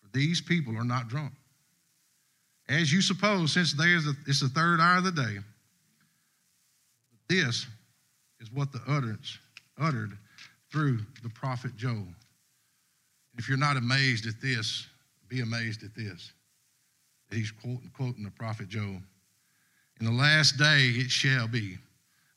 for 0.00 0.08
these 0.16 0.40
people 0.40 0.76
are 0.76 0.84
not 0.84 1.08
drunk. 1.08 1.32
As 2.68 2.92
you 2.92 3.02
suppose, 3.02 3.52
since 3.52 3.72
there's 3.74 4.06
a, 4.06 4.12
it's 4.26 4.40
the 4.40 4.48
third 4.48 4.80
hour 4.80 4.98
of 4.98 5.04
the 5.04 5.12
day, 5.12 5.38
this 7.28 7.66
is 8.40 8.50
what 8.52 8.72
the 8.72 8.80
utterance 8.86 9.38
uttered 9.78 10.16
through 10.70 11.00
the 11.22 11.28
prophet 11.28 11.76
Joel. 11.76 12.06
If 13.36 13.48
you're 13.48 13.58
not 13.58 13.76
amazed 13.76 14.26
at 14.26 14.40
this, 14.40 14.86
be 15.28 15.40
amazed 15.40 15.82
at 15.82 15.94
this. 15.94 16.32
He's 17.30 17.50
quoting, 17.50 17.90
quoting 17.96 18.24
the 18.24 18.30
prophet 18.30 18.68
Joel. 18.68 19.00
In 20.00 20.06
the 20.06 20.12
last 20.12 20.58
day 20.58 20.88
it 20.96 21.10
shall 21.10 21.48
be 21.48 21.78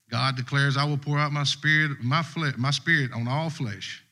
God 0.09 0.37
declares, 0.37 0.77
I 0.77 0.85
will 0.85 0.97
pour 0.97 1.19
out 1.19 1.31
my 1.31 1.43
spirit, 1.43 1.97
my, 2.01 2.23
my 2.57 2.71
spirit 2.71 3.11
on 3.13 3.27
all 3.27 3.49
flesh. 3.49 4.03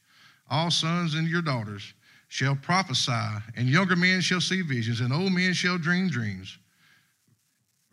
All 0.50 0.70
sons 0.70 1.16
and 1.16 1.28
your 1.28 1.42
daughters 1.42 1.94
shall 2.36 2.58
prophesy, 2.58 3.32
and 3.56 3.70
younger 3.70 3.96
men 3.96 4.20
shall 4.20 4.42
see 4.42 4.62
visions, 4.62 5.00
and 5.00 5.14
old 5.14 5.32
men 5.32 5.54
shall 5.54 5.78
dream 5.78 6.10
dreams. 6.10 6.58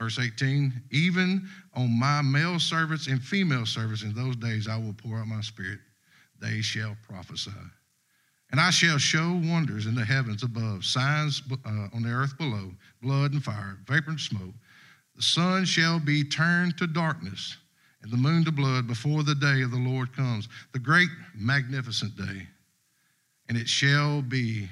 Verse 0.01 0.19
18, 0.19 0.73
even 0.91 1.49
on 1.77 1.97
my 1.97 2.23
male 2.23 2.59
servants 2.59 3.07
and 3.07 3.23
female 3.23 3.65
servants 3.65 4.03
in 4.03 4.13
those 4.17 4.35
days 4.35 4.67
I 4.67 4.77
will 4.77 4.95
pour 4.95 5.19
out 5.19 5.29
my 5.29 5.43
spirit. 5.43 5.79
They 6.41 6.61
shall 6.61 6.97
prophesy. 7.09 7.53
And 8.51 8.61
I 8.61 8.71
shall 8.71 8.99
show 8.99 9.41
wonders 9.45 9.87
in 9.87 9.95
the 9.95 10.05
heavens 10.05 10.43
above, 10.43 10.85
signs 10.85 11.41
uh, 11.53 11.69
on 11.95 12.03
the 12.03 12.11
earth 12.11 12.37
below, 12.37 12.73
blood 13.01 13.35
and 13.35 13.45
fire, 13.45 13.79
vapor 13.87 14.11
and 14.11 14.19
smoke. 14.19 14.55
The 15.15 15.23
sun 15.23 15.65
shall 15.67 16.01
be 16.01 16.25
turned 16.25 16.77
to 16.79 16.89
darkness 16.89 17.59
and 18.03 18.11
the 18.11 18.17
moon 18.17 18.45
to 18.47 18.51
blood 18.51 18.89
before 18.89 19.23
the 19.23 19.37
day 19.37 19.63
of 19.63 19.71
the 19.71 19.77
Lord 19.77 20.13
comes, 20.17 20.49
the 20.73 20.81
great 20.81 21.11
magnificent 21.37 22.17
day. 22.17 22.49
And 23.53 23.61
it 23.61 23.69
shall 23.69 24.23
be, 24.23 24.67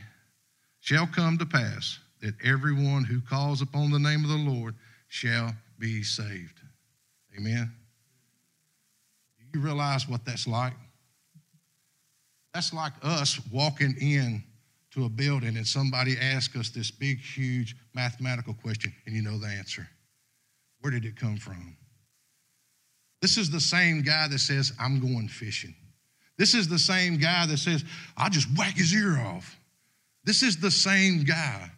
shall 0.80 1.06
come 1.06 1.36
to 1.36 1.44
pass 1.44 1.98
that 2.22 2.32
everyone 2.42 3.04
who 3.04 3.20
calls 3.20 3.60
upon 3.60 3.90
the 3.90 3.98
name 3.98 4.24
of 4.24 4.30
the 4.30 4.38
Lord 4.38 4.74
shall 5.08 5.54
be 5.78 6.02
saved. 6.02 6.58
Amen. 7.36 7.70
Do 9.52 9.58
you 9.58 9.62
realize 9.62 10.08
what 10.08 10.24
that's 10.24 10.46
like? 10.46 10.72
That's 12.54 12.72
like 12.72 12.94
us 13.02 13.38
walking 13.52 13.94
in 14.00 14.42
to 14.92 15.04
a 15.04 15.10
building 15.10 15.58
and 15.58 15.66
somebody 15.66 16.16
asks 16.18 16.56
us 16.56 16.70
this 16.70 16.90
big, 16.90 17.20
huge 17.20 17.76
mathematical 17.92 18.54
question, 18.54 18.94
and 19.04 19.14
you 19.14 19.20
know 19.20 19.36
the 19.36 19.48
answer. 19.48 19.86
Where 20.80 20.90
did 20.90 21.04
it 21.04 21.16
come 21.16 21.36
from? 21.36 21.76
This 23.20 23.36
is 23.36 23.50
the 23.50 23.60
same 23.60 24.00
guy 24.00 24.26
that 24.28 24.38
says, 24.38 24.72
I'm 24.80 25.00
going 25.00 25.28
fishing. 25.28 25.74
This 26.40 26.54
is 26.54 26.68
the 26.68 26.78
same 26.78 27.18
guy 27.18 27.44
that 27.44 27.58
says, 27.58 27.84
I'll 28.16 28.30
just 28.30 28.48
whack 28.56 28.74
his 28.74 28.94
ear 28.94 29.18
off. 29.18 29.60
This 30.24 30.42
is 30.42 30.56
the 30.56 30.70
same 30.70 31.22
guy 31.22 31.70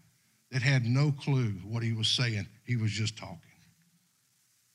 that 0.52 0.62
had 0.62 0.84
no 0.84 1.10
clue 1.10 1.54
what 1.66 1.82
he 1.82 1.92
was 1.92 2.06
saying. 2.06 2.46
He 2.64 2.76
was 2.76 2.92
just 2.92 3.18
talking. 3.18 3.40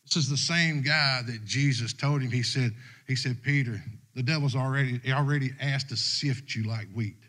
This 0.03 0.17
is 0.17 0.29
the 0.29 0.35
same 0.35 0.81
guy 0.81 1.21
that 1.27 1.45
Jesus 1.45 1.93
told 1.93 2.21
him, 2.21 2.31
he 2.31 2.43
said, 2.43 2.73
he 3.07 3.15
said, 3.15 3.41
Peter, 3.41 3.81
the 4.13 4.21
devil's 4.21 4.57
already, 4.57 4.99
already 5.09 5.51
asked 5.61 5.87
to 5.87 5.95
sift 5.95 6.53
you 6.53 6.63
like 6.63 6.89
wheat. 6.93 7.23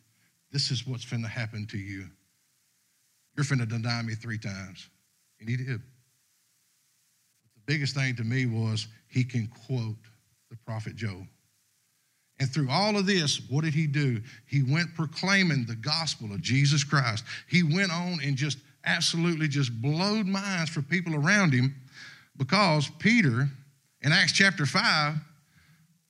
This 0.50 0.72
is 0.72 0.84
what's 0.84 1.04
finna 1.04 1.28
happen 1.28 1.64
to 1.66 1.78
you. 1.78 2.06
You're 3.36 3.44
finna 3.44 3.68
deny 3.68 4.02
me 4.02 4.16
three 4.16 4.38
times. 4.38 4.88
And 5.38 5.48
he 5.48 5.58
did 5.58 5.68
But 5.68 5.78
the 7.54 7.72
biggest 7.72 7.94
thing 7.94 8.16
to 8.16 8.24
me 8.24 8.46
was 8.46 8.88
he 9.06 9.22
can 9.22 9.46
quote 9.46 9.94
the 10.50 10.56
prophet 10.66 10.96
Joel. 10.96 11.28
And 12.40 12.48
through 12.48 12.68
all 12.70 12.96
of 12.96 13.06
this, 13.06 13.40
what 13.48 13.64
did 13.64 13.74
he 13.74 13.86
do? 13.86 14.20
He 14.46 14.62
went 14.62 14.94
proclaiming 14.94 15.64
the 15.66 15.74
gospel 15.74 16.32
of 16.32 16.40
Jesus 16.40 16.84
Christ. 16.84 17.24
He 17.48 17.62
went 17.62 17.90
on 17.90 18.20
and 18.22 18.36
just 18.36 18.58
absolutely 18.84 19.48
just 19.48 19.72
blowed 19.82 20.26
minds 20.26 20.70
for 20.70 20.82
people 20.82 21.14
around 21.14 21.52
him 21.52 21.74
because 22.36 22.88
Peter 22.98 23.48
in 24.02 24.12
Acts 24.12 24.32
chapter 24.32 24.64
5 24.64 25.14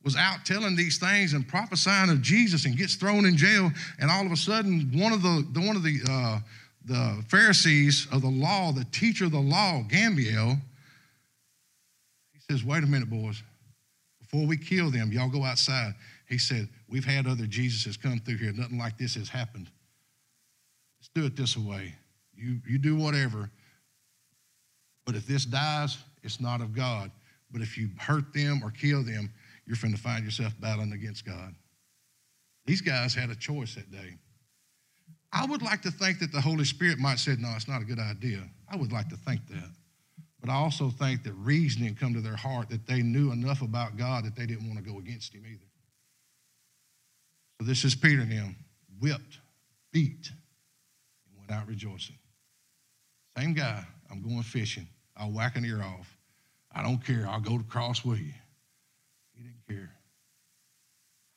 was 0.04 0.16
out 0.16 0.44
telling 0.44 0.76
these 0.76 0.98
things 0.98 1.32
and 1.32 1.46
prophesying 1.48 2.10
of 2.10 2.22
Jesus 2.22 2.66
and 2.66 2.76
gets 2.76 2.94
thrown 2.94 3.26
in 3.26 3.36
jail. 3.36 3.70
And 3.98 4.10
all 4.10 4.24
of 4.24 4.32
a 4.32 4.36
sudden, 4.36 4.90
one 4.94 5.12
of 5.12 5.22
the, 5.22 5.46
one 5.60 5.76
of 5.76 5.82
the, 5.82 5.98
uh, 6.08 6.38
the 6.84 7.24
Pharisees 7.28 8.06
of 8.12 8.22
the 8.22 8.28
law, 8.28 8.72
the 8.72 8.84
teacher 8.92 9.24
of 9.24 9.32
the 9.32 9.40
law, 9.40 9.82
Gamaliel, 9.88 10.56
he 12.32 12.40
says, 12.50 12.64
Wait 12.64 12.84
a 12.84 12.86
minute, 12.86 13.10
boys. 13.10 13.42
Before 14.20 14.46
we 14.46 14.56
kill 14.56 14.90
them, 14.90 15.10
y'all 15.10 15.30
go 15.30 15.44
outside. 15.44 15.94
He 16.28 16.38
said, 16.38 16.68
We've 16.88 17.04
had 17.04 17.26
other 17.26 17.44
Jesuses 17.44 18.00
come 18.00 18.20
through 18.20 18.36
here. 18.36 18.52
Nothing 18.52 18.78
like 18.78 18.98
this 18.98 19.14
has 19.14 19.28
happened. 19.28 19.70
Let's 21.00 21.10
do 21.14 21.24
it 21.24 21.36
this 21.36 21.56
way. 21.56 21.94
You, 22.34 22.60
you 22.68 22.78
do 22.78 22.96
whatever. 22.96 23.50
But 25.06 25.14
if 25.14 25.26
this 25.26 25.44
dies, 25.44 25.98
it's 26.22 26.40
not 26.40 26.60
of 26.60 26.74
God. 26.74 27.10
But 27.50 27.62
if 27.62 27.78
you 27.78 27.88
hurt 27.98 28.32
them 28.34 28.60
or 28.62 28.70
kill 28.70 29.02
them, 29.02 29.32
you're 29.66 29.76
going 29.80 29.94
to 29.94 30.00
find 30.00 30.24
yourself 30.24 30.52
battling 30.60 30.92
against 30.92 31.24
God. 31.24 31.54
These 32.66 32.82
guys 32.82 33.14
had 33.14 33.30
a 33.30 33.34
choice 33.34 33.74
that 33.76 33.90
day. 33.90 34.14
I 35.32 35.46
would 35.46 35.62
like 35.62 35.82
to 35.82 35.90
think 35.90 36.18
that 36.20 36.32
the 36.32 36.40
Holy 36.40 36.64
Spirit 36.64 36.98
might 36.98 37.10
have 37.10 37.20
said, 37.20 37.38
No, 37.38 37.52
it's 37.56 37.68
not 37.68 37.80
a 37.80 37.84
good 37.84 37.98
idea. 37.98 38.42
I 38.70 38.76
would 38.76 38.92
like 38.92 39.08
to 39.08 39.16
think 39.16 39.46
that. 39.48 39.70
But 40.40 40.48
But 40.48 40.50
I 40.50 40.56
also 40.56 40.90
think 40.90 41.24
that 41.24 41.32
reasoning 41.34 41.94
come 41.94 42.14
to 42.14 42.20
their 42.20 42.36
heart 42.36 42.68
that 42.70 42.86
they 42.86 43.02
knew 43.02 43.32
enough 43.32 43.62
about 43.62 43.96
God 43.96 44.24
that 44.24 44.36
they 44.36 44.46
didn't 44.46 44.66
want 44.66 44.82
to 44.82 44.90
go 44.90 44.98
against 44.98 45.34
him 45.34 45.44
either. 45.46 45.67
This 47.60 47.84
is 47.84 47.94
Peter 47.94 48.22
and 48.22 48.30
them, 48.30 48.56
whipped, 49.00 49.38
beat, 49.92 50.30
and 51.26 51.38
went 51.38 51.50
out 51.50 51.66
rejoicing. 51.66 52.16
Same 53.36 53.52
guy, 53.52 53.84
I'm 54.10 54.22
going 54.22 54.42
fishing. 54.42 54.86
I'll 55.16 55.32
whack 55.32 55.56
an 55.56 55.64
ear 55.64 55.82
off. 55.82 56.16
I 56.72 56.82
don't 56.82 57.04
care. 57.04 57.26
I'll 57.28 57.40
go 57.40 57.58
to 57.58 57.64
cross 57.64 58.04
with 58.04 58.20
you. 58.20 58.32
He 59.34 59.42
didn't 59.42 59.66
care 59.68 59.90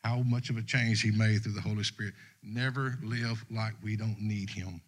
how 0.03 0.17
much 0.19 0.49
of 0.49 0.57
a 0.57 0.61
change 0.61 1.01
he 1.01 1.11
made 1.11 1.43
through 1.43 1.53
the 1.53 1.61
Holy 1.61 1.83
Spirit. 1.83 2.13
Never 2.43 2.97
live 3.03 3.43
like 3.51 3.73
we 3.83 3.95
don't 3.95 4.19
need 4.19 4.49
him. 4.49 4.81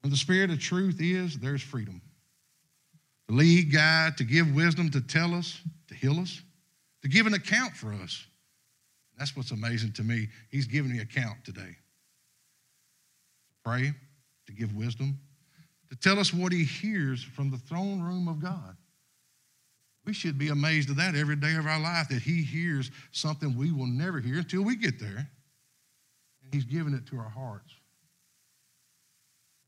When 0.00 0.10
the 0.10 0.16
Spirit 0.16 0.50
of 0.50 0.58
truth 0.58 0.96
is, 1.00 1.38
there's 1.38 1.62
freedom. 1.62 2.00
To 3.28 3.34
lead, 3.34 3.72
guide, 3.72 4.16
to 4.16 4.24
give 4.24 4.52
wisdom, 4.54 4.90
to 4.90 5.00
tell 5.00 5.34
us, 5.34 5.60
to 5.88 5.94
heal 5.94 6.18
us, 6.18 6.42
to 7.02 7.08
give 7.08 7.26
an 7.26 7.34
account 7.34 7.74
for 7.74 7.92
us. 7.92 8.26
That's 9.22 9.36
what's 9.36 9.52
amazing 9.52 9.92
to 9.92 10.02
me. 10.02 10.26
He's 10.50 10.66
giving 10.66 10.90
me 10.90 10.98
account 10.98 11.44
today. 11.44 11.76
Pray, 13.64 13.92
to 14.48 14.52
give 14.52 14.74
wisdom, 14.74 15.16
to 15.90 15.94
tell 15.94 16.18
us 16.18 16.34
what 16.34 16.50
he 16.50 16.64
hears 16.64 17.22
from 17.22 17.48
the 17.48 17.56
throne 17.56 18.02
room 18.02 18.26
of 18.26 18.42
God. 18.42 18.76
We 20.04 20.12
should 20.12 20.38
be 20.38 20.48
amazed 20.48 20.90
at 20.90 20.96
that 20.96 21.14
every 21.14 21.36
day 21.36 21.54
of 21.54 21.66
our 21.66 21.78
life 21.78 22.08
that 22.08 22.20
he 22.20 22.42
hears 22.42 22.90
something 23.12 23.56
we 23.56 23.70
will 23.70 23.86
never 23.86 24.18
hear 24.18 24.38
until 24.38 24.64
we 24.64 24.74
get 24.74 24.98
there. 24.98 25.28
And 26.42 26.52
he's 26.52 26.64
giving 26.64 26.92
it 26.92 27.06
to 27.06 27.18
our 27.18 27.30
hearts. 27.30 27.72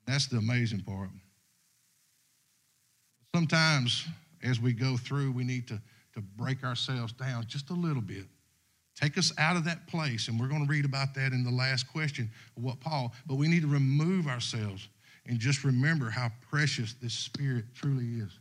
That's 0.05 0.27
the 0.27 0.39
amazing 0.39 0.81
part. 0.81 1.11
Sometimes 3.33 4.05
as 4.43 4.59
we 4.59 4.73
go 4.73 4.97
through, 4.97 5.31
we 5.31 5.45
need 5.45 5.69
to, 5.69 5.81
to 6.15 6.21
break 6.21 6.65
ourselves 6.65 7.13
down 7.13 7.45
just 7.47 7.71
a 7.71 7.75
little 7.75 8.03
bit. 8.03 8.27
Take 8.95 9.19
us 9.19 9.33
out 9.39 9.57
of 9.57 9.65
that 9.65 9.87
place, 9.89 10.29
and 10.29 10.39
we're 10.39 10.49
going 10.49 10.65
to 10.65 10.71
read 10.71 10.85
about 10.85 11.15
that 11.15 11.33
in 11.33 11.43
the 11.43 11.51
last 11.51 11.89
question 11.89 12.31
of 12.57 12.63
what 12.63 12.81
Paul, 12.81 13.13
but 13.27 13.35
we 13.35 13.49
need 13.49 13.63
to 13.63 13.69
remove 13.69 14.27
ourselves 14.27 14.89
and 15.27 15.39
just 15.39 15.65
remember 15.65 16.11
how 16.11 16.31
precious 16.51 16.95
this 17.03 17.15
Spirit 17.15 17.65
truly 17.75 18.21
is. 18.21 18.39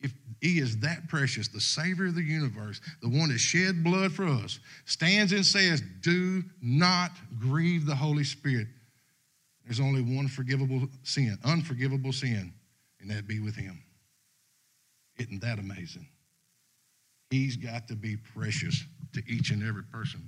If 0.00 0.14
He 0.40 0.60
is 0.60 0.78
that 0.78 1.08
precious, 1.08 1.48
the 1.48 1.60
Savior 1.60 2.06
of 2.06 2.14
the 2.14 2.22
universe, 2.22 2.80
the 3.02 3.08
one 3.08 3.28
that 3.28 3.38
shed 3.38 3.84
blood 3.84 4.12
for 4.12 4.26
us, 4.26 4.60
stands 4.86 5.32
and 5.32 5.44
says, 5.44 5.82
Do 6.00 6.42
not 6.62 7.10
grieve 7.38 7.84
the 7.84 7.94
Holy 7.94 8.24
Spirit. 8.24 8.68
There's 9.66 9.80
only 9.80 10.00
one 10.00 10.26
forgivable 10.26 10.88
sin, 11.02 11.38
unforgivable 11.44 12.12
sin, 12.12 12.54
and 13.00 13.10
that 13.10 13.28
be 13.28 13.40
with 13.40 13.56
Him. 13.56 13.82
Isn't 15.18 15.42
that 15.42 15.58
amazing? 15.58 16.08
He's 17.30 17.56
got 17.56 17.86
to 17.88 17.94
be 17.94 18.16
precious 18.16 18.82
to 19.12 19.22
each 19.26 19.50
and 19.50 19.62
every 19.62 19.82
person. 19.82 20.20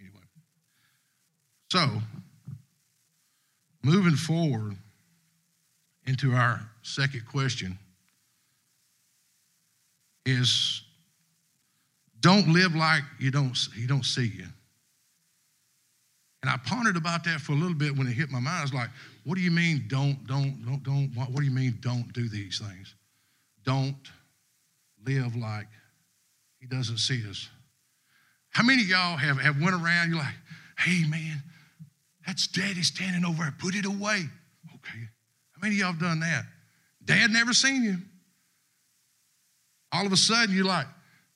Anyway, 0.00 0.24
so 1.70 1.88
moving 3.82 4.16
forward 4.16 4.76
into 6.06 6.32
our 6.32 6.60
second 6.82 7.26
question 7.26 7.78
is 10.24 10.82
don't 12.20 12.48
live 12.48 12.74
like 12.74 13.02
you 13.18 13.30
don't 13.30 13.56
you 13.76 13.86
don't 13.86 14.04
see 14.04 14.26
you. 14.26 14.46
And 16.42 16.50
I 16.50 16.56
pondered 16.64 16.96
about 16.96 17.24
that 17.24 17.40
for 17.40 17.52
a 17.52 17.56
little 17.56 17.74
bit 17.74 17.96
when 17.96 18.06
it 18.06 18.12
hit 18.12 18.30
my 18.30 18.38
mind. 18.38 18.58
I 18.58 18.62
was 18.62 18.74
like, 18.74 18.90
what 19.24 19.34
do 19.34 19.40
you 19.40 19.50
mean 19.50 19.84
don't, 19.88 20.24
don't, 20.26 20.64
don't, 20.64 20.82
don't, 20.82 21.10
what, 21.14 21.30
what 21.30 21.40
do 21.40 21.44
you 21.44 21.50
mean 21.50 21.76
don't 21.80 22.12
do 22.12 22.28
these 22.28 22.60
things? 22.60 22.94
Don't 23.64 23.96
live 25.08 25.36
like 25.36 25.66
he 26.60 26.66
doesn't 26.66 26.98
see 26.98 27.22
us. 27.28 27.48
How 28.50 28.62
many 28.62 28.82
of 28.82 28.88
y'all 28.88 29.16
have, 29.16 29.38
have 29.40 29.60
went 29.60 29.74
around, 29.74 30.10
you're 30.10 30.18
like, 30.18 30.34
hey 30.78 31.04
man, 31.08 31.42
that's 32.26 32.46
daddy 32.48 32.82
standing 32.82 33.24
over 33.24 33.42
there, 33.42 33.54
put 33.58 33.74
it 33.74 33.86
away. 33.86 34.24
Okay. 34.74 35.00
How 35.52 35.60
many 35.62 35.76
of 35.76 35.78
y'all 35.78 35.92
have 35.92 36.00
done 36.00 36.20
that? 36.20 36.44
Dad 37.04 37.30
never 37.30 37.52
seen 37.52 37.82
you. 37.82 37.96
All 39.92 40.04
of 40.04 40.12
a 40.12 40.16
sudden 40.16 40.54
you're 40.54 40.64
like, 40.64 40.86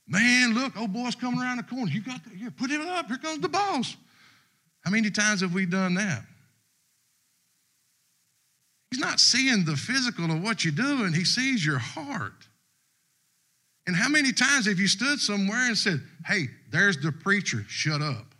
man, 0.06 0.54
look, 0.54 0.76
old 0.76 0.92
boy's 0.92 1.14
coming 1.14 1.40
around 1.40 1.56
the 1.58 1.62
corner. 1.62 1.90
You 1.90 2.02
got 2.02 2.22
to, 2.24 2.30
here, 2.30 2.50
put 2.50 2.70
it 2.70 2.80
up. 2.80 3.06
Here 3.06 3.16
comes 3.16 3.40
the 3.40 3.48
boss. 3.48 3.96
How 4.84 4.90
many 4.90 5.10
times 5.10 5.40
have 5.40 5.54
we 5.54 5.64
done 5.64 5.94
that? 5.94 6.22
He's 8.90 9.00
not 9.00 9.20
seeing 9.20 9.64
the 9.64 9.76
physical 9.76 10.30
of 10.30 10.42
what 10.42 10.64
you're 10.64 10.74
doing, 10.74 11.14
he 11.14 11.24
sees 11.24 11.64
your 11.64 11.78
heart. 11.78 12.48
And 13.86 13.96
how 13.96 14.08
many 14.08 14.32
times 14.32 14.66
have 14.66 14.78
you 14.78 14.88
stood 14.88 15.18
somewhere 15.18 15.66
and 15.66 15.76
said, 15.76 16.00
Hey, 16.26 16.46
there's 16.70 16.96
the 16.98 17.12
preacher, 17.12 17.64
shut 17.68 18.00
up? 18.00 18.32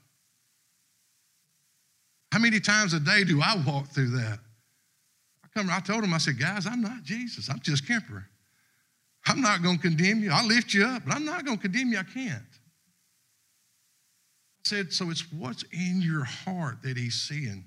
How 2.33 2.39
many 2.39 2.61
times 2.61 2.95
a 2.95 3.01
day 3.01 3.25
do 3.25 3.43
I 3.43 3.63
walk 3.67 3.89
through 3.89 4.11
that? 4.13 4.39
I 5.45 5.49
come, 5.55 5.69
I 5.71 5.81
told 5.81 6.03
him, 6.03 6.15
I 6.15 6.19
said, 6.19 6.39
guys, 6.39 6.67
I'm 6.67 6.81
not 6.81 7.03
Jesus. 7.03 7.51
I'm 7.51 7.61
just 7.61 7.87
Kemper. 7.87 8.27
I'm 9.27 9.43
not 9.43 9.63
going 9.63 9.77
to 9.77 9.83
condemn 9.83 10.23
you. 10.23 10.31
I'll 10.33 10.47
lift 10.47 10.73
you 10.73 10.87
up, 10.87 11.05
but 11.05 11.15
I'm 11.15 11.27
not 11.27 11.45
going 11.45 11.59
to 11.59 11.63
condemn 11.63 11.93
you. 11.93 11.99
I 11.99 12.05
can't 12.05 12.43
I 14.65 14.69
said, 14.69 14.93
so 14.93 15.11
it's 15.11 15.31
what's 15.31 15.65
in 15.73 16.01
your 16.01 16.25
heart 16.25 16.83
that 16.83 16.97
he's 16.97 17.15
seeing. 17.17 17.65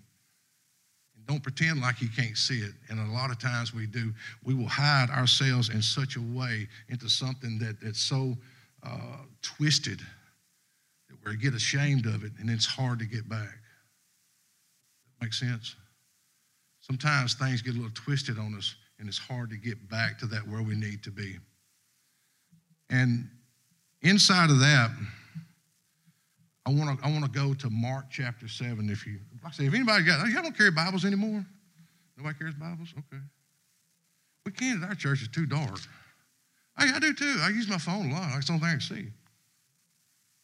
Don't 1.27 1.41
pretend 1.41 1.81
like 1.81 2.01
you 2.01 2.09
can't 2.09 2.37
see 2.37 2.59
it. 2.59 2.73
And 2.89 2.99
a 2.99 3.11
lot 3.13 3.31
of 3.31 3.39
times 3.39 3.73
we 3.73 3.87
do. 3.87 4.13
We 4.43 4.53
will 4.53 4.67
hide 4.67 5.09
ourselves 5.09 5.69
in 5.69 5.81
such 5.81 6.17
a 6.17 6.21
way 6.21 6.67
into 6.89 7.09
something 7.09 7.57
that, 7.59 7.81
that's 7.81 7.99
so 7.99 8.37
uh, 8.83 9.17
twisted 9.41 9.99
that 11.09 11.17
we 11.25 11.35
get 11.37 11.53
ashamed 11.53 12.05
of 12.05 12.23
it 12.23 12.31
and 12.39 12.49
it's 12.49 12.65
hard 12.65 12.99
to 12.99 13.05
get 13.05 13.27
back. 13.27 13.57
That 15.19 15.25
makes 15.25 15.39
sense? 15.39 15.75
Sometimes 16.81 17.33
things 17.33 17.63
get 17.63 17.73
a 17.73 17.77
little 17.77 17.89
twisted 17.95 18.37
on 18.37 18.53
us 18.55 18.75
and 18.99 19.07
it's 19.07 19.17
hard 19.17 19.49
to 19.49 19.57
get 19.57 19.89
back 19.89 20.19
to 20.19 20.27
that 20.27 20.47
where 20.47 20.61
we 20.61 20.75
need 20.75 21.03
to 21.03 21.11
be. 21.11 21.37
And 22.89 23.27
inside 24.03 24.51
of 24.51 24.59
that, 24.59 24.91
I 26.65 26.71
want 26.71 26.99
to 26.99 27.05
I 27.05 27.11
want 27.11 27.23
to 27.23 27.31
go 27.31 27.53
to 27.53 27.69
Mark 27.69 28.05
chapter 28.09 28.47
seven. 28.47 28.89
If 28.89 29.05
you, 29.05 29.19
like 29.43 29.53
I 29.53 29.55
say, 29.55 29.65
if 29.65 29.73
anybody 29.73 30.03
got, 30.03 30.27
y'all 30.27 30.41
don't 30.43 30.57
carry 30.57 30.71
Bibles 30.71 31.05
anymore. 31.05 31.45
Nobody 32.17 32.37
carries 32.37 32.55
Bibles. 32.55 32.93
Okay. 32.97 33.21
We 34.45 34.51
can't 34.51 34.83
at 34.83 34.89
our 34.89 34.95
church. 34.95 35.21
It's 35.21 35.33
too 35.33 35.45
dark. 35.45 35.79
Hey, 36.77 36.89
I 36.93 36.99
do 36.99 37.13
too. 37.13 37.37
I 37.41 37.49
use 37.49 37.67
my 37.67 37.77
phone 37.77 38.11
a 38.11 38.13
lot. 38.13 38.31
That's 38.33 38.47
the 38.47 38.53
only 38.53 38.61
thing 38.61 38.69
I 38.69 38.71
can 38.71 38.81
see. 38.81 39.07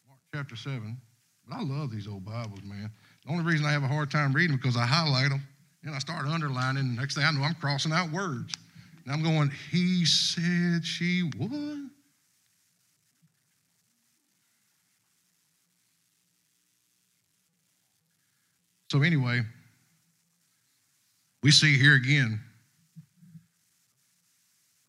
Mark 0.06 0.20
chapter 0.34 0.56
seven. 0.56 1.00
But 1.46 1.56
I 1.56 1.62
love 1.62 1.90
these 1.90 2.06
old 2.06 2.24
Bibles, 2.24 2.62
man. 2.62 2.90
The 3.26 3.32
only 3.32 3.44
reason 3.44 3.66
I 3.66 3.72
have 3.72 3.82
a 3.82 3.88
hard 3.88 4.10
time 4.10 4.32
reading 4.32 4.56
because 4.56 4.76
I 4.76 4.84
highlight 4.84 5.30
them 5.30 5.42
and 5.84 5.94
I 5.94 5.98
start 5.98 6.26
underlining. 6.26 6.94
Next 6.94 7.16
thing 7.16 7.24
I 7.24 7.30
know, 7.32 7.42
I'm 7.42 7.54
crossing 7.54 7.92
out 7.92 8.10
words. 8.10 8.54
And 9.04 9.12
I'm 9.12 9.22
going, 9.22 9.50
he 9.70 10.04
said, 10.04 10.84
she 10.84 11.30
would. 11.36 11.90
So, 18.92 19.00
anyway, 19.00 19.40
we 21.42 21.50
see 21.50 21.78
here 21.78 21.94
again 21.94 22.38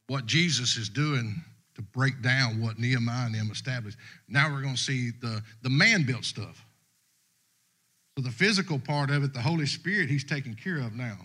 what 0.08 0.26
Jesus 0.26 0.76
is 0.76 0.90
doing 0.90 1.42
to 1.76 1.82
break 1.82 2.22
down 2.22 2.62
what 2.62 2.78
Nehemiah 2.78 3.28
and 3.28 3.36
them 3.36 3.50
established. 3.50 3.98
Now 4.28 4.52
we're 4.52 4.62
going 4.62 4.76
to 4.76 4.82
see 4.82 5.12
the, 5.22 5.42
the 5.62 5.70
man 5.70 6.06
built 6.06 6.26
stuff. 6.26 6.66
So, 8.18 8.26
the 8.26 8.30
physical 8.30 8.78
part 8.78 9.10
of 9.10 9.24
it, 9.24 9.34
the 9.34 9.40
Holy 9.40 9.66
Spirit, 9.66 10.10
He's 10.10 10.26
taking 10.26 10.54
care 10.54 10.80
of 10.80 10.92
now. 10.96 11.18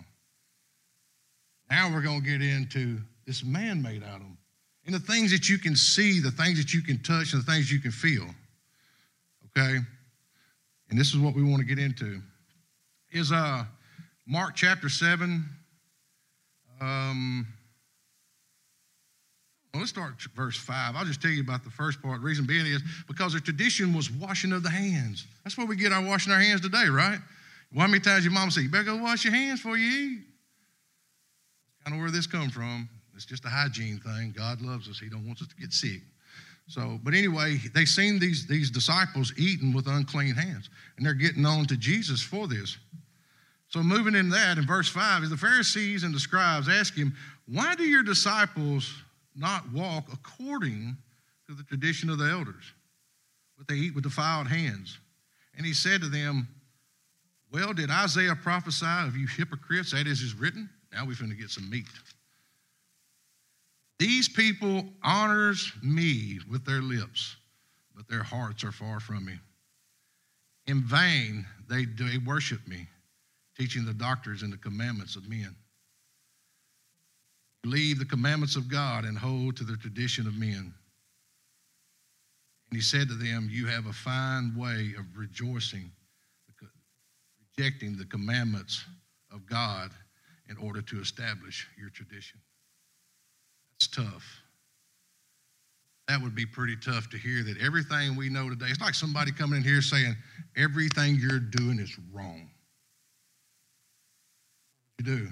Now 1.69 1.91
we're 1.93 2.01
going 2.01 2.21
to 2.21 2.25
get 2.25 2.41
into 2.41 2.99
this 3.27 3.43
man 3.43 3.81
made 3.81 4.03
them. 4.03 4.37
And 4.85 4.95
the 4.95 4.99
things 4.99 5.31
that 5.31 5.49
you 5.49 5.57
can 5.57 5.75
see, 5.75 6.21
the 6.21 6.31
things 6.31 6.57
that 6.57 6.73
you 6.73 6.81
can 6.81 7.03
touch, 7.03 7.33
and 7.33 7.43
the 7.43 7.51
things 7.51 7.69
you 7.69 7.81
can 7.81 7.91
feel. 7.91 8.23
Okay? 9.47 9.79
And 10.89 10.97
this 10.97 11.09
is 11.09 11.17
what 11.17 11.35
we 11.35 11.43
want 11.43 11.57
to 11.57 11.65
get 11.65 11.77
into 11.77 12.21
is 13.11 13.31
uh, 13.31 13.63
Mark 14.27 14.55
chapter 14.55 14.89
7. 14.89 15.43
Um, 16.81 17.47
well, 19.73 19.81
let's 19.81 19.91
start 19.91 20.13
verse 20.35 20.57
5. 20.57 20.95
I'll 20.95 21.05
just 21.05 21.21
tell 21.21 21.31
you 21.31 21.41
about 21.41 21.63
the 21.63 21.69
first 21.69 22.01
part. 22.01 22.21
The 22.21 22.25
reason 22.25 22.45
being 22.45 22.65
is 22.65 22.81
because 23.07 23.33
the 23.33 23.39
tradition 23.39 23.93
was 23.93 24.11
washing 24.11 24.51
of 24.51 24.63
the 24.63 24.69
hands. 24.69 25.25
That's 25.43 25.57
where 25.57 25.67
we 25.67 25.75
get 25.75 25.91
our 25.91 26.03
washing 26.03 26.33
our 26.33 26.39
hands 26.39 26.61
today, 26.61 26.87
right? 26.89 27.19
How 27.75 27.87
many 27.87 27.99
times 27.99 28.23
your 28.23 28.33
mama 28.33 28.51
say, 28.51 28.61
you 28.61 28.69
better 28.69 28.85
go 28.85 28.97
wash 28.97 29.23
your 29.25 29.33
hands 29.33 29.61
before 29.61 29.77
you 29.77 29.87
eat? 29.87 30.19
Kind 31.85 31.95
of 31.95 32.01
where 32.01 32.11
this 32.11 32.25
come 32.25 32.49
from. 32.49 32.89
It's 33.15 33.25
just 33.25 33.45
a 33.45 33.49
hygiene 33.49 33.99
thing. 33.99 34.33
God 34.35 34.61
loves 34.61 34.89
us. 34.89 34.99
He 34.99 35.09
don't 35.09 35.27
want 35.27 35.41
us 35.41 35.47
to 35.47 35.55
get 35.55 35.71
sick. 35.71 36.01
So, 36.69 36.99
but 37.03 37.15
anyway, 37.15 37.57
they 37.73 37.83
seen 37.83 38.19
these, 38.19 38.45
these 38.45 38.69
disciples 38.69 39.33
eating 39.37 39.73
with 39.73 39.87
unclean 39.87 40.35
hands, 40.35 40.69
and 40.95 41.05
they're 41.05 41.15
getting 41.15 41.43
on 41.43 41.65
to 41.65 41.75
Jesus 41.75 42.21
for 42.21 42.47
this. 42.47 42.77
So, 43.69 43.81
moving 43.81 44.13
in 44.13 44.29
that, 44.29 44.59
in 44.59 44.67
verse 44.67 44.87
5, 44.87 45.23
is 45.23 45.29
the 45.31 45.37
Pharisees 45.37 46.03
and 46.03 46.13
the 46.13 46.19
scribes 46.19 46.69
ask 46.69 46.93
him, 46.93 47.15
Why 47.47 47.73
do 47.73 47.83
your 47.83 48.03
disciples 48.03 48.93
not 49.35 49.71
walk 49.71 50.09
according 50.13 50.95
to 51.47 51.55
the 51.55 51.63
tradition 51.63 52.07
of 52.11 52.19
the 52.19 52.25
elders, 52.25 52.71
but 53.57 53.67
they 53.67 53.73
eat 53.73 53.95
with 53.95 54.03
defiled 54.03 54.47
hands? 54.47 54.99
And 55.57 55.65
he 55.65 55.73
said 55.73 56.01
to 56.01 56.07
them, 56.07 56.47
Well, 57.51 57.73
did 57.73 57.89
Isaiah 57.89 58.35
prophesy 58.35 58.85
of 58.85 59.17
you 59.17 59.25
hypocrites? 59.25 59.91
That 59.91 60.05
is, 60.05 60.21
is 60.21 60.35
written. 60.35 60.69
Now 60.93 61.07
we're 61.07 61.15
going 61.15 61.31
to 61.31 61.35
get 61.35 61.49
some 61.49 61.67
meat. 61.67 61.87
These 63.99 64.29
people 64.29 64.85
honors 65.03 65.73
me 65.83 66.39
with 66.49 66.65
their 66.65 66.81
lips, 66.81 67.35
but 67.95 68.07
their 68.07 68.23
hearts 68.23 68.63
are 68.63 68.71
far 68.71 69.01
from 69.01 69.25
me. 69.25 69.37
In 70.67 70.83
vain 70.83 71.45
they, 71.69 71.85
they 71.85 72.17
worship 72.17 72.65
me 72.67 72.87
teaching 73.57 73.83
the 73.83 73.93
doctors 73.93 74.41
and 74.41 74.53
the 74.53 74.57
commandments 74.57 75.17
of 75.17 75.27
men. 75.27 75.53
Leave 77.65 77.99
the 77.99 78.05
commandments 78.05 78.55
of 78.55 78.69
God 78.69 79.03
and 79.03 79.17
hold 79.17 79.57
to 79.57 79.65
the 79.65 79.75
tradition 79.75 80.25
of 80.27 80.35
men. 80.37 80.73
And 82.69 82.77
he 82.77 82.81
said 82.81 83.09
to 83.09 83.15
them, 83.15 83.49
You 83.51 83.67
have 83.67 83.87
a 83.87 83.93
fine 83.93 84.55
way 84.55 84.93
of 84.97 85.05
rejoicing, 85.17 85.91
rejecting 87.57 87.97
the 87.97 88.05
commandments 88.05 88.85
of 89.33 89.45
God 89.45 89.91
in 90.47 90.55
order 90.55 90.81
to 90.83 91.01
establish 91.01 91.67
your 91.77 91.89
tradition. 91.89 92.39
That's 93.79 93.87
tough. 93.87 94.41
That 96.07 96.21
would 96.21 96.33
be 96.35 96.45
pretty 96.45 96.75
tough 96.75 97.09
to 97.11 97.17
hear 97.17 97.43
that 97.43 97.57
everything 97.61 98.15
we 98.15 98.29
know 98.29 98.49
today, 98.49 98.65
it's 98.69 98.81
like 98.81 98.95
somebody 98.95 99.31
coming 99.31 99.57
in 99.57 99.63
here 99.63 99.81
saying, 99.81 100.15
Everything 100.57 101.17
you're 101.19 101.39
doing 101.39 101.79
is 101.79 101.95
wrong 102.11 102.49
you 104.99 105.05
do? 105.05 105.27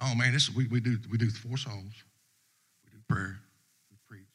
Oh 0.00 0.14
man, 0.14 0.32
this 0.32 0.54
we, 0.54 0.66
we 0.68 0.80
do 0.80 0.98
we 1.10 1.18
do 1.18 1.30
four 1.30 1.56
songs, 1.56 1.94
we 2.84 2.90
do 2.90 2.98
prayer, 3.08 3.40
we 3.90 3.96
preach. 4.08 4.28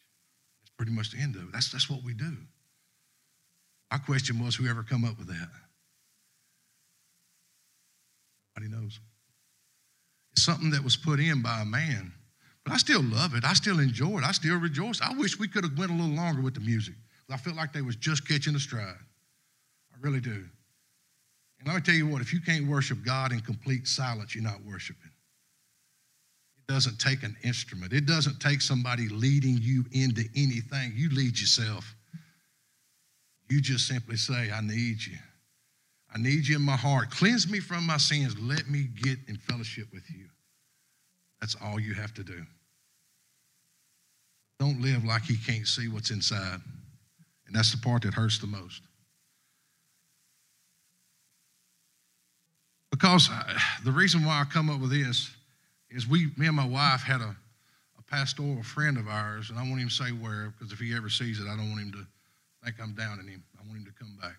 That's 0.62 0.72
pretty 0.78 0.92
much 0.92 1.12
the 1.12 1.20
end 1.20 1.36
of 1.36 1.44
it. 1.44 1.54
That's 1.54 1.72
that's 1.72 1.90
what 1.90 2.04
we 2.04 2.14
do. 2.14 2.36
My 3.92 3.98
question 4.00 4.44
was, 4.44 4.56
whoever 4.56 4.84
come 4.84 5.06
up 5.06 5.18
with 5.18 5.28
that? 5.28 5.50
Nobody 8.58 8.76
knows. 8.76 9.00
It's 10.34 10.44
something 10.44 10.72
that 10.72 10.84
was 10.84 10.98
put 10.98 11.20
in 11.20 11.42
by 11.42 11.62
a 11.62 11.66
man, 11.66 12.12
but 12.66 12.74
I 12.74 12.78
still 12.78 13.04
love 13.04 13.36
it. 13.36 13.46
I 13.46 13.54
still 13.54 13.80
enjoy 13.80 14.18
it. 14.18 14.24
I 14.24 14.32
still 14.32 14.60
rejoice. 14.60 15.00
I 15.00 15.14
wish 15.14 15.40
we 15.40 15.48
could 15.48 15.64
have 15.64 15.78
went 15.78 15.92
a 15.92 15.94
little 15.94 16.16
longer 16.16 16.42
with 16.42 16.56
the 16.56 16.60
music. 16.60 16.96
I 17.30 17.38
felt 17.38 17.56
like 17.56 17.72
they 17.72 17.82
was 17.82 17.96
just 17.96 18.28
catching 18.28 18.56
a 18.56 18.60
stride. 18.60 18.98
I 19.94 19.98
really 20.02 20.20
do. 20.20 20.44
And 21.60 21.68
let 21.68 21.76
me 21.76 21.82
tell 21.82 21.96
you 21.96 22.08
what, 22.08 22.22
if 22.22 22.34
you 22.34 22.42
can't 22.42 22.68
worship 22.68 23.04
God 23.06 23.32
in 23.32 23.40
complete 23.40 23.88
silence, 23.88 24.36
you're 24.36 24.44
not 24.44 24.62
worshiping. 24.64 25.12
It 26.58 26.72
doesn't 26.72 27.00
take 27.00 27.24
an 27.24 27.36
instrument, 27.44 27.94
it 27.94 28.06
doesn't 28.06 28.40
take 28.40 28.62
somebody 28.62 29.08
leading 29.10 29.60
you 29.62 29.86
into 29.92 30.24
anything. 30.36 30.94
You 30.96 31.10
lead 31.10 31.40
yourself. 31.40 31.96
You 33.50 33.62
just 33.62 33.88
simply 33.88 34.18
say, 34.18 34.52
I 34.52 34.62
need 34.62 35.06
you. 35.06 35.18
I 36.14 36.18
need 36.18 36.48
you 36.48 36.56
in 36.56 36.64
my 36.64 36.76
heart. 36.76 37.12
Cleanse 37.12 37.48
me 37.48 37.60
from 37.60 37.86
my 37.86 37.98
sins. 37.98 38.40
Let 38.40 38.70
me 38.70 38.88
get 39.04 39.20
in 39.28 39.38
fellowship 39.38 39.88
with 39.94 40.10
you. 40.10 40.26
That's 41.42 41.56
all 41.64 41.80
you 41.80 41.94
have 41.94 42.14
to 42.16 42.24
do. 42.24 42.46
Don't 44.60 44.82
live 44.82 45.04
like 45.04 45.24
he 45.24 45.38
can't 45.38 45.68
see 45.68 45.88
what's 45.88 46.12
inside. 46.12 46.62
And 47.48 47.56
that's 47.56 47.72
the 47.72 47.78
part 47.78 48.04
that 48.04 48.14
hurts 48.14 48.40
the 48.40 48.48
most. 48.48 48.82
Because 52.90 53.30
I, 53.30 53.58
the 53.84 53.92
reason 53.92 54.24
why 54.24 54.40
I 54.40 54.46
come 54.46 54.70
up 54.70 54.80
with 54.80 54.92
this 54.92 55.30
is 55.92 56.08
we, 56.08 56.32
me 56.38 56.48
and 56.48 56.56
my 56.56 56.66
wife 56.66 57.02
had 57.02 57.20
a, 57.20 57.36
a 58.00 58.02
pastoral 58.10 58.64
friend 58.64 58.98
of 58.98 59.08
ours, 59.08 59.50
and 59.50 59.60
I 59.60 59.64
won't 59.64 59.80
even 59.80 59.90
say 59.90 60.12
where, 60.12 60.54
because 60.58 60.72
if 60.72 60.80
he 60.80 60.96
ever 60.96 61.10
sees 61.10 61.40
it, 61.40 61.44
I 61.44 61.58
don't 61.58 61.70
want 61.70 61.82
him 61.82 61.92
to 61.92 62.08
think 62.64 62.78
I'm 62.82 62.94
down 62.94 63.20
in 63.20 63.28
him. 63.28 63.44
I 63.60 63.68
want 63.68 63.80
him 63.80 63.86
to 63.86 63.92
come 64.00 64.18
back. 64.22 64.38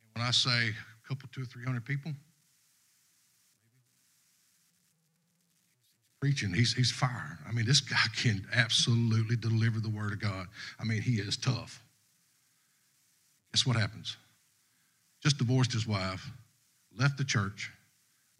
And 0.00 0.08
when 0.14 0.26
I 0.26 0.30
say 0.30 0.70
a 0.70 1.08
couple, 1.08 1.28
two 1.32 1.42
or 1.42 1.44
three 1.44 1.64
hundred 1.64 1.84
people, 1.84 2.12
preaching. 6.24 6.54
He's, 6.54 6.72
he's 6.72 6.90
fire. 6.90 7.38
I 7.46 7.52
mean, 7.52 7.66
this 7.66 7.80
guy 7.80 7.98
can 8.16 8.46
absolutely 8.54 9.36
deliver 9.36 9.78
the 9.78 9.90
word 9.90 10.14
of 10.14 10.20
God. 10.20 10.46
I 10.80 10.84
mean, 10.84 11.02
he 11.02 11.16
is 11.16 11.36
tough. 11.36 11.82
Guess 13.52 13.66
what 13.66 13.76
happens? 13.76 14.16
Just 15.22 15.36
divorced 15.36 15.70
his 15.70 15.86
wife, 15.86 16.26
left 16.98 17.18
the 17.18 17.24
church, 17.24 17.70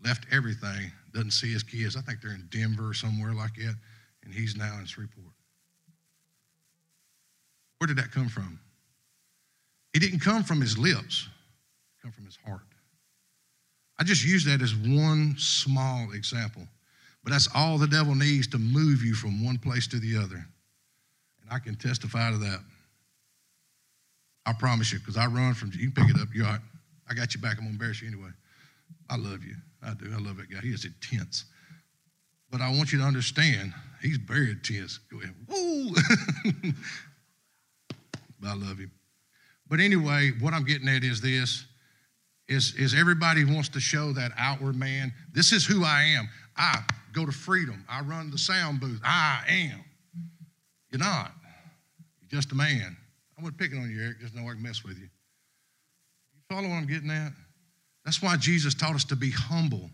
left 0.03 0.25
everything, 0.33 0.93
doesn't 1.13 1.33
see 1.33 1.53
his 1.53 1.63
kids. 1.63 1.95
I 1.95 2.01
think 2.01 2.23
they're 2.23 2.33
in 2.33 2.49
Denver 2.51 2.89
or 2.89 2.95
somewhere 2.95 3.35
like 3.35 3.55
that, 3.57 3.77
and 4.25 4.33
he's 4.33 4.57
now 4.57 4.79
in 4.79 4.87
Shreveport. 4.87 5.35
Where 7.77 7.87
did 7.87 7.99
that 7.99 8.13
come 8.13 8.31
from? 8.31 8.61
It 9.93 9.99
didn't 9.99 10.21
come 10.21 10.43
from 10.43 10.63
his 10.63 10.79
lips, 10.79 11.29
it 11.99 12.03
come 12.03 12.13
from 12.13 12.25
his 12.25 12.39
heart. 12.47 12.63
I 13.99 14.05
just 14.05 14.25
use 14.25 14.47
that 14.47 14.63
as 14.63 14.75
one 14.75 15.35
small 15.37 16.13
example, 16.13 16.67
but 17.25 17.33
that's 17.33 17.49
all 17.55 17.79
the 17.79 17.87
devil 17.87 18.15
needs 18.15 18.47
to 18.49 18.59
move 18.59 19.03
you 19.03 19.15
from 19.15 19.45
one 19.45 19.59
place 19.59 19.87
to 19.89 19.99
the 19.99 20.17
other. 20.19 20.47
And 21.43 21.51
I 21.51 21.59
can 21.59 21.75
testify 21.75 22.31
to 22.31 22.39
that. 22.39 22.61
I 24.47 24.53
promise 24.53 24.93
you, 24.93 24.99
because 24.99 25.17
I 25.17 25.27
run 25.27 25.55
from, 25.55 25.73
you 25.73 25.91
can 25.91 26.05
pick 26.05 26.15
it 26.15 26.21
up, 26.21 26.29
you're 26.35 26.45
all 26.45 26.53
right. 26.53 26.61
I 27.09 27.15
got 27.15 27.35
you 27.35 27.41
back, 27.41 27.53
I'm 27.53 27.65
gonna 27.65 27.71
embarrass 27.71 28.03
you 28.03 28.09
anyway. 28.09 28.31
I 29.09 29.17
love 29.17 29.43
you. 29.43 29.57
I 29.83 29.95
do. 29.95 30.13
I 30.15 30.19
love 30.19 30.37
that 30.37 30.51
guy. 30.51 30.61
He 30.61 30.69
is 30.69 30.85
intense. 30.85 31.45
But 32.51 32.61
I 32.61 32.71
want 32.71 32.93
you 32.93 32.99
to 32.99 33.05
understand, 33.05 33.73
he's 34.03 34.19
very 34.19 34.51
intense. 34.51 34.99
Go 35.11 35.19
ahead. 35.21 35.35
Woo! 35.49 35.91
but 38.41 38.49
I 38.49 38.55
love 38.55 38.79
him. 38.79 38.93
But 39.69 39.81
anyway, 39.81 40.33
what 40.41 40.55
I'm 40.55 40.65
getting 40.65 40.89
at 40.89 41.05
is 41.05 41.21
this 41.21 41.65
is, 42.49 42.75
is 42.75 42.95
everybody 42.95 43.45
wants 43.45 43.71
to 43.71 43.81
show 43.81 44.13
that 44.13 44.33
outward 44.39 44.77
man. 44.77 45.13
This 45.33 45.53
is 45.53 45.65
who 45.65 45.85
I 45.85 46.03
am. 46.03 46.29
I 46.57 46.81
go 47.13 47.27
to 47.27 47.33
freedom. 47.33 47.85
I 47.89 48.01
run 48.01 48.31
the 48.31 48.39
sound 48.39 48.81
booth. 48.81 49.01
I 49.05 49.43
am. 49.49 49.85
You're 50.91 51.01
not. 51.01 51.33
You're 52.21 52.41
just 52.41 52.53
a 52.53 52.55
man. 52.55 52.97
I'm 53.37 53.45
not 53.45 53.57
picking 53.57 53.79
on 53.79 53.91
you, 53.91 54.03
Eric. 54.03 54.21
Just 54.21 54.35
know 54.35 54.43
I 54.43 54.53
can 54.53 54.63
mess 54.63 54.85
with 54.85 54.97
you. 54.97 55.05
You 55.05 56.41
follow 56.49 56.69
what 56.69 56.77
I'm 56.77 56.87
getting 56.87 57.11
at? 57.11 57.33
That's 58.05 58.23
why 58.23 58.37
Jesus 58.37 58.75
taught 58.75 58.95
us 58.95 59.05
to 59.07 59.17
be 59.17 59.31
humble. 59.31 59.91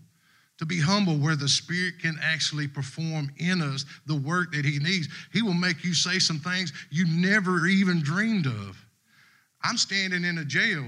To 0.59 0.67
be 0.67 0.79
humble 0.79 1.17
where 1.17 1.37
the 1.37 1.49
Spirit 1.49 1.95
can 2.03 2.19
actually 2.23 2.69
perform 2.69 3.31
in 3.39 3.63
us 3.63 3.87
the 4.07 4.17
work 4.17 4.53
that 4.53 4.65
He 4.65 4.79
needs. 4.79 5.09
He 5.33 5.41
will 5.41 5.55
make 5.55 5.85
you 5.85 5.95
say 5.95 6.19
some 6.19 6.39
things 6.39 6.73
you 6.91 7.07
never 7.09 7.67
even 7.67 8.03
dreamed 8.03 8.47
of. 8.47 8.77
I'm 9.63 9.79
standing 9.79 10.25
in 10.25 10.39
a 10.39 10.45
jail 10.45 10.85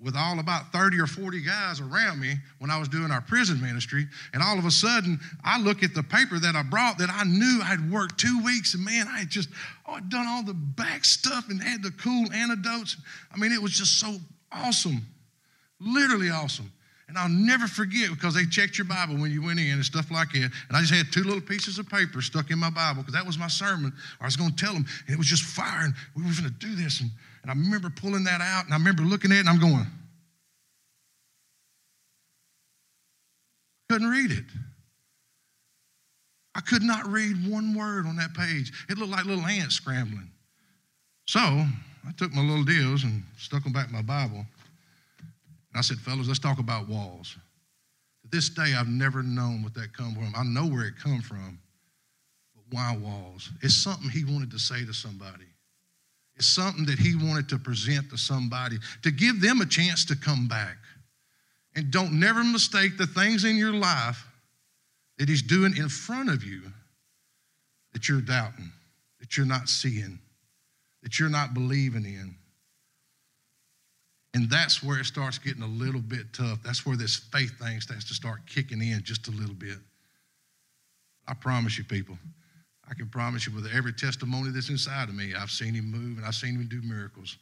with 0.00 0.14
all 0.16 0.38
about 0.38 0.72
30 0.72 1.00
or 1.00 1.06
40 1.06 1.42
guys 1.42 1.80
around 1.80 2.20
me 2.20 2.34
when 2.60 2.70
I 2.70 2.78
was 2.78 2.88
doing 2.88 3.10
our 3.10 3.20
prison 3.20 3.60
ministry. 3.60 4.06
And 4.32 4.42
all 4.42 4.56
of 4.56 4.64
a 4.64 4.70
sudden, 4.70 5.18
I 5.44 5.60
look 5.60 5.82
at 5.82 5.92
the 5.92 6.04
paper 6.04 6.38
that 6.38 6.54
I 6.54 6.62
brought 6.62 6.98
that 6.98 7.10
I 7.10 7.24
knew 7.24 7.60
I'd 7.64 7.90
worked 7.90 8.18
two 8.18 8.40
weeks. 8.44 8.74
And 8.74 8.84
man, 8.84 9.08
I 9.08 9.18
had 9.18 9.28
just, 9.28 9.48
oh, 9.86 9.94
I'd 9.94 10.08
done 10.08 10.26
all 10.28 10.44
the 10.44 10.54
back 10.54 11.04
stuff 11.04 11.48
and 11.48 11.60
had 11.60 11.82
the 11.82 11.90
cool 11.92 12.32
antidotes. 12.32 12.96
I 13.34 13.38
mean, 13.38 13.50
it 13.50 13.60
was 13.60 13.72
just 13.72 13.98
so 13.98 14.16
awesome. 14.52 15.04
Literally 15.80 16.30
awesome. 16.30 16.70
And 17.08 17.18
I'll 17.18 17.28
never 17.28 17.66
forget 17.66 18.10
because 18.10 18.34
they 18.34 18.44
checked 18.44 18.78
your 18.78 18.84
Bible 18.84 19.16
when 19.16 19.32
you 19.32 19.42
went 19.42 19.58
in 19.58 19.72
and 19.72 19.84
stuff 19.84 20.10
like 20.12 20.30
that. 20.32 20.50
And 20.68 20.76
I 20.76 20.80
just 20.80 20.92
had 20.92 21.10
two 21.10 21.24
little 21.24 21.40
pieces 21.40 21.78
of 21.78 21.88
paper 21.88 22.20
stuck 22.20 22.50
in 22.50 22.58
my 22.58 22.70
Bible 22.70 23.02
because 23.02 23.14
that 23.14 23.26
was 23.26 23.38
my 23.38 23.48
sermon. 23.48 23.92
I 24.20 24.26
was 24.26 24.36
going 24.36 24.50
to 24.50 24.56
tell 24.56 24.74
them, 24.74 24.84
and 25.06 25.14
it 25.14 25.18
was 25.18 25.26
just 25.26 25.42
fire, 25.42 25.86
and 25.86 25.94
we 26.14 26.22
were 26.22 26.30
going 26.30 26.44
to 26.44 26.66
do 26.66 26.74
this. 26.76 27.00
And, 27.00 27.10
and 27.42 27.50
I 27.50 27.54
remember 27.54 27.90
pulling 27.90 28.24
that 28.24 28.40
out, 28.40 28.64
and 28.64 28.74
I 28.74 28.76
remember 28.76 29.02
looking 29.02 29.32
at 29.32 29.38
it, 29.38 29.40
and 29.40 29.48
I'm 29.48 29.60
going, 29.60 29.86
couldn't 33.88 34.08
read 34.08 34.30
it. 34.32 34.44
I 36.54 36.60
could 36.60 36.82
not 36.82 37.06
read 37.06 37.48
one 37.48 37.74
word 37.74 38.06
on 38.06 38.16
that 38.16 38.34
page. 38.34 38.72
It 38.88 38.98
looked 38.98 39.12
like 39.12 39.24
little 39.24 39.46
ants 39.46 39.76
scrambling. 39.76 40.28
So 41.26 41.40
I 41.40 42.12
took 42.16 42.32
my 42.32 42.42
little 42.42 42.64
deals 42.64 43.04
and 43.04 43.22
stuck 43.36 43.62
them 43.62 43.72
back 43.72 43.86
in 43.88 43.92
my 43.92 44.02
Bible. 44.02 44.44
And 45.18 45.76
I 45.76 45.82
said, 45.82 45.98
fellas, 45.98 46.26
let's 46.26 46.40
talk 46.40 46.58
about 46.58 46.88
walls. 46.88 47.36
To 48.22 48.30
this 48.30 48.48
day, 48.48 48.74
I've 48.76 48.88
never 48.88 49.22
known 49.22 49.62
what 49.62 49.74
that 49.74 49.92
come 49.92 50.14
from. 50.14 50.32
I 50.36 50.42
know 50.42 50.66
where 50.66 50.86
it 50.86 50.94
come 51.02 51.20
from, 51.20 51.58
but 52.54 52.64
why 52.70 52.96
walls? 52.96 53.50
It's 53.62 53.76
something 53.76 54.10
he 54.10 54.24
wanted 54.24 54.50
to 54.50 54.58
say 54.58 54.84
to 54.84 54.92
somebody. 54.92 55.47
It's 56.38 56.46
something 56.46 56.86
that 56.86 56.98
he 56.98 57.16
wanted 57.16 57.48
to 57.48 57.58
present 57.58 58.10
to 58.10 58.16
somebody 58.16 58.76
to 59.02 59.10
give 59.10 59.40
them 59.40 59.60
a 59.60 59.66
chance 59.66 60.04
to 60.06 60.16
come 60.16 60.46
back. 60.46 60.76
And 61.74 61.90
don't 61.90 62.18
never 62.18 62.44
mistake 62.44 62.96
the 62.96 63.06
things 63.06 63.44
in 63.44 63.56
your 63.56 63.72
life 63.72 64.24
that 65.18 65.28
he's 65.28 65.42
doing 65.42 65.76
in 65.76 65.88
front 65.88 66.30
of 66.30 66.44
you 66.44 66.62
that 67.92 68.08
you're 68.08 68.20
doubting, 68.20 68.70
that 69.18 69.36
you're 69.36 69.46
not 69.46 69.68
seeing, 69.68 70.20
that 71.02 71.18
you're 71.18 71.28
not 71.28 71.54
believing 71.54 72.04
in. 72.04 72.36
And 74.34 74.48
that's 74.48 74.82
where 74.82 75.00
it 75.00 75.06
starts 75.06 75.38
getting 75.38 75.62
a 75.62 75.66
little 75.66 76.00
bit 76.00 76.32
tough. 76.32 76.60
That's 76.62 76.86
where 76.86 76.96
this 76.96 77.16
faith 77.16 77.58
thing 77.58 77.80
starts 77.80 78.04
to 78.06 78.14
start 78.14 78.46
kicking 78.46 78.80
in 78.80 79.02
just 79.02 79.26
a 79.26 79.32
little 79.32 79.54
bit. 79.54 79.78
I 81.26 81.34
promise 81.34 81.76
you, 81.78 81.84
people, 81.84 82.16
I 82.90 82.94
can 82.94 83.08
promise 83.08 83.46
you 83.46 83.54
with 83.54 83.66
every 83.74 83.92
testimony 83.92 84.50
that's 84.50 84.70
inside 84.70 85.08
of 85.08 85.14
me, 85.14 85.34
I've 85.34 85.50
seen 85.50 85.74
him 85.74 85.90
move 85.90 86.18
and 86.18 86.26
I've 86.26 86.34
seen 86.34 86.54
him 86.54 86.66
do 86.68 86.80
miracles. 86.82 87.36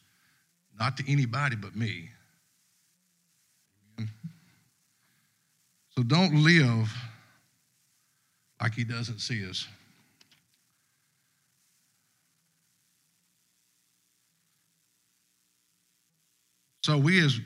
Not 0.79 0.97
to 0.97 1.05
anybody 1.11 1.57
but 1.57 1.77
me. 1.77 2.11
So 5.97 6.03
don't 6.03 6.43
live 6.43 6.93
like 8.61 8.75
he 8.75 8.85
doesn't 8.85 9.21
see 9.21 9.49
us. 9.49 9.67
So 16.83 16.99
we 16.99 17.25
as 17.25 17.41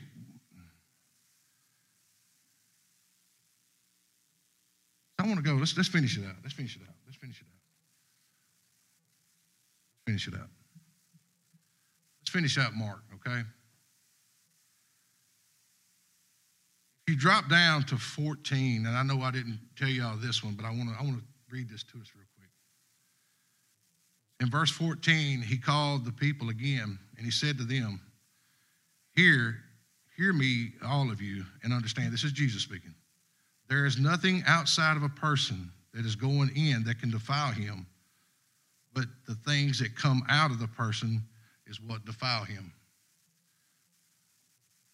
I 5.17 5.27
want 5.27 5.37
to 5.37 5.43
go. 5.43 5.53
Let's, 5.53 5.77
let's 5.77 5.89
finish 5.89 6.17
it 6.17 6.25
out. 6.25 6.35
Let's 6.43 6.55
finish 6.55 6.75
it 6.75 6.81
out. 6.81 6.95
Let's 7.05 7.17
finish 7.17 7.39
it 7.39 7.45
out. 7.45 7.60
Finish 10.11 10.27
it 10.27 10.33
up. 10.33 10.49
Let's 12.19 12.31
finish 12.31 12.57
out 12.57 12.73
Mark, 12.75 12.99
okay? 13.15 13.39
If 17.07 17.13
you 17.13 17.15
drop 17.15 17.47
down 17.47 17.83
to 17.83 17.95
14, 17.95 18.85
and 18.85 18.97
I 18.97 19.03
know 19.03 19.21
I 19.21 19.31
didn't 19.31 19.57
tell 19.77 19.87
you 19.87 20.03
all 20.03 20.17
this 20.17 20.43
one, 20.43 20.55
but 20.55 20.65
I 20.65 20.71
want 20.71 20.89
to 20.89 20.95
I 20.99 21.03
want 21.03 21.19
to 21.19 21.23
read 21.49 21.69
this 21.69 21.83
to 21.83 21.97
us 21.99 22.11
real 22.13 22.25
quick. 22.35 22.49
In 24.41 24.49
verse 24.49 24.69
14, 24.69 25.41
he 25.43 25.57
called 25.57 26.03
the 26.03 26.11
people 26.11 26.49
again, 26.49 26.99
and 27.15 27.25
he 27.25 27.31
said 27.31 27.57
to 27.59 27.63
them, 27.63 28.01
Hear, 29.15 29.55
hear 30.17 30.33
me, 30.33 30.73
all 30.85 31.09
of 31.09 31.21
you, 31.21 31.45
and 31.63 31.71
understand. 31.71 32.11
This 32.11 32.25
is 32.25 32.33
Jesus 32.33 32.63
speaking. 32.63 32.95
There 33.69 33.85
is 33.85 33.97
nothing 33.97 34.43
outside 34.45 34.97
of 34.97 35.03
a 35.03 35.09
person 35.09 35.71
that 35.93 36.05
is 36.05 36.17
going 36.17 36.49
in 36.53 36.83
that 36.83 36.99
can 36.99 37.11
defile 37.11 37.53
him, 37.53 37.87
but 38.93 39.05
the 39.27 39.35
things 39.35 39.79
that 39.79 39.95
come 39.95 40.23
out 40.29 40.51
of 40.51 40.59
the 40.59 40.67
person 40.67 41.23
is 41.67 41.79
what 41.79 42.05
defile 42.05 42.43
him. 42.43 42.73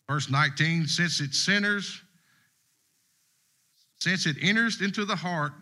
Verse 0.10 0.30
19, 0.30 0.88
since 0.88 1.20
it 1.20 1.34
sinners, 1.34 2.02
since 4.00 4.26
it 4.26 4.38
enters 4.42 4.82
into 4.82 5.04
the 5.04 5.16
heart, 5.16 5.54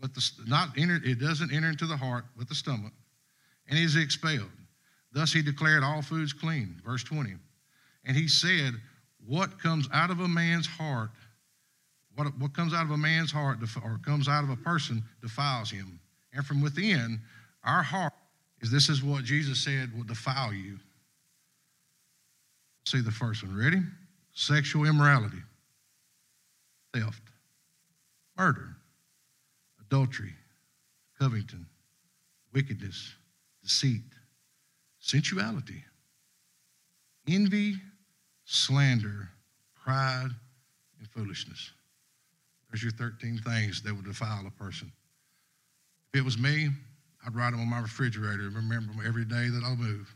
but 0.00 0.14
the, 0.14 0.30
not 0.46 0.70
enter, 0.78 0.98
it 1.04 1.20
doesn't 1.20 1.52
enter 1.52 1.68
into 1.68 1.86
the 1.86 1.96
heart, 1.96 2.24
but 2.36 2.48
the 2.48 2.54
stomach, 2.54 2.92
and 3.68 3.78
is 3.78 3.96
expelled. 3.96 4.50
Thus 5.12 5.32
he 5.32 5.42
declared 5.42 5.84
all 5.84 6.02
foods 6.02 6.32
clean. 6.32 6.80
Verse 6.84 7.04
20. 7.04 7.34
And 8.04 8.16
he 8.16 8.28
said, 8.28 8.74
What 9.26 9.60
comes 9.60 9.88
out 9.92 10.10
of 10.10 10.20
a 10.20 10.28
man's 10.28 10.66
heart, 10.66 11.10
what, 12.14 12.26
what 12.38 12.54
comes 12.54 12.72
out 12.72 12.84
of 12.84 12.90
a 12.90 12.96
man's 12.96 13.30
heart 13.30 13.58
or 13.84 14.00
comes 14.04 14.28
out 14.28 14.44
of 14.44 14.50
a 14.50 14.56
person 14.56 15.02
defiles 15.20 15.70
him. 15.70 16.00
And 16.32 16.44
from 16.46 16.62
within, 16.62 17.20
our 17.64 17.82
heart 17.82 18.12
is 18.60 18.70
this 18.70 18.88
is 18.88 19.02
what 19.02 19.24
Jesus 19.24 19.62
said 19.62 19.96
will 19.96 20.04
defile 20.04 20.52
you. 20.52 20.78
See 22.84 23.00
the 23.00 23.10
first 23.10 23.42
one. 23.42 23.56
Ready? 23.56 23.80
Sexual 24.32 24.86
immorality, 24.86 25.42
theft, 26.94 27.22
murder, 28.38 28.76
adultery, 29.80 30.34
coveting, 31.18 31.66
wickedness, 32.52 33.14
deceit 33.62 34.02
sensuality, 35.00 35.82
envy, 37.26 37.74
slander, 38.44 39.30
pride, 39.82 40.30
and 40.98 41.08
foolishness. 41.08 41.72
There's 42.70 42.82
your 42.82 42.92
13 42.92 43.38
things 43.38 43.82
that 43.82 43.94
will 43.94 44.02
defile 44.02 44.44
a 44.46 44.50
person. 44.50 44.92
If 46.12 46.20
it 46.20 46.24
was 46.24 46.38
me, 46.38 46.68
I'd 47.26 47.34
write 47.34 47.52
them 47.52 47.60
on 47.60 47.68
my 47.68 47.80
refrigerator 47.80 48.42
and 48.42 48.56
remember 48.56 48.92
them 48.92 49.02
every 49.06 49.24
day 49.24 49.48
that 49.48 49.62
I 49.64 49.74
move. 49.74 50.12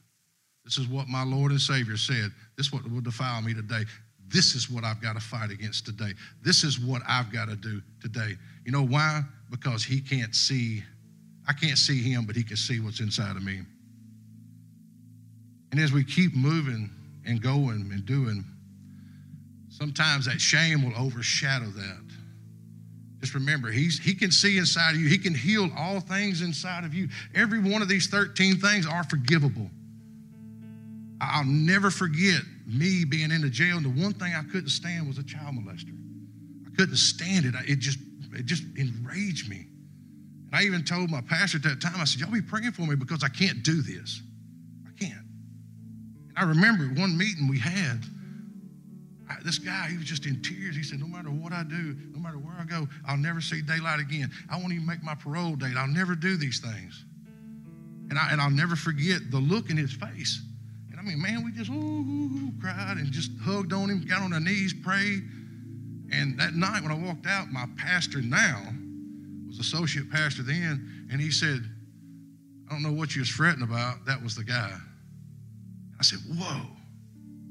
This 0.65 0.79
is 0.79 0.89
what 0.89 1.09
my 1.09 1.23
Lord 1.23 1.51
and 1.51 1.61
Savior 1.61 1.97
said. 1.97 2.33
This 2.57 2.67
is 2.67 2.73
what 2.73 2.91
will 2.91 3.01
defile 3.01 3.43
me 3.43 3.55
today. 3.55 3.85
This 4.29 4.55
is 4.55 4.71
what 4.71 4.83
I've 4.85 5.03
got 5.03 5.15
to 5.15 5.21
fight 5.21 5.51
against 5.51 5.85
today. 5.85 6.13
This 6.43 6.65
is 6.65 6.81
what 6.81 7.03
I've 7.07 7.31
got 7.33 7.49
to 7.49 7.57
do 7.57 7.83
today. 8.01 8.37
You 8.65 8.73
know 8.73 8.85
why? 8.85 9.23
Because 9.51 9.85
He 9.85 10.01
can't 10.01 10.35
see, 10.35 10.83
I 11.47 11.53
can't 11.53 11.79
see 11.79 12.03
Him, 12.03 12.25
but 12.25 12.35
He 12.35 12.43
can 12.43 12.57
see 12.57 12.81
what's 12.81 13.01
inside 13.01 13.37
of 13.37 13.43
me. 13.43 13.61
And 15.71 15.81
as 15.81 15.93
we 15.93 16.03
keep 16.05 16.35
moving 16.35 16.91
and 17.27 17.43
going 17.43 17.91
and 17.93 18.07
doing, 18.07 18.45
sometimes 19.69 20.25
that 20.25 20.41
shame 20.41 20.83
will 20.83 20.97
overshadow 20.97 21.67
that. 21.67 22.14
Just 23.25 23.33
remember, 23.33 23.71
he's, 23.71 23.99
he 23.99 24.15
can 24.15 24.31
see 24.31 24.59
inside 24.59 24.91
of 24.91 25.01
you, 25.01 25.09
he 25.09 25.17
can 25.17 25.35
heal 25.35 25.71
all 25.79 25.99
things 25.99 26.43
inside 26.43 26.85
of 26.85 26.93
you. 26.93 27.09
Every 27.35 27.59
one 27.59 27.81
of 27.81 27.89
these 27.89 28.07
13 28.09 28.57
things 28.57 28.87
are 28.87 29.03
forgivable. 29.03 29.71
I'll 31.23 31.47
never 31.47 31.91
forget 31.91 32.43
me 32.67 33.07
being 33.07 33.31
in 33.31 33.41
the 33.41 33.49
jail, 33.49 33.79
and 33.79 33.87
the 33.87 34.03
one 34.03 34.13
thing 34.13 34.35
I 34.35 34.43
couldn't 34.43 34.69
stand 34.69 35.09
was 35.09 35.17
a 35.17 35.23
child 35.23 35.55
molester. 35.55 35.97
I 36.67 36.77
couldn't 36.77 36.97
stand 36.97 37.47
it. 37.47 37.55
It 37.67 37.79
just, 37.79 37.99
it 38.35 38.45
just 38.45 38.65
enraged 38.77 39.49
me. 39.49 39.69
And 40.49 40.51
I 40.53 40.65
even 40.65 40.85
told 40.85 41.11
my 41.11 41.23
pastor 41.23 41.57
at 41.57 41.63
that 41.63 41.81
time, 41.81 41.99
I 41.99 42.05
said, 42.05 42.21
Y'all 42.21 42.31
be 42.31 42.43
praying 42.43 42.73
for 42.73 42.83
me 42.83 42.95
because 42.95 43.25
I 43.25 43.29
can't 43.29 43.63
do 43.63 43.81
this. 43.81 44.21
I 44.87 45.03
can't. 45.03 45.25
And 46.29 46.37
I 46.37 46.43
remember 46.43 47.01
one 47.01 47.17
meeting 47.17 47.49
we 47.49 47.59
had. 47.59 48.05
I, 49.29 49.37
this 49.43 49.59
guy, 49.59 49.89
he 49.91 49.97
was 49.97 50.07
just 50.07 50.27
in 50.27 50.43
tears. 50.43 50.77
He 50.77 50.83
said, 50.83 51.01
No 51.01 51.07
matter 51.07 51.31
what 51.31 51.53
I 51.53 51.63
do, 51.63 51.97
no 52.13 52.19
matter 52.19 52.39
where 52.39 52.55
I 52.59 52.65
go, 52.65 52.89
I'll 53.07 53.17
never 53.17 53.41
see 53.41 53.63
daylight 53.63 54.01
again. 54.01 54.31
I 54.51 54.57
won't 54.59 54.73
even 54.73 54.87
make 54.87 55.03
my 55.03 55.15
parole 55.15 55.57
date. 55.57 55.77
I'll 55.77 55.89
never 55.89 56.15
do 56.15 56.37
these 56.37 56.61
things. 56.61 57.05
And, 58.11 58.19
I, 58.19 58.29
and 58.31 58.41
I'll 58.41 58.51
never 58.51 58.77
forget 58.77 59.31
the 59.31 59.39
look 59.39 59.71
in 59.71 59.77
his 59.77 59.93
face. 59.93 60.43
And 60.91 61.01
I 61.01 61.03
mean, 61.03 61.21
man, 61.21 61.45
we 61.45 61.53
just 61.53 61.71
ooh, 61.71 61.75
ooh, 61.75 62.47
ooh, 62.47 62.53
cried 62.61 62.99
and 62.99 63.11
just 63.11 63.31
hugged 63.43 63.73
on 63.73 63.89
him, 63.89 64.05
got 64.07 64.23
on 64.23 64.33
our 64.33 64.41
knees, 64.41 64.75
prayed. 64.75 65.23
And 66.13 66.39
that 66.39 66.55
night 66.55 66.83
when 66.83 66.93
I 66.93 66.99
walked 66.99 67.27
out, 67.27 67.51
my 67.51 67.67
pastor 67.77 68.21
now 68.21 68.63
was 69.49 69.59
associate 69.59 70.11
pastor 70.11 70.43
then, 70.43 71.09
and 71.11 71.21
he 71.21 71.31
said, 71.31 71.63
I 72.69 72.73
don't 72.73 72.83
know 72.83 72.93
what 72.93 73.15
you 73.15 73.21
was 73.21 73.29
fretting 73.29 73.63
about. 73.63 74.05
That 74.07 74.23
was 74.23 74.37
the 74.37 74.45
guy. 74.45 74.73
I 75.99 76.03
said, 76.03 76.19
Whoa, 76.37 76.63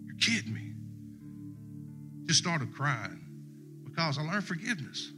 you're 0.05 0.15
kidding 0.17 0.53
me. 0.53 0.62
Just 2.25 2.39
started 2.39 2.73
crying 2.73 3.19
because 3.83 4.17
I 4.17 4.21
learned 4.21 4.45
forgiveness. 4.45 5.11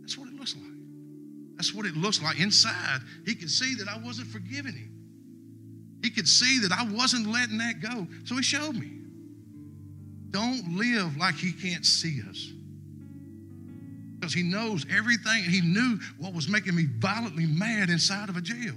That's 0.00 0.16
what 0.16 0.28
it 0.28 0.34
looks 0.34 0.54
like. 0.54 0.64
That's 1.56 1.74
what 1.74 1.86
it 1.86 1.96
looks 1.96 2.22
like. 2.22 2.40
Inside, 2.40 3.00
he 3.24 3.34
could 3.34 3.50
see 3.50 3.74
that 3.76 3.88
I 3.88 3.98
wasn't 3.98 4.28
forgiving 4.28 4.72
him. 4.72 4.90
He 6.02 6.10
could 6.10 6.28
see 6.28 6.60
that 6.60 6.72
I 6.72 6.84
wasn't 6.84 7.26
letting 7.26 7.58
that 7.58 7.80
go. 7.80 8.06
So 8.24 8.36
he 8.36 8.42
showed 8.42 8.74
me. 8.74 8.90
Don't 10.30 10.76
live 10.76 11.16
like 11.16 11.36
he 11.36 11.52
can't 11.52 11.86
see 11.86 12.20
us. 12.28 12.50
Because 14.18 14.34
he 14.34 14.42
knows 14.42 14.84
everything. 14.90 15.44
He 15.44 15.60
knew 15.60 15.98
what 16.18 16.34
was 16.34 16.48
making 16.48 16.74
me 16.74 16.86
violently 16.98 17.46
mad 17.46 17.88
inside 17.88 18.28
of 18.28 18.36
a 18.36 18.40
jail 18.40 18.74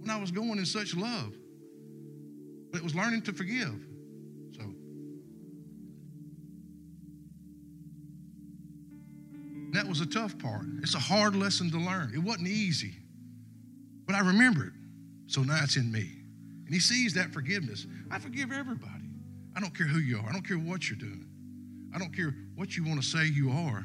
when 0.00 0.10
I 0.10 0.20
was 0.20 0.30
going 0.30 0.58
in 0.58 0.66
such 0.66 0.94
love 0.94 1.32
but 2.76 2.82
it 2.82 2.84
was 2.84 2.94
learning 2.94 3.22
to 3.22 3.32
forgive. 3.32 3.74
That 9.76 9.86
was 9.86 10.00
a 10.00 10.06
tough 10.06 10.38
part. 10.38 10.64
It's 10.82 10.94
a 10.94 10.98
hard 10.98 11.36
lesson 11.36 11.70
to 11.70 11.78
learn. 11.78 12.12
It 12.14 12.18
wasn't 12.18 12.48
easy, 12.48 12.94
but 14.06 14.14
I 14.14 14.20
remember 14.20 14.64
it. 14.64 14.72
So 15.26 15.42
now 15.42 15.58
it's 15.62 15.76
in 15.76 15.90
me. 15.92 16.10
And 16.64 16.74
he 16.74 16.80
sees 16.80 17.14
that 17.14 17.32
forgiveness. 17.32 17.86
I 18.10 18.18
forgive 18.18 18.52
everybody. 18.52 19.10
I 19.56 19.60
don't 19.60 19.76
care 19.76 19.86
who 19.86 19.98
you 19.98 20.18
are. 20.18 20.28
I 20.28 20.32
don't 20.32 20.46
care 20.46 20.58
what 20.58 20.88
you're 20.88 20.98
doing. 20.98 21.26
I 21.94 21.98
don't 21.98 22.14
care 22.14 22.34
what 22.54 22.76
you 22.76 22.84
want 22.84 23.00
to 23.00 23.06
say 23.06 23.26
you 23.26 23.50
are. 23.50 23.84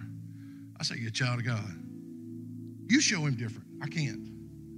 I 0.80 0.84
say 0.84 0.96
you're 0.98 1.10
a 1.10 1.12
child 1.12 1.40
of 1.40 1.46
God. 1.46 1.78
You 2.88 3.00
show 3.02 3.20
him 3.22 3.36
different. 3.36 3.68
I 3.82 3.88
can't. 3.88 4.28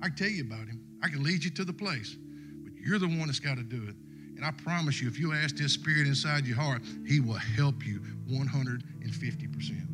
I 0.01 0.07
can 0.07 0.15
tell 0.15 0.27
you 0.27 0.43
about 0.43 0.67
him. 0.67 0.81
I 1.01 1.09
can 1.09 1.23
lead 1.23 1.43
you 1.43 1.51
to 1.51 1.63
the 1.63 1.73
place. 1.73 2.15
But 2.63 2.73
you're 2.75 2.99
the 2.99 3.07
one 3.07 3.27
that's 3.27 3.39
got 3.39 3.57
to 3.57 3.63
do 3.63 3.83
it. 3.87 3.95
And 4.35 4.43
I 4.43 4.51
promise 4.51 5.01
you, 5.01 5.07
if 5.07 5.19
you 5.19 5.33
ask 5.33 5.55
this 5.55 5.73
spirit 5.73 6.07
inside 6.07 6.45
your 6.45 6.57
heart, 6.57 6.81
he 7.07 7.19
will 7.19 7.33
help 7.33 7.85
you 7.85 8.01
150%. 8.29 9.92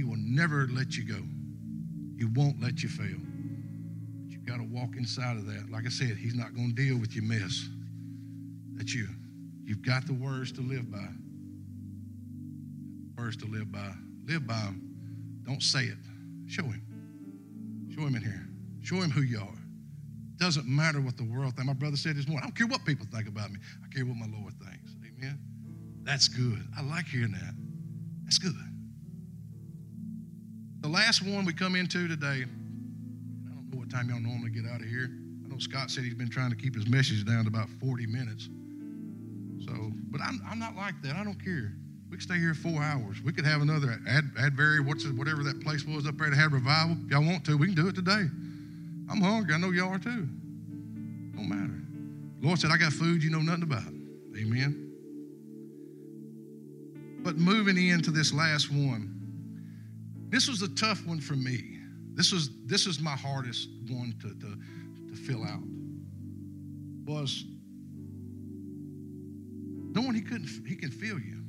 He 0.00 0.04
will 0.04 0.16
never 0.16 0.66
let 0.72 0.96
you 0.96 1.04
go. 1.04 1.20
He 2.16 2.24
won't 2.24 2.58
let 2.58 2.82
you 2.82 2.88
fail. 2.88 3.18
But 3.18 4.32
you've 4.32 4.46
got 4.46 4.56
to 4.56 4.62
walk 4.62 4.96
inside 4.96 5.36
of 5.36 5.44
that. 5.44 5.70
Like 5.70 5.84
I 5.84 5.90
said, 5.90 6.16
he's 6.16 6.34
not 6.34 6.54
going 6.54 6.74
to 6.74 6.74
deal 6.74 6.98
with 6.98 7.14
your 7.14 7.24
mess. 7.24 7.68
That's 8.76 8.94
you. 8.94 9.06
You've 9.62 9.82
got 9.82 10.06
the 10.06 10.14
words 10.14 10.52
to 10.52 10.62
live 10.62 10.90
by. 10.90 11.06
Words 13.18 13.36
to 13.36 13.46
live 13.46 13.70
by. 13.70 13.92
Live 14.24 14.46
by 14.46 14.54
them. 14.54 15.42
Don't 15.42 15.62
say 15.62 15.84
it. 15.84 15.98
Show 16.46 16.62
him. 16.62 17.90
Show 17.94 18.06
him 18.06 18.14
in 18.14 18.22
here. 18.22 18.48
Show 18.82 19.02
him 19.02 19.10
who 19.10 19.20
you 19.20 19.38
are. 19.38 19.58
Doesn't 20.38 20.66
matter 20.66 21.02
what 21.02 21.18
the 21.18 21.24
world 21.24 21.56
thinks. 21.56 21.66
My 21.66 21.74
brother 21.74 21.98
said 21.98 22.16
this 22.16 22.26
morning, 22.26 22.44
I 22.44 22.46
don't 22.46 22.56
care 22.56 22.68
what 22.68 22.86
people 22.86 23.06
think 23.12 23.28
about 23.28 23.50
me. 23.50 23.58
I 23.84 23.94
care 23.94 24.06
what 24.06 24.16
my 24.16 24.34
Lord 24.34 24.54
thinks. 24.64 24.94
Amen. 25.04 25.38
That's 26.04 26.26
good. 26.26 26.66
I 26.74 26.80
like 26.80 27.04
hearing 27.04 27.32
that. 27.32 27.54
That's 28.24 28.38
good. 28.38 28.54
The 30.80 30.88
last 30.88 31.22
one 31.22 31.44
we 31.44 31.52
come 31.52 31.76
into 31.76 32.08
today, 32.08 32.26
I 32.26 33.54
don't 33.54 33.70
know 33.70 33.78
what 33.78 33.90
time 33.90 34.08
y'all 34.08 34.20
normally 34.20 34.50
get 34.50 34.64
out 34.64 34.80
of 34.80 34.86
here. 34.86 35.10
I 35.44 35.48
know 35.48 35.58
Scott 35.58 35.90
said 35.90 36.04
he's 36.04 36.14
been 36.14 36.30
trying 36.30 36.50
to 36.50 36.56
keep 36.56 36.74
his 36.74 36.88
message 36.88 37.24
down 37.26 37.44
to 37.44 37.48
about 37.48 37.68
40 37.80 38.06
minutes. 38.06 38.48
So, 39.66 39.92
but 40.10 40.22
I'm, 40.22 40.40
I'm 40.48 40.58
not 40.58 40.76
like 40.76 40.94
that. 41.02 41.16
I 41.16 41.24
don't 41.24 41.42
care. 41.42 41.74
We 42.08 42.16
could 42.16 42.22
stay 42.22 42.38
here 42.38 42.54
four 42.54 42.82
hours. 42.82 43.22
We 43.22 43.32
could 43.32 43.44
have 43.44 43.60
another 43.60 44.00
Ad, 44.08 44.24
Asbury, 44.38 44.80
what's 44.80 45.04
it, 45.04 45.14
whatever 45.14 45.42
that 45.44 45.62
place 45.62 45.84
was 45.84 46.06
up 46.06 46.16
there 46.16 46.30
to 46.30 46.36
have 46.36 46.52
revival. 46.52 46.96
If 47.04 47.10
y'all 47.10 47.24
want 47.24 47.44
to, 47.44 47.58
we 47.58 47.66
can 47.66 47.74
do 47.74 47.88
it 47.88 47.94
today. 47.94 48.26
I'm 49.10 49.20
hungry. 49.20 49.54
I 49.54 49.58
know 49.58 49.70
y'all 49.70 49.92
are 49.92 49.98
too. 49.98 50.26
Don't 51.36 51.48
matter. 51.48 51.76
Lord 52.40 52.58
said, 52.58 52.70
I 52.70 52.78
got 52.78 52.92
food 52.92 53.22
you 53.22 53.30
know 53.30 53.40
nothing 53.40 53.64
about. 53.64 53.92
Amen. 54.36 54.86
But 57.22 57.36
moving 57.36 57.76
into 57.76 58.10
this 58.10 58.32
last 58.32 58.72
one, 58.72 59.19
this 60.30 60.48
was 60.48 60.62
a 60.62 60.68
tough 60.74 61.04
one 61.06 61.20
for 61.20 61.34
me. 61.34 61.78
This 62.14 62.32
was 62.32 62.50
this 62.66 62.86
is 62.86 63.00
my 63.00 63.16
hardest 63.16 63.68
one 63.88 64.14
to, 64.20 64.28
to, 64.28 64.56
to 65.08 65.16
fill 65.16 65.44
out. 65.44 65.60
Was 67.04 67.44
knowing 69.92 70.14
he 70.14 70.22
couldn't 70.22 70.48
he 70.66 70.76
can 70.76 70.90
feel 70.90 71.18
you. 71.18 71.42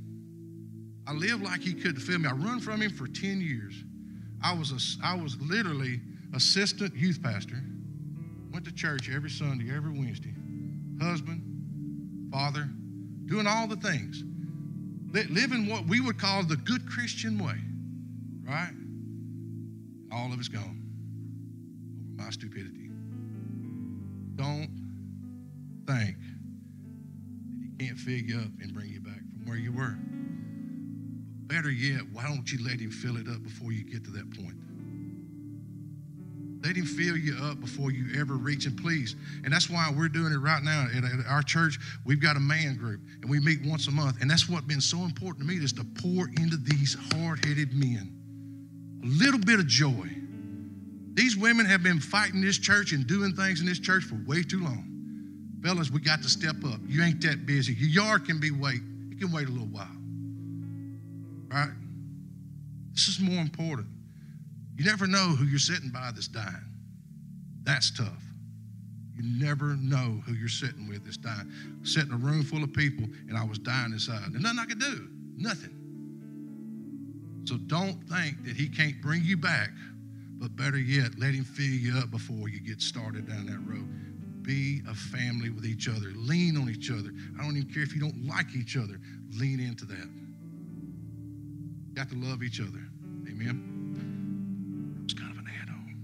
I 1.08 1.14
lived 1.14 1.44
like 1.44 1.62
he 1.62 1.74
couldn't 1.74 2.02
feel 2.02 2.20
me. 2.20 2.28
I 2.28 2.34
run 2.34 2.60
from 2.60 2.82
him 2.82 2.92
for 2.92 3.08
10 3.08 3.42
years. 3.42 3.74
I 4.44 4.54
was 4.54 4.72
a, 4.72 5.06
I 5.06 5.16
was 5.16 5.40
literally 5.42 6.00
assistant 6.34 6.96
youth 6.96 7.22
pastor. 7.22 7.62
Went 8.52 8.66
to 8.66 8.72
church 8.72 9.10
every 9.14 9.30
Sunday, 9.30 9.76
every 9.76 9.92
Wednesday. 9.92 10.34
Husband, 11.02 12.30
father, 12.32 12.70
doing 13.26 13.48
all 13.48 13.68
the 13.68 13.78
things 13.78 14.24
living 15.14 15.68
what 15.68 15.86
we 15.88 16.00
would 16.00 16.18
call 16.20 16.44
the 16.44 16.58
good 16.58 16.88
Christian 16.90 17.38
way, 17.38 17.58
right? 18.44 18.74
All 20.12 20.32
of 20.34 20.40
it's 20.40 20.48
gone 20.48 20.62
over 20.62 22.24
my 22.24 22.30
stupidity. 22.32 22.90
Don't 24.36 24.70
think 25.88 26.18
that 26.18 27.60
he 27.60 27.86
can't 27.86 27.98
fill 27.98 28.18
you 28.18 28.40
up 28.40 28.52
and 28.62 28.74
bring 28.74 28.90
you 28.90 29.02
back 29.02 29.20
from 29.34 29.46
where 29.46 29.58
you 29.58 29.72
were. 29.72 29.98
Better 31.48 31.72
yet, 31.72 32.02
why 32.14 32.24
don't 32.24 32.50
you 32.52 32.64
let 32.66 32.80
him 32.80 32.92
fill 32.92 33.18
it 33.18 33.28
up 33.28 33.44
before 33.44 33.72
you 33.72 33.84
get 33.84 34.04
to 34.06 34.12
that 34.12 34.30
point? 34.32 34.56
Let 36.64 36.76
him 36.76 36.86
fill 36.86 37.18
you 37.18 37.36
up 37.44 37.60
before 37.60 37.92
you 37.92 38.20
ever 38.22 38.36
reach. 38.36 38.66
And 38.68 38.78
please, 38.78 39.16
and 39.44 39.52
that's 39.52 39.70
why 39.70 39.92
we're 39.96 40.08
doing 40.08 40.32
it 40.32 40.38
right 40.38 40.62
now 40.62 40.88
at, 40.96 41.04
our 41.28 41.42
church. 41.42 41.80
We've 42.06 42.22
got 42.22 42.38
a 42.38 42.40
man 42.40 42.78
group, 42.78 43.02
and 43.22 43.30
we 43.30 43.40
meet 43.40 43.66
once 43.66 43.88
a 43.88 43.92
month. 43.92 44.22
And 44.22 44.30
that's 44.30 44.48
what's 44.48 44.66
been 44.66 44.80
so 44.80 45.00
important 45.00 45.48
to 45.48 45.54
me 45.54 45.62
is 45.62 45.74
to 45.74 45.84
pour 45.84 46.28
into 46.38 46.58
these 46.58 46.96
hard-headed 47.14 47.74
men 47.74 48.21
a 48.21 48.21
little 49.04 49.40
bit 49.40 49.60
of 49.60 49.68
joy. 49.68 50.10
These 51.14 51.36
women 51.36 51.66
have 51.66 51.84
been 51.84 52.00
fighting 52.00 52.42
this 52.42 52.58
church 52.58 52.94
and 52.94 53.06
doing 53.06 53.34
things 53.34 53.60
in 53.60 53.66
this 53.66 53.80
church 53.80 54.04
for 54.04 54.16
way 54.26 54.44
too 54.44 54.64
long. 54.64 54.88
Fellas, 55.62 55.92
we 55.92 56.00
got 56.00 56.22
to 56.24 56.30
step 56.30 56.56
up. 56.66 56.80
You 56.88 57.04
ain't 57.04 57.22
that 57.22 57.46
busy. 57.46 57.74
Your 57.74 58.06
yard 58.06 58.26
can 58.26 58.40
be 58.40 58.52
wait. 58.52 58.82
It 59.12 59.20
can 59.20 59.32
wait 59.32 59.48
a 59.48 59.52
little 59.52 59.68
while. 59.68 59.88
Right? 61.50 61.74
This 62.94 63.08
is 63.08 63.20
more 63.20 63.42
important. 63.42 63.88
You 64.78 64.86
never 64.86 65.06
know 65.06 65.36
who 65.36 65.46
you're 65.46 65.60
sitting 65.60 65.90
by 65.90 66.12
that's 66.14 66.28
dying. 66.28 66.66
That's 67.64 67.96
tough. 67.96 68.24
You 69.16 69.24
never 69.46 69.76
know 69.76 70.22
who 70.26 70.34
you're 70.34 70.50
sitting 70.50 70.88
with 70.88 71.04
that's 71.04 71.18
dying. 71.18 71.52
Sitting 71.84 72.10
in 72.10 72.16
a 72.16 72.18
room 72.18 72.44
full 72.44 72.64
of 72.64 72.74
people, 72.74 73.06
and 73.28 73.38
I 73.38 73.44
was 73.44 73.60
dying 73.60 73.92
inside. 73.92 74.32
There's 74.32 74.42
nothing 74.42 74.60
I 74.60 74.66
could 74.66 74.80
do. 74.80 75.10
Nothing. 75.38 75.81
So 77.46 77.58
don't 77.58 78.02
think 78.08 78.44
that 78.46 78.56
he 78.56 78.70
can't 78.70 79.02
bring 79.02 79.24
you 79.24 79.38
back, 79.38 79.70
but 80.38 80.56
better 80.56 80.80
yet, 80.80 81.18
let 81.20 81.34
him 81.34 81.44
fill 81.44 81.66
you 81.66 81.98
up 81.98 82.12
before 82.12 82.50
you 82.50 82.60
get 82.60 82.82
started 82.82 83.28
down 83.28 83.46
that 83.48 83.60
road. 83.68 83.88
Be 84.44 84.82
a 84.90 84.94
family 84.94 85.50
with 85.50 85.66
each 85.66 85.88
other. 85.88 86.12
Lean 86.16 86.58
on 86.58 86.70
each 86.70 86.90
other. 86.92 87.12
I 87.40 87.44
don't 87.44 87.58
even 87.58 87.72
care 87.72 87.84
if 87.84 87.94
you 87.94 88.02
don't 88.02 88.26
like 88.28 88.56
each 88.56 88.76
other. 88.76 89.00
Lean 89.38 89.60
into 89.60 89.86
that. 89.86 90.10
You 91.90 91.96
got 91.96 92.10
to 92.10 92.16
love 92.16 92.42
each 92.44 92.60
other. 92.60 92.80
Amen. 93.28 95.02
It's 95.04 95.14
kind 95.14 95.32
of 95.32 95.38
an 95.38 95.48
add-on. 95.62 95.96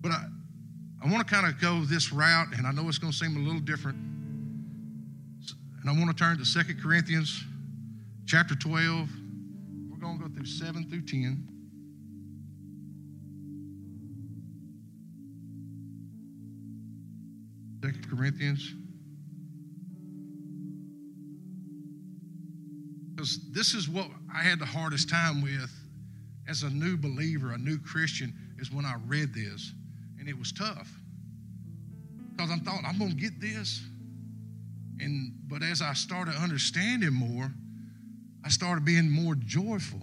But 0.00 0.12
I, 0.12 0.26
I 1.04 1.10
want 1.10 1.26
to 1.26 1.34
kind 1.34 1.46
of 1.46 1.60
go 1.60 1.80
this 1.84 2.12
route, 2.12 2.48
and 2.56 2.66
I 2.66 2.72
know 2.72 2.88
it's 2.88 2.98
going 2.98 3.12
to 3.12 3.18
seem 3.18 3.36
a 3.36 3.40
little 3.40 3.60
different. 3.60 3.98
And 5.80 5.88
I 5.88 5.92
want 5.92 6.08
to 6.08 6.14
turn 6.16 6.38
to 6.38 6.44
Second 6.44 6.80
Corinthians 6.82 7.44
chapter 8.26 8.54
12. 8.54 9.08
Through 10.38 10.46
7 10.46 10.88
through 10.88 11.02
10. 11.02 11.48
Second 17.82 18.08
Corinthians. 18.08 18.72
Because 23.14 23.50
this 23.50 23.74
is 23.74 23.88
what 23.88 24.08
I 24.32 24.44
had 24.44 24.60
the 24.60 24.66
hardest 24.66 25.10
time 25.10 25.42
with 25.42 25.74
as 26.48 26.62
a 26.62 26.70
new 26.70 26.96
believer, 26.96 27.52
a 27.52 27.58
new 27.58 27.78
Christian, 27.78 28.32
is 28.60 28.70
when 28.72 28.84
I 28.84 28.94
read 29.08 29.34
this 29.34 29.72
and 30.20 30.28
it 30.28 30.38
was 30.38 30.52
tough 30.52 30.88
because 32.36 32.52
I 32.52 32.56
thought 32.58 32.82
I'm 32.86 32.96
going 32.98 33.10
to 33.10 33.16
get 33.16 33.40
this. 33.40 33.82
And 35.00 35.32
but 35.48 35.64
as 35.64 35.82
I 35.82 35.94
started 35.94 36.36
understanding 36.36 37.12
more, 37.12 37.50
I 38.44 38.48
started 38.48 38.84
being 38.84 39.10
more 39.10 39.34
joyful. 39.34 40.00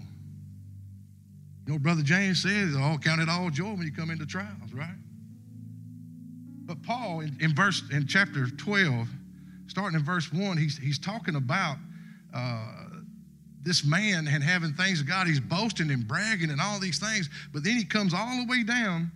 You 1.65 1.73
know, 1.73 1.79
Brother 1.79 2.03
James 2.03 2.41
says, 2.41 2.75
"All 2.75 2.97
count 2.97 3.21
it 3.21 3.29
all 3.29 3.49
joy 3.49 3.71
when 3.71 3.81
you 3.81 3.91
come 3.91 4.09
into 4.09 4.25
trials," 4.25 4.73
right? 4.73 4.95
But 6.65 6.81
Paul, 6.83 7.21
in, 7.21 7.37
in 7.39 7.55
verse 7.55 7.83
in 7.91 8.07
chapter 8.07 8.47
12, 8.47 9.07
starting 9.67 9.99
in 9.99 10.05
verse 10.05 10.31
one, 10.31 10.57
he's 10.57 10.77
he's 10.77 10.99
talking 10.99 11.35
about 11.35 11.77
uh, 12.33 12.85
this 13.63 13.83
man 13.83 14.27
and 14.27 14.43
having 14.43 14.73
things 14.73 15.01
of 15.01 15.07
God. 15.07 15.27
He's 15.27 15.39
boasting 15.39 15.89
and 15.89 16.07
bragging 16.07 16.51
and 16.51 16.61
all 16.61 16.79
these 16.79 16.99
things, 16.99 17.29
but 17.51 17.63
then 17.63 17.77
he 17.77 17.83
comes 17.85 18.13
all 18.13 18.37
the 18.37 18.45
way 18.49 18.63
down 18.63 19.11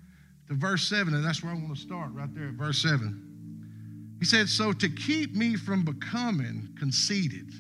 to 0.48 0.56
verse 0.56 0.90
7, 0.90 1.14
and 1.14 1.24
that's 1.24 1.44
where 1.44 1.54
I 1.54 1.56
want 1.56 1.76
to 1.76 1.80
start, 1.80 2.12
right 2.12 2.34
there 2.34 2.48
at 2.48 2.54
verse 2.54 2.82
7. 2.82 4.18
He 4.20 4.26
said, 4.26 4.50
So 4.50 4.74
to 4.74 4.90
keep 4.90 5.36
me 5.36 5.56
from 5.56 5.86
becoming 5.86 6.70
conceited. 6.78 7.54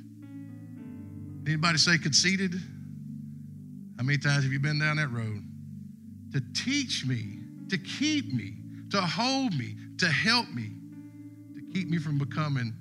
Anybody 1.45 1.77
say 1.77 1.97
conceited? 1.97 2.55
How 3.99 4.05
many 4.05 4.17
times 4.17 4.45
have 4.45 4.53
you 4.53 4.59
been 4.59 4.79
down 4.79 4.95
that 4.95 5.11
road? 5.11 5.43
To 6.31 6.41
teach 6.53 7.05
me, 7.05 7.39
to 7.67 7.77
keep 7.77 8.33
me, 8.33 8.53
to 8.91 9.01
hold 9.01 9.53
me, 9.57 9.75
to 9.97 10.07
help 10.07 10.47
me, 10.53 10.71
to 11.53 11.61
keep 11.73 11.89
me 11.89 11.97
from 11.97 12.17
becoming 12.17 12.73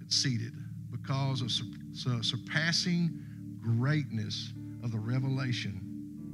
conceited 0.00 0.52
because 0.90 1.42
of 1.42 1.52
surpassing 2.26 3.24
greatness 3.60 4.52
of 4.82 4.90
the 4.90 4.98
revelation 4.98 5.80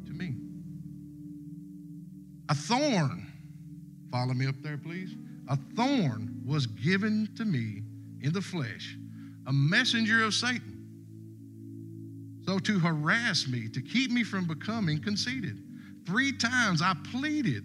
to 0.06 0.12
me. 0.14 0.36
a 2.48 2.54
thorn, 2.54 3.26
follow 4.10 4.32
me 4.32 4.46
up 4.46 4.54
there, 4.62 4.78
please. 4.78 5.14
A 5.48 5.58
thorn 5.76 6.40
was 6.46 6.66
given 6.66 7.28
to 7.36 7.44
me 7.44 7.82
in 8.22 8.32
the 8.32 8.40
flesh, 8.40 8.96
a 9.46 9.52
messenger 9.52 10.24
of 10.24 10.32
Satan. 10.32 10.71
So 12.44 12.58
to 12.58 12.78
harass 12.78 13.46
me, 13.46 13.68
to 13.68 13.80
keep 13.80 14.10
me 14.10 14.24
from 14.24 14.46
becoming 14.46 15.00
conceited. 15.00 15.62
Three 16.06 16.32
times 16.32 16.82
I 16.82 16.94
pleaded 17.10 17.64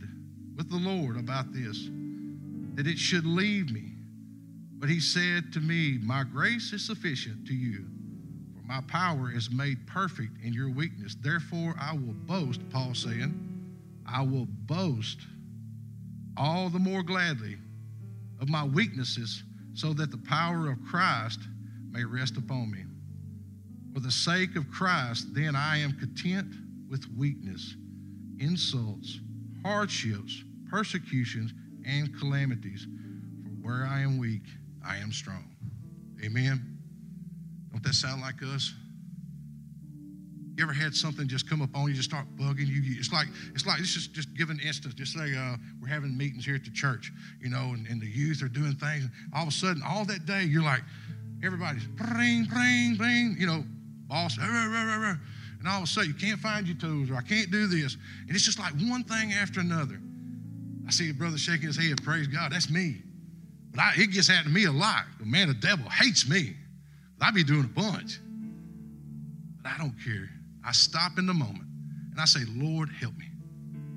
with 0.56 0.70
the 0.70 0.78
Lord 0.78 1.18
about 1.18 1.52
this, 1.52 1.90
that 2.76 2.88
it 2.88 2.98
should 2.98 3.26
leave 3.26 3.72
me. 3.72 3.94
But 4.80 4.90
he 4.90 5.00
said 5.00 5.52
to 5.54 5.60
me, 5.60 5.98
My 6.04 6.24
grace 6.24 6.72
is 6.74 6.86
sufficient 6.86 7.48
to 7.48 7.54
you, 7.54 7.86
for 8.54 8.62
my 8.68 8.82
power 8.82 9.32
is 9.32 9.50
made 9.50 9.88
perfect 9.88 10.38
in 10.44 10.54
your 10.54 10.70
weakness. 10.70 11.16
Therefore 11.20 11.74
I 11.80 11.94
will 11.94 12.14
boast, 12.26 12.62
Paul 12.70 12.94
saying, 12.94 13.34
I 14.06 14.22
will 14.22 14.46
boast 14.46 15.20
all 16.38 16.70
the 16.70 16.80
more 16.80 17.02
gladly 17.02 17.58
of 18.40 18.50
my 18.50 18.64
weaknesses 18.64 19.44
so 19.74 19.94
that 19.94 20.12
the 20.12 20.18
power 20.18 20.70
of 20.70 20.78
Christ 20.86 21.40
may 21.92 22.04
rest 22.04 22.38
upon 22.38 22.72
me. 22.72 22.84
For 23.98 24.02
the 24.02 24.12
sake 24.12 24.56
of 24.56 24.70
Christ, 24.70 25.34
then 25.34 25.56
I 25.56 25.80
am 25.80 25.92
content 25.94 26.54
with 26.88 27.04
weakness, 27.18 27.76
insults, 28.40 29.20
hardships, 29.66 30.44
persecutions, 30.70 31.52
and 31.84 32.16
calamities. 32.20 32.86
For 33.42 33.50
where 33.68 33.88
I 33.88 34.02
am 34.02 34.20
weak, 34.20 34.44
I 34.86 34.98
am 34.98 35.12
strong. 35.12 35.50
Amen. 36.24 36.78
Don't 37.72 37.82
that 37.82 37.96
sound 37.96 38.22
like 38.22 38.36
us? 38.44 38.72
You 40.56 40.64
ever 40.64 40.74
had 40.74 40.94
something 40.94 41.28
just 41.28 41.50
come 41.50 41.64
up 41.64 41.76
on 41.76 41.88
you, 41.88 41.96
just 41.96 42.12
start 42.12 42.28
bugging 42.36 42.68
you? 42.68 42.84
It's 43.00 43.12
like 43.12 43.30
it's 43.56 43.66
like 43.66 43.80
it's 43.80 43.96
just 43.96 44.14
just 44.14 44.32
give 44.36 44.52
an 44.52 44.60
instance. 44.64 44.94
Just 44.94 45.14
say 45.14 45.36
uh, 45.36 45.56
we're 45.82 45.88
having 45.88 46.16
meetings 46.16 46.46
here 46.46 46.54
at 46.54 46.64
the 46.64 46.70
church, 46.70 47.12
you 47.42 47.50
know, 47.50 47.74
and, 47.74 47.88
and 47.88 48.00
the 48.00 48.08
youth 48.08 48.44
are 48.44 48.48
doing 48.48 48.74
things. 48.74 49.06
All 49.36 49.42
of 49.42 49.48
a 49.48 49.52
sudden, 49.52 49.82
all 49.84 50.06
that 50.06 50.28
day, 50.28 50.44
you're 50.44 50.62
like, 50.62 50.84
everybody's 51.44 51.88
ring, 52.16 52.48
ring, 52.56 52.96
ring, 53.00 53.36
you 53.40 53.48
know, 53.48 53.64
boss, 54.08 54.38
and 54.38 55.68
all 55.68 55.78
of 55.78 55.84
a 55.84 55.88
sudden 55.88 56.10
you 56.10 56.16
can't 56.16 56.40
find 56.40 56.68
your 56.68 56.78
tools, 56.78 57.10
or 57.10 57.16
I 57.16 57.22
can't 57.22 57.52
do 57.52 57.68
this, 57.68 57.98
and 58.28 58.36
it's 58.36 58.46
just 58.46 58.60
like 58.60 58.74
one 58.90 59.04
thing 59.04 59.34
after 59.34 59.60
another. 59.60 60.00
I 60.88 60.92
see 60.92 61.10
a 61.10 61.14
brother 61.14 61.38
shaking 61.38 61.68
his 61.68 61.78
head. 61.78 62.02
Praise 62.04 62.28
God, 62.28 62.52
that's 62.52 62.70
me. 62.70 63.02
But 63.72 63.82
I, 63.82 63.94
it 63.98 64.12
gets 64.12 64.28
to 64.28 64.50
me 64.50 64.66
a 64.66 64.72
lot. 64.72 65.04
But 65.20 65.28
man, 65.28 65.50
the 65.50 65.54
devil 65.54 65.90
hates 65.90 66.30
me. 66.30 66.56
I 67.22 67.32
be 67.32 67.44
doing 67.44 67.66
a 67.66 67.68
bunch. 67.68 68.20
But 69.62 69.72
I 69.74 69.78
don't 69.78 69.96
care. 70.04 70.30
I 70.66 70.72
stop 70.72 71.18
in 71.18 71.26
the 71.26 71.34
moment 71.34 71.66
and 72.12 72.20
I 72.22 72.26
say, 72.26 72.40
Lord, 72.56 72.90
help 72.90 73.16
me. 73.18 73.26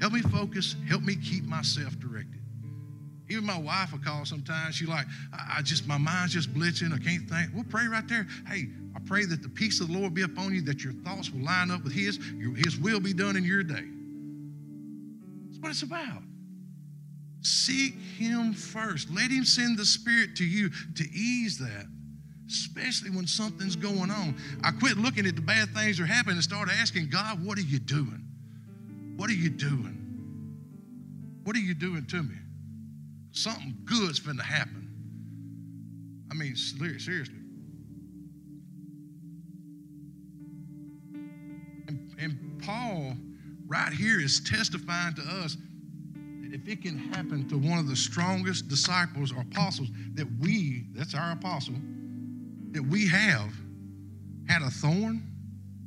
Help 0.00 0.12
me 0.12 0.20
focus. 0.20 0.74
Help 0.88 1.02
me 1.02 1.14
keep 1.16 1.44
myself 1.44 1.98
directed. 1.98 2.40
Even 3.28 3.44
my 3.44 3.58
wife 3.58 3.92
will 3.92 4.00
call 4.00 4.24
sometimes. 4.24 4.74
She 4.74 4.86
like, 4.86 5.06
I, 5.32 5.58
I 5.58 5.62
just, 5.62 5.86
my 5.86 5.98
mind's 5.98 6.32
just 6.32 6.52
blitzing. 6.52 6.92
I 6.92 6.98
can't 6.98 7.28
think. 7.28 7.50
We'll 7.54 7.64
pray 7.64 7.86
right 7.86 8.06
there. 8.08 8.26
Hey, 8.48 8.68
I 9.00 9.08
pray 9.08 9.24
that 9.24 9.42
the 9.42 9.48
peace 9.48 9.80
of 9.80 9.88
the 9.88 9.98
Lord 9.98 10.14
be 10.14 10.22
upon 10.22 10.54
you, 10.54 10.62
that 10.62 10.84
your 10.84 10.92
thoughts 10.92 11.30
will 11.30 11.44
line 11.44 11.70
up 11.70 11.84
with 11.84 11.92
His, 11.92 12.18
your, 12.18 12.54
His 12.54 12.78
will 12.78 13.00
be 13.00 13.12
done 13.12 13.36
in 13.36 13.44
your 13.44 13.62
day. 13.62 13.84
That's 15.48 15.60
what 15.60 15.70
it's 15.70 15.82
about. 15.82 16.22
Seek 17.42 17.94
Him 18.18 18.52
first. 18.52 19.10
Let 19.10 19.30
Him 19.30 19.44
send 19.44 19.78
the 19.78 19.84
Spirit 19.84 20.36
to 20.36 20.44
you 20.44 20.70
to 20.96 21.04
ease 21.12 21.58
that 21.58 21.86
especially 22.50 23.10
when 23.10 23.26
something's 23.26 23.76
going 23.76 24.10
on. 24.10 24.34
I 24.64 24.72
quit 24.72 24.96
looking 24.96 25.26
at 25.26 25.36
the 25.36 25.40
bad 25.40 25.68
things 25.70 25.98
that 25.98 26.04
are 26.04 26.06
happening 26.06 26.34
and 26.34 26.42
started 26.42 26.74
asking 26.74 27.08
God, 27.08 27.44
what 27.44 27.56
are 27.58 27.62
you 27.62 27.78
doing? 27.78 28.24
What 29.16 29.30
are 29.30 29.34
you 29.34 29.50
doing? 29.50 29.96
What 31.44 31.54
are 31.56 31.60
you 31.60 31.74
doing 31.74 32.06
to 32.06 32.22
me? 32.22 32.34
Something 33.32 33.76
good's 33.84 34.18
going 34.18 34.38
to 34.38 34.42
happen. 34.42 34.88
I 36.30 36.34
mean, 36.34 36.56
seriously. 36.56 37.39
And, 41.90 42.14
and 42.20 42.62
Paul, 42.62 43.14
right 43.66 43.92
here, 43.92 44.20
is 44.20 44.40
testifying 44.40 45.14
to 45.14 45.22
us 45.22 45.56
that 46.42 46.54
if 46.54 46.68
it 46.68 46.82
can 46.82 46.96
happen 46.96 47.48
to 47.48 47.58
one 47.58 47.78
of 47.78 47.88
the 47.88 47.96
strongest 47.96 48.68
disciples 48.68 49.32
or 49.32 49.40
apostles 49.40 49.88
that 50.14 50.26
we, 50.38 50.84
that's 50.94 51.14
our 51.14 51.32
apostle, 51.32 51.74
that 52.70 52.82
we 52.82 53.08
have 53.08 53.52
had 54.48 54.62
a 54.62 54.70
thorn 54.70 55.26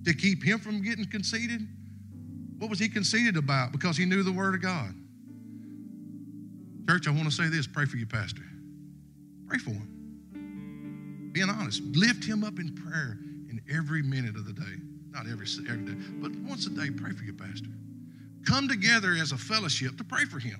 to 0.04 0.14
keep 0.14 0.44
him 0.44 0.60
from 0.60 0.82
getting 0.82 1.06
conceited? 1.06 1.66
What 2.58 2.70
was 2.70 2.80
he 2.80 2.90
conceited 2.90 3.38
about? 3.38 3.72
Because 3.72 3.96
he 3.96 4.04
knew 4.04 4.24
the 4.24 4.32
Word 4.32 4.56
of 4.56 4.62
God. 4.62 4.94
Church, 6.90 7.08
I 7.08 7.12
want 7.12 7.26
to 7.26 7.32
say 7.32 7.48
this 7.48 7.66
pray 7.66 7.86
for 7.86 7.96
your 7.96 8.08
pastor. 8.08 8.44
Pray 9.48 9.58
for 9.58 9.70
him. 9.70 11.30
Being 11.32 11.50
honest, 11.50 11.82
lift 11.94 12.26
him 12.26 12.44
up 12.44 12.60
in 12.60 12.76
prayer 12.76 13.18
in 13.50 13.62
every 13.74 14.02
minute 14.02 14.36
of 14.36 14.46
the 14.46 14.54
day. 14.54 14.93
Not 15.14 15.28
every, 15.28 15.48
every 15.70 15.86
day, 15.86 16.02
but 16.16 16.32
once 16.48 16.66
a 16.66 16.72
day, 16.72 16.90
pray 16.90 17.12
for 17.12 17.24
your 17.24 17.36
pastor. 17.36 17.70
Come 18.46 18.68
together 18.68 19.14
as 19.14 19.32
a 19.32 19.38
fellowship 19.38 19.98
to 19.98 20.04
pray 20.04 20.26
for 20.26 20.40
him. 20.40 20.60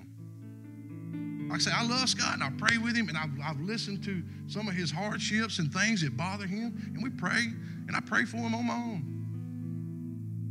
Like 1.50 1.60
I 1.60 1.62
say, 1.62 1.70
I 1.74 1.86
love 1.86 2.08
Scott 2.08 2.34
and 2.34 2.42
I 2.42 2.50
pray 2.56 2.78
with 2.78 2.96
him 2.96 3.08
and 3.08 3.18
I've, 3.18 3.30
I've 3.44 3.60
listened 3.60 4.02
to 4.04 4.22
some 4.46 4.68
of 4.68 4.74
his 4.74 4.90
hardships 4.90 5.58
and 5.58 5.72
things 5.72 6.02
that 6.02 6.16
bother 6.16 6.46
him, 6.46 6.92
and 6.94 7.02
we 7.02 7.10
pray, 7.10 7.44
and 7.86 7.94
I 7.94 8.00
pray 8.00 8.24
for 8.24 8.38
him 8.38 8.54
on 8.54 8.66
my 8.66 8.74
own. 8.74 9.14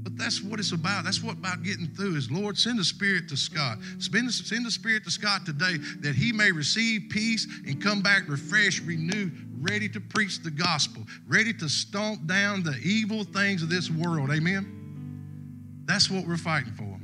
But 0.03 0.17
that's 0.17 0.43
what 0.43 0.59
it's 0.59 0.73
about. 0.73 1.05
That's 1.05 1.23
what 1.23 1.37
about 1.37 1.63
getting 1.63 1.87
through 1.87 2.17
is 2.17 2.29
Lord, 2.29 2.57
send 2.57 2.77
the 2.77 2.83
Spirit 2.83 3.29
to 3.29 3.37
Scott. 3.37 3.77
Send 3.99 4.31
send 4.31 4.65
the 4.65 4.71
Spirit 4.71 5.05
to 5.05 5.11
Scott 5.11 5.45
today 5.45 5.77
that 6.01 6.13
he 6.13 6.33
may 6.33 6.51
receive 6.51 7.09
peace 7.09 7.47
and 7.65 7.81
come 7.81 8.01
back 8.01 8.27
refreshed, 8.27 8.83
renewed, 8.83 9.31
ready 9.63 9.89
to 9.89 9.99
preach 9.99 10.43
the 10.43 10.51
gospel, 10.51 11.03
ready 11.27 11.53
to 11.53 11.69
stomp 11.69 12.27
down 12.27 12.63
the 12.63 12.77
evil 12.83 13.23
things 13.23 13.63
of 13.63 13.69
this 13.69 13.89
world. 13.89 14.31
Amen? 14.31 15.81
That's 15.85 16.09
what 16.09 16.27
we're 16.27 16.37
fighting 16.37 16.73
for. 16.73 16.99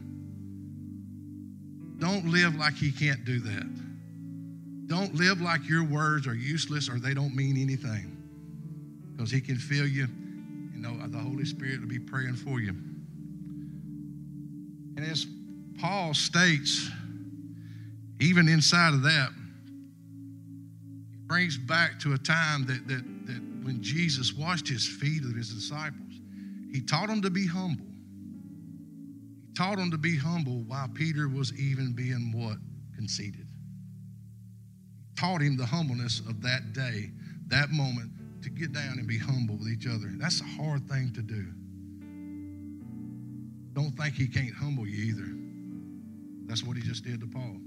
Don't 1.99 2.29
live 2.29 2.55
like 2.55 2.75
he 2.75 2.91
can't 2.91 3.25
do 3.25 3.39
that. 3.39 3.79
Don't 4.89 5.13
live 5.13 5.39
like 5.39 5.69
your 5.69 5.83
words 5.83 6.25
are 6.25 6.33
useless 6.33 6.89
or 6.89 6.99
they 6.99 7.13
don't 7.13 7.35
mean 7.35 7.57
anything. 7.61 8.17
Because 9.15 9.29
He 9.31 9.39
can 9.39 9.57
fill 9.57 9.85
you. 9.85 10.07
You 10.73 10.79
know, 10.79 10.97
the 11.07 11.19
Holy 11.19 11.45
Spirit 11.45 11.81
will 11.81 11.87
be 11.87 11.99
praying 11.99 12.35
for 12.35 12.59
you. 12.59 12.69
And 14.97 14.99
as 14.99 15.27
Paul 15.79 16.15
states, 16.15 16.89
even 18.19 18.49
inside 18.49 18.93
of 18.93 19.03
that, 19.03 19.29
brings 21.29 21.57
back 21.59 21.99
to 21.99 22.13
a 22.13 22.17
time 22.17 22.65
that, 22.65 22.87
that, 22.87 23.03
that 23.27 23.39
when 23.63 23.77
Jesus 23.81 24.33
washed 24.33 24.67
his 24.67 24.85
feet 24.85 25.23
of 25.23 25.35
his 25.35 25.53
disciples, 25.53 26.19
he 26.73 26.81
taught 26.81 27.07
them 27.07 27.21
to 27.21 27.29
be 27.29 27.47
humble. 27.47 27.85
He 29.45 29.53
taught 29.53 29.77
them 29.77 29.91
to 29.91 29.97
be 29.97 30.17
humble 30.17 30.63
while 30.63 30.87
Peter 30.87 31.29
was 31.29 31.53
even 31.57 31.93
being 31.93 32.33
what? 32.35 32.57
Conceited 32.95 33.45
He 33.45 35.15
taught 35.15 35.41
him 35.41 35.55
the 35.55 35.67
humbleness 35.67 36.19
of 36.21 36.41
that 36.41 36.73
day, 36.73 37.11
that 37.47 37.69
moment, 37.69 38.11
to 38.41 38.49
get 38.49 38.73
down 38.73 38.97
and 38.97 39.07
be 39.07 39.19
humble 39.19 39.55
with 39.55 39.67
each 39.67 39.85
other. 39.85 40.09
That's 40.17 40.41
a 40.41 40.45
hard 40.45 40.89
thing 40.89 41.13
to 41.13 41.21
do. 41.21 41.45
Don't 43.73 43.91
think 43.91 44.15
he 44.15 44.27
can't 44.27 44.53
humble 44.53 44.87
you 44.87 45.13
either. 45.13 45.27
That's 46.47 46.63
what 46.63 46.75
he 46.75 46.81
just 46.81 47.05
did 47.05 47.21
to 47.21 47.27
Paul. 47.27 47.57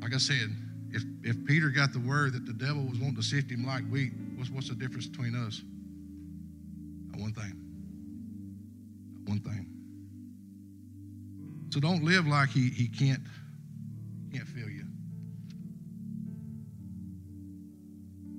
Like 0.00 0.12
I 0.12 0.18
said, 0.18 0.50
if, 0.92 1.02
if 1.22 1.44
Peter 1.46 1.70
got 1.70 1.92
the 1.92 1.98
word 1.98 2.34
that 2.34 2.46
the 2.46 2.52
devil 2.52 2.82
was 2.84 2.98
wanting 2.98 3.16
to 3.16 3.22
sift 3.22 3.50
him 3.50 3.64
like 3.66 3.84
wheat, 3.88 4.12
what's, 4.36 4.50
what's 4.50 4.68
the 4.68 4.74
difference 4.74 5.06
between 5.06 5.34
us? 5.34 5.62
Not 7.10 7.20
one 7.20 7.32
thing. 7.32 7.52
Not 9.20 9.28
one 9.28 9.40
thing. 9.40 9.66
So 11.70 11.80
don't 11.80 12.04
live 12.04 12.26
like 12.26 12.50
he, 12.50 12.68
he 12.68 12.88
can't, 12.88 13.22
can't 14.32 14.46
feel 14.46 14.68
you. 14.68 14.84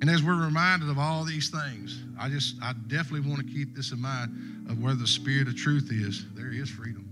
And 0.02 0.10
as 0.10 0.22
we're 0.22 0.36
reminded 0.36 0.90
of 0.90 1.00
all 1.00 1.24
these 1.24 1.50
things, 1.50 2.04
I 2.20 2.30
just, 2.30 2.58
I 2.62 2.74
definitely 2.88 3.28
want 3.30 3.48
to 3.48 3.52
keep 3.52 3.76
this 3.76 3.92
in 3.92 4.02
mind 4.02 4.70
of 4.70 4.84
where 4.84 4.94
the 4.94 5.08
spirit 5.08 5.48
of 5.48 5.56
truth 5.56 5.90
is. 5.92 6.26
There 6.36 6.52
is 6.52 6.70
freedom. 6.70 7.10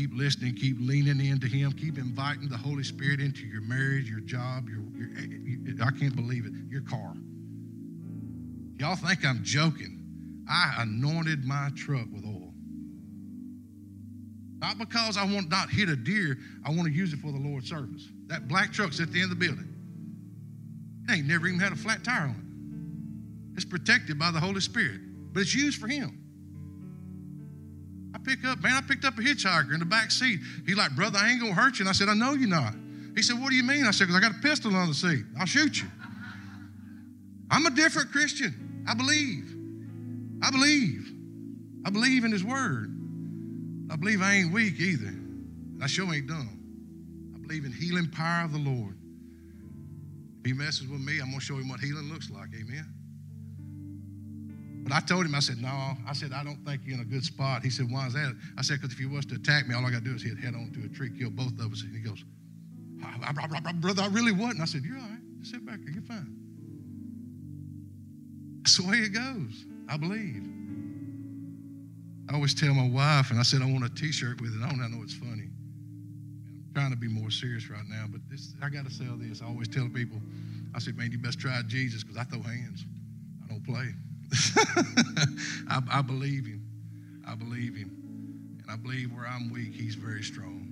Keep 0.00 0.12
listening, 0.14 0.54
keep 0.54 0.78
leaning 0.80 1.26
into 1.26 1.46
Him, 1.46 1.72
keep 1.72 1.98
inviting 1.98 2.48
the 2.48 2.56
Holy 2.56 2.82
Spirit 2.82 3.20
into 3.20 3.42
your 3.42 3.60
marriage, 3.60 4.08
your 4.08 4.20
job, 4.20 4.66
your, 4.66 4.80
your 4.96 5.10
eh, 5.14 5.86
I 5.86 5.90
can't 5.90 6.16
believe 6.16 6.46
it, 6.46 6.52
your 6.70 6.80
car. 6.80 7.12
Y'all 8.78 8.96
think 8.96 9.26
I'm 9.26 9.40
joking. 9.44 10.02
I 10.48 10.76
anointed 10.78 11.44
my 11.44 11.68
truck 11.76 12.06
with 12.10 12.24
oil. 12.24 12.54
Not 14.60 14.78
because 14.78 15.18
I 15.18 15.24
want 15.24 15.50
not 15.50 15.68
hit 15.68 15.90
a 15.90 15.96
deer, 15.96 16.38
I 16.64 16.70
want 16.70 16.84
to 16.84 16.94
use 16.94 17.12
it 17.12 17.18
for 17.18 17.30
the 17.30 17.38
Lord's 17.38 17.68
service. 17.68 18.08
That 18.28 18.48
black 18.48 18.72
truck's 18.72 19.00
at 19.00 19.12
the 19.12 19.20
end 19.20 19.30
of 19.30 19.38
the 19.38 19.46
building. 19.46 19.68
It 21.10 21.12
ain't 21.12 21.26
never 21.26 21.46
even 21.46 21.60
had 21.60 21.72
a 21.72 21.76
flat 21.76 22.02
tire 22.02 22.22
on 22.22 22.30
it. 22.30 23.56
It's 23.56 23.66
protected 23.66 24.18
by 24.18 24.30
the 24.30 24.40
Holy 24.40 24.62
Spirit, 24.62 25.02
but 25.34 25.40
it's 25.40 25.54
used 25.54 25.78
for 25.78 25.88
Him. 25.88 26.18
I 28.14 28.18
pick 28.18 28.44
up, 28.44 28.60
man, 28.62 28.74
I 28.74 28.80
picked 28.80 29.04
up 29.04 29.18
a 29.18 29.20
hitchhiker 29.20 29.72
in 29.72 29.78
the 29.80 29.86
back 29.86 30.10
seat. 30.10 30.40
He's 30.66 30.76
like, 30.76 30.94
brother, 30.96 31.18
I 31.18 31.30
ain't 31.30 31.40
gonna 31.40 31.54
hurt 31.54 31.78
you. 31.78 31.84
And 31.84 31.88
I 31.88 31.92
said, 31.92 32.08
I 32.08 32.14
know 32.14 32.32
you're 32.32 32.48
not. 32.48 32.74
He 33.14 33.22
said, 33.22 33.40
What 33.40 33.50
do 33.50 33.56
you 33.56 33.64
mean? 33.64 33.84
I 33.84 33.90
said, 33.90 34.06
Because 34.06 34.16
I 34.16 34.20
got 34.20 34.38
a 34.38 34.40
pistol 34.40 34.74
on 34.74 34.88
the 34.88 34.94
seat. 34.94 35.24
I'll 35.38 35.46
shoot 35.46 35.82
you. 35.82 35.88
I'm 37.50 37.66
a 37.66 37.70
different 37.70 38.12
Christian. 38.12 38.84
I 38.88 38.94
believe. 38.94 39.54
I 40.42 40.50
believe. 40.50 41.12
I 41.84 41.90
believe 41.90 42.24
in 42.24 42.32
His 42.32 42.44
Word. 42.44 42.96
I 43.90 43.96
believe 43.96 44.22
I 44.22 44.34
ain't 44.34 44.52
weak 44.52 44.78
either. 44.78 45.14
I 45.82 45.86
sure 45.86 46.12
ain't 46.14 46.28
dumb. 46.28 46.58
I 47.34 47.38
believe 47.40 47.64
in 47.64 47.72
healing 47.72 48.08
power 48.10 48.44
of 48.44 48.52
the 48.52 48.58
Lord. 48.58 48.96
If 50.40 50.46
he 50.46 50.52
messes 50.52 50.86
with 50.86 51.00
me, 51.00 51.18
I'm 51.20 51.32
to 51.32 51.40
show 51.40 51.56
him 51.56 51.68
what 51.68 51.80
healing 51.80 52.08
looks 52.10 52.30
like. 52.30 52.48
Amen. 52.54 52.86
But 54.90 54.96
I 54.96 55.06
told 55.06 55.24
him, 55.24 55.36
I 55.36 55.38
said, 55.38 55.62
no. 55.62 55.68
I 56.04 56.12
said, 56.12 56.32
I 56.32 56.42
don't 56.42 56.58
think 56.66 56.82
you're 56.84 56.96
in 56.96 57.00
a 57.00 57.04
good 57.04 57.24
spot. 57.24 57.62
He 57.62 57.70
said, 57.70 57.86
why 57.92 58.08
is 58.08 58.14
that? 58.14 58.36
I 58.58 58.62
said, 58.62 58.80
because 58.80 58.92
if 58.92 58.98
he 58.98 59.06
was 59.06 59.24
to 59.26 59.36
attack 59.36 59.68
me, 59.68 59.74
all 59.76 59.86
I 59.86 59.90
got 59.90 60.02
to 60.02 60.10
do 60.10 60.16
is 60.16 60.22
hit 60.24 60.36
head 60.36 60.56
on 60.56 60.72
to 60.74 60.84
a 60.84 60.88
tree, 60.88 61.16
kill 61.16 61.30
both 61.30 61.52
of 61.60 61.70
us. 61.70 61.82
And 61.82 61.94
he 61.94 62.02
goes, 62.02 62.24
brother, 63.78 64.02
I 64.02 64.08
really 64.08 64.32
wouldn't. 64.32 64.60
I 64.60 64.64
said, 64.64 64.82
you're 64.82 64.96
all 64.96 65.02
right. 65.02 65.20
Sit 65.42 65.64
back 65.64 65.78
here. 65.78 65.90
You're 65.90 66.02
fine. 66.02 66.34
That's 68.62 68.78
the 68.78 68.90
way 68.90 68.96
it 68.96 69.10
goes. 69.10 69.64
I 69.88 69.96
believe. 69.96 70.42
I 72.28 72.34
always 72.34 72.52
tell 72.52 72.74
my 72.74 72.88
wife, 72.88 73.30
and 73.30 73.38
I 73.38 73.44
said, 73.44 73.62
I 73.62 73.70
want 73.70 73.84
a 73.84 73.94
t-shirt 73.94 74.40
with 74.40 74.50
it. 74.56 74.60
I 74.60 74.70
don't 74.70 74.78
know 74.90 75.04
it's 75.04 75.14
funny 75.14 75.46
I'm 75.46 76.74
trying 76.74 76.90
to 76.90 76.96
be 76.96 77.06
more 77.06 77.30
serious 77.30 77.70
right 77.70 77.86
now, 77.88 78.06
but 78.10 78.22
this 78.28 78.54
I 78.60 78.68
got 78.68 78.86
to 78.86 78.90
sell 78.90 79.16
this. 79.16 79.40
I 79.40 79.46
always 79.46 79.68
tell 79.68 79.88
people, 79.88 80.20
I 80.74 80.80
said, 80.80 80.96
man, 80.96 81.12
you 81.12 81.18
best 81.18 81.38
try 81.38 81.62
Jesus 81.68 82.02
because 82.02 82.18
I 82.18 82.24
throw 82.24 82.42
hands. 82.42 82.86
I 83.44 83.52
don't 83.52 83.64
play. 83.64 83.94
I, 85.68 85.80
I 85.90 86.02
believe 86.02 86.46
him. 86.46 86.62
I 87.26 87.34
believe 87.34 87.74
him. 87.76 87.90
And 88.62 88.70
I 88.70 88.76
believe 88.76 89.12
where 89.12 89.26
I'm 89.26 89.52
weak, 89.52 89.74
he's 89.74 89.94
very 89.94 90.22
strong. 90.22 90.68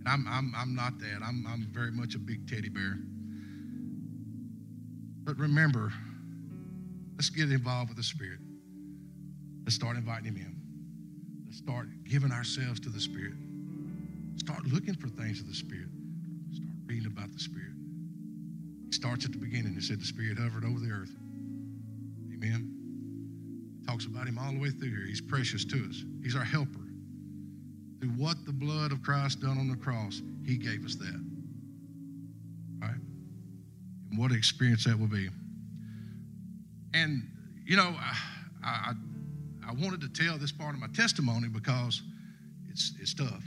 And 0.00 0.08
I'm, 0.08 0.26
I'm, 0.28 0.52
I'm 0.56 0.74
not 0.74 0.98
that. 1.00 1.20
I'm, 1.24 1.46
I'm 1.48 1.66
very 1.72 1.90
much 1.90 2.14
a 2.14 2.18
big 2.18 2.48
teddy 2.48 2.68
bear. 2.68 2.98
But 5.24 5.38
remember, 5.38 5.92
let's 7.16 7.30
get 7.30 7.50
involved 7.50 7.88
with 7.90 7.96
the 7.96 8.04
Spirit. 8.04 8.38
Let's 9.64 9.74
start 9.74 9.96
inviting 9.96 10.26
him 10.26 10.36
in. 10.36 10.56
Let's 11.46 11.58
start 11.58 11.88
giving 12.04 12.30
ourselves 12.30 12.78
to 12.80 12.88
the 12.88 13.00
Spirit. 13.00 13.34
Start 14.36 14.64
looking 14.66 14.94
for 14.94 15.08
things 15.08 15.40
of 15.40 15.48
the 15.48 15.54
Spirit. 15.54 15.88
Start 16.54 16.70
reading 16.86 17.06
about 17.06 17.32
the 17.32 17.40
Spirit. 17.40 17.72
He 18.86 18.92
starts 18.92 19.24
at 19.24 19.32
the 19.32 19.38
beginning. 19.38 19.74
He 19.74 19.80
said 19.80 20.00
the 20.00 20.04
Spirit 20.04 20.38
hovered 20.38 20.64
over 20.64 20.78
the 20.78 20.90
earth. 20.90 21.10
Amen. 22.36 23.82
Talks 23.86 24.06
about 24.06 24.26
him 24.26 24.38
all 24.38 24.52
the 24.52 24.58
way 24.58 24.70
through 24.70 24.90
here. 24.90 25.06
He's 25.06 25.20
precious 25.20 25.64
to 25.66 25.76
us. 25.88 26.02
He's 26.22 26.36
our 26.36 26.44
helper. 26.44 26.80
Through 28.00 28.10
what 28.10 28.44
the 28.44 28.52
blood 28.52 28.92
of 28.92 29.02
Christ 29.02 29.40
done 29.40 29.58
on 29.58 29.68
the 29.68 29.76
cross, 29.76 30.20
he 30.44 30.56
gave 30.56 30.84
us 30.84 30.96
that. 30.96 31.24
Right? 32.80 33.00
And 34.10 34.18
what 34.18 34.32
an 34.32 34.36
experience 34.36 34.84
that 34.84 34.98
will 34.98 35.06
be. 35.06 35.28
And, 36.94 37.22
you 37.64 37.76
know, 37.76 37.94
I, 37.98 38.16
I, 38.64 38.92
I 39.68 39.72
wanted 39.72 40.00
to 40.02 40.08
tell 40.08 40.36
this 40.38 40.52
part 40.52 40.74
of 40.74 40.80
my 40.80 40.88
testimony 40.88 41.48
because 41.48 42.02
it's, 42.68 42.92
it's 43.00 43.14
tough. 43.14 43.42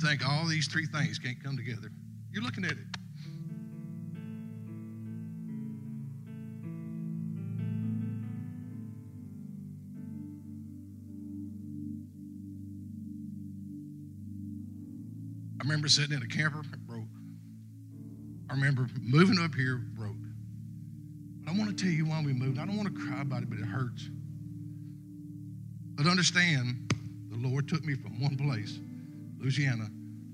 Think 0.00 0.26
all 0.26 0.46
these 0.46 0.66
three 0.66 0.86
things 0.86 1.18
can't 1.18 1.42
come 1.42 1.56
together, 1.56 1.90
you're 2.32 2.42
looking 2.42 2.64
at 2.64 2.72
it. 2.72 2.78
I 15.60 15.62
remember 15.62 15.88
sitting 15.88 16.16
in 16.16 16.22
a 16.22 16.26
camper, 16.26 16.62
broke. 16.86 17.04
I 18.48 18.54
remember 18.54 18.88
moving 19.00 19.38
up 19.38 19.54
here, 19.54 19.76
broke. 19.76 20.16
I 21.46 21.52
want 21.52 21.76
to 21.76 21.84
tell 21.84 21.92
you 21.92 22.06
why 22.06 22.22
we 22.24 22.32
moved. 22.32 22.58
I 22.58 22.64
don't 22.64 22.76
want 22.76 22.94
to 22.94 23.06
cry 23.06 23.20
about 23.20 23.42
it, 23.42 23.50
but 23.50 23.58
it 23.58 23.66
hurts. 23.66 24.08
But 25.94 26.06
understand, 26.06 26.92
the 27.28 27.36
Lord 27.36 27.68
took 27.68 27.84
me 27.84 27.94
from 27.94 28.20
one 28.20 28.36
place 28.36 28.78
Louisiana 29.40 29.88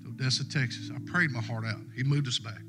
to 0.05 0.11
Odessa, 0.11 0.49
Texas. 0.49 0.91
I 0.95 0.99
prayed 1.11 1.31
my 1.31 1.41
heart 1.41 1.65
out. 1.65 1.81
He 1.95 2.03
moved 2.03 2.29
us 2.29 2.39
back. 2.39 2.61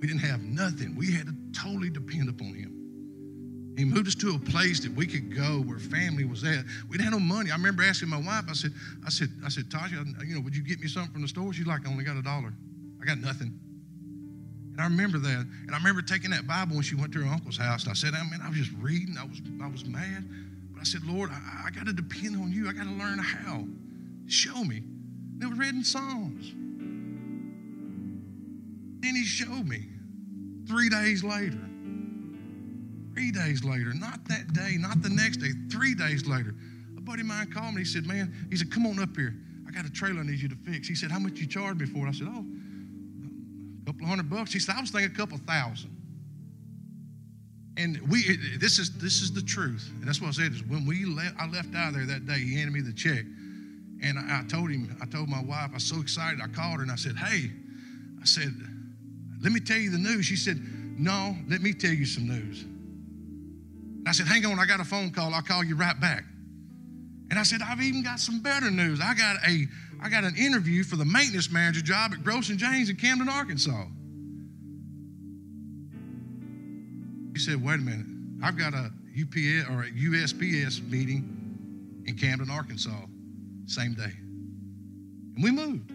We 0.00 0.06
didn't 0.06 0.22
have 0.22 0.42
nothing. 0.42 0.94
We 0.96 1.12
had 1.12 1.26
to 1.26 1.34
totally 1.58 1.90
depend 1.90 2.28
upon 2.28 2.54
him. 2.54 3.74
He 3.76 3.84
moved 3.84 4.06
us 4.06 4.14
to 4.16 4.34
a 4.36 4.38
place 4.38 4.78
that 4.80 4.92
we 4.94 5.06
could 5.06 5.34
go 5.34 5.60
where 5.62 5.78
family 5.78 6.24
was 6.24 6.44
at. 6.44 6.64
We 6.88 6.96
didn't 6.96 7.12
have 7.12 7.14
no 7.14 7.18
money. 7.18 7.50
I 7.50 7.56
remember 7.56 7.82
asking 7.82 8.08
my 8.08 8.18
wife, 8.20 8.44
I 8.48 8.52
said, 8.52 8.72
I 9.04 9.10
said, 9.10 9.30
I 9.44 9.48
said, 9.48 9.64
Tasha, 9.64 10.04
you 10.24 10.34
know, 10.34 10.40
would 10.42 10.54
you 10.54 10.62
get 10.62 10.80
me 10.80 10.86
something 10.86 11.12
from 11.12 11.22
the 11.22 11.28
store? 11.28 11.52
She's 11.52 11.66
like, 11.66 11.86
I 11.86 11.90
only 11.90 12.04
got 12.04 12.16
a 12.16 12.22
dollar. 12.22 12.52
I 13.02 13.04
got 13.04 13.18
nothing. 13.18 13.58
And 14.72 14.80
I 14.80 14.84
remember 14.84 15.18
that. 15.18 15.46
And 15.66 15.70
I 15.72 15.76
remember 15.78 16.02
taking 16.02 16.30
that 16.30 16.46
Bible 16.46 16.74
when 16.74 16.82
she 16.82 16.94
went 16.94 17.12
to 17.14 17.22
her 17.22 17.32
uncle's 17.32 17.56
house. 17.56 17.82
And 17.82 17.90
I 17.90 17.94
said, 17.94 18.14
I 18.14 18.22
mean, 18.30 18.40
I 18.42 18.48
was 18.48 18.58
just 18.58 18.72
reading. 18.80 19.16
I 19.18 19.24
was, 19.24 19.40
I 19.62 19.68
was 19.68 19.84
mad. 19.84 20.28
But 20.72 20.80
I 20.80 20.84
said, 20.84 21.02
Lord, 21.04 21.30
I, 21.30 21.66
I 21.66 21.70
got 21.70 21.86
to 21.86 21.92
depend 21.92 22.36
on 22.36 22.52
you. 22.52 22.68
I 22.68 22.72
got 22.72 22.84
to 22.84 22.94
learn 22.94 23.18
how. 23.18 23.64
Show 24.26 24.62
me. 24.64 24.82
It 25.44 25.50
was 25.50 25.58
read 25.58 25.74
in 25.74 25.84
Psalms. 25.84 26.52
Then 29.02 29.14
he 29.14 29.24
showed 29.24 29.66
me 29.66 29.88
three 30.66 30.88
days 30.88 31.22
later. 31.22 31.60
Three 33.12 33.30
days 33.30 33.62
later, 33.62 33.92
not 33.92 34.24
that 34.28 34.54
day, 34.54 34.76
not 34.78 35.02
the 35.02 35.10
next 35.10 35.36
day, 35.36 35.50
three 35.70 35.94
days 35.94 36.26
later, 36.26 36.54
a 36.96 37.00
buddy 37.02 37.20
of 37.20 37.26
mine 37.26 37.52
called 37.52 37.74
me. 37.74 37.82
He 37.82 37.84
said, 37.84 38.06
Man, 38.06 38.34
he 38.50 38.56
said, 38.56 38.72
Come 38.72 38.86
on 38.86 38.98
up 38.98 39.14
here. 39.14 39.34
I 39.68 39.70
got 39.70 39.84
a 39.84 39.90
trailer 39.90 40.20
I 40.20 40.24
need 40.24 40.40
you 40.40 40.48
to 40.48 40.56
fix. 40.56 40.88
He 40.88 40.94
said, 40.94 41.10
How 41.10 41.18
much 41.18 41.38
you 41.38 41.46
charge 41.46 41.78
me 41.78 41.84
for 41.84 42.06
it? 42.06 42.08
I 42.08 42.12
said, 42.12 42.28
Oh, 42.28 42.46
a 43.82 43.86
couple 43.86 44.06
hundred 44.06 44.30
bucks. 44.30 44.50
He 44.50 44.58
said, 44.58 44.76
I 44.76 44.80
was 44.80 44.90
thinking 44.90 45.12
a 45.12 45.14
couple 45.14 45.36
thousand. 45.36 45.90
And 47.76 48.00
we 48.10 48.38
this 48.58 48.78
is 48.78 48.96
this 48.96 49.20
is 49.20 49.30
the 49.30 49.42
truth. 49.42 49.90
And 50.00 50.08
that's 50.08 50.22
what 50.22 50.28
I 50.28 50.30
said 50.30 50.52
is 50.52 50.64
when 50.64 50.86
we 50.86 51.04
left 51.04 51.36
I 51.38 51.46
left 51.46 51.74
out 51.74 51.92
there 51.92 52.06
that 52.06 52.26
day, 52.26 52.38
he 52.38 52.54
handed 52.54 52.72
me 52.72 52.80
the 52.80 52.94
check. 52.94 53.26
And 54.04 54.18
I, 54.18 54.44
told 54.46 54.70
him, 54.70 54.94
I 55.00 55.06
told 55.06 55.30
my 55.30 55.42
wife, 55.42 55.70
I 55.70 55.74
was 55.74 55.84
so 55.84 55.98
excited. 56.02 56.38
I 56.42 56.48
called 56.48 56.76
her 56.76 56.82
and 56.82 56.92
I 56.92 56.96
said, 56.96 57.16
Hey, 57.16 57.50
I 58.20 58.26
said, 58.26 58.52
let 59.42 59.50
me 59.50 59.60
tell 59.60 59.78
you 59.78 59.90
the 59.90 59.98
news. 59.98 60.26
She 60.26 60.36
said, 60.36 60.60
No, 60.98 61.34
let 61.48 61.62
me 61.62 61.72
tell 61.72 61.90
you 61.90 62.04
some 62.04 62.28
news. 62.28 62.62
And 62.64 64.06
I 64.06 64.12
said, 64.12 64.26
Hang 64.26 64.44
on, 64.44 64.58
I 64.58 64.66
got 64.66 64.80
a 64.80 64.84
phone 64.84 65.10
call. 65.10 65.32
I'll 65.32 65.40
call 65.40 65.64
you 65.64 65.74
right 65.74 65.98
back. 65.98 66.22
And 67.30 67.38
I 67.38 67.44
said, 67.44 67.60
I've 67.66 67.80
even 67.80 68.02
got 68.02 68.20
some 68.20 68.40
better 68.40 68.70
news. 68.70 69.00
I 69.00 69.14
got 69.14 69.36
a 69.48 69.66
I 70.02 70.10
got 70.10 70.24
an 70.24 70.36
interview 70.36 70.84
for 70.84 70.96
the 70.96 71.04
maintenance 71.06 71.50
manager 71.50 71.80
job 71.80 72.12
at 72.12 72.22
Gross 72.22 72.50
and 72.50 72.58
Janes 72.58 72.90
in 72.90 72.96
Camden, 72.96 73.30
Arkansas. 73.30 73.86
He 77.32 77.38
said, 77.38 77.64
wait 77.64 77.76
a 77.76 77.78
minute. 77.78 78.06
I've 78.42 78.58
got 78.58 78.74
a 78.74 78.92
UPS 79.18 79.70
or 79.70 79.84
a 79.84 79.90
USPS 79.90 80.86
meeting 80.90 82.04
in 82.06 82.16
Camden, 82.16 82.50
Arkansas 82.50 83.06
same 83.66 83.94
day. 83.94 84.12
And 85.34 85.42
we 85.42 85.50
moved. 85.50 85.90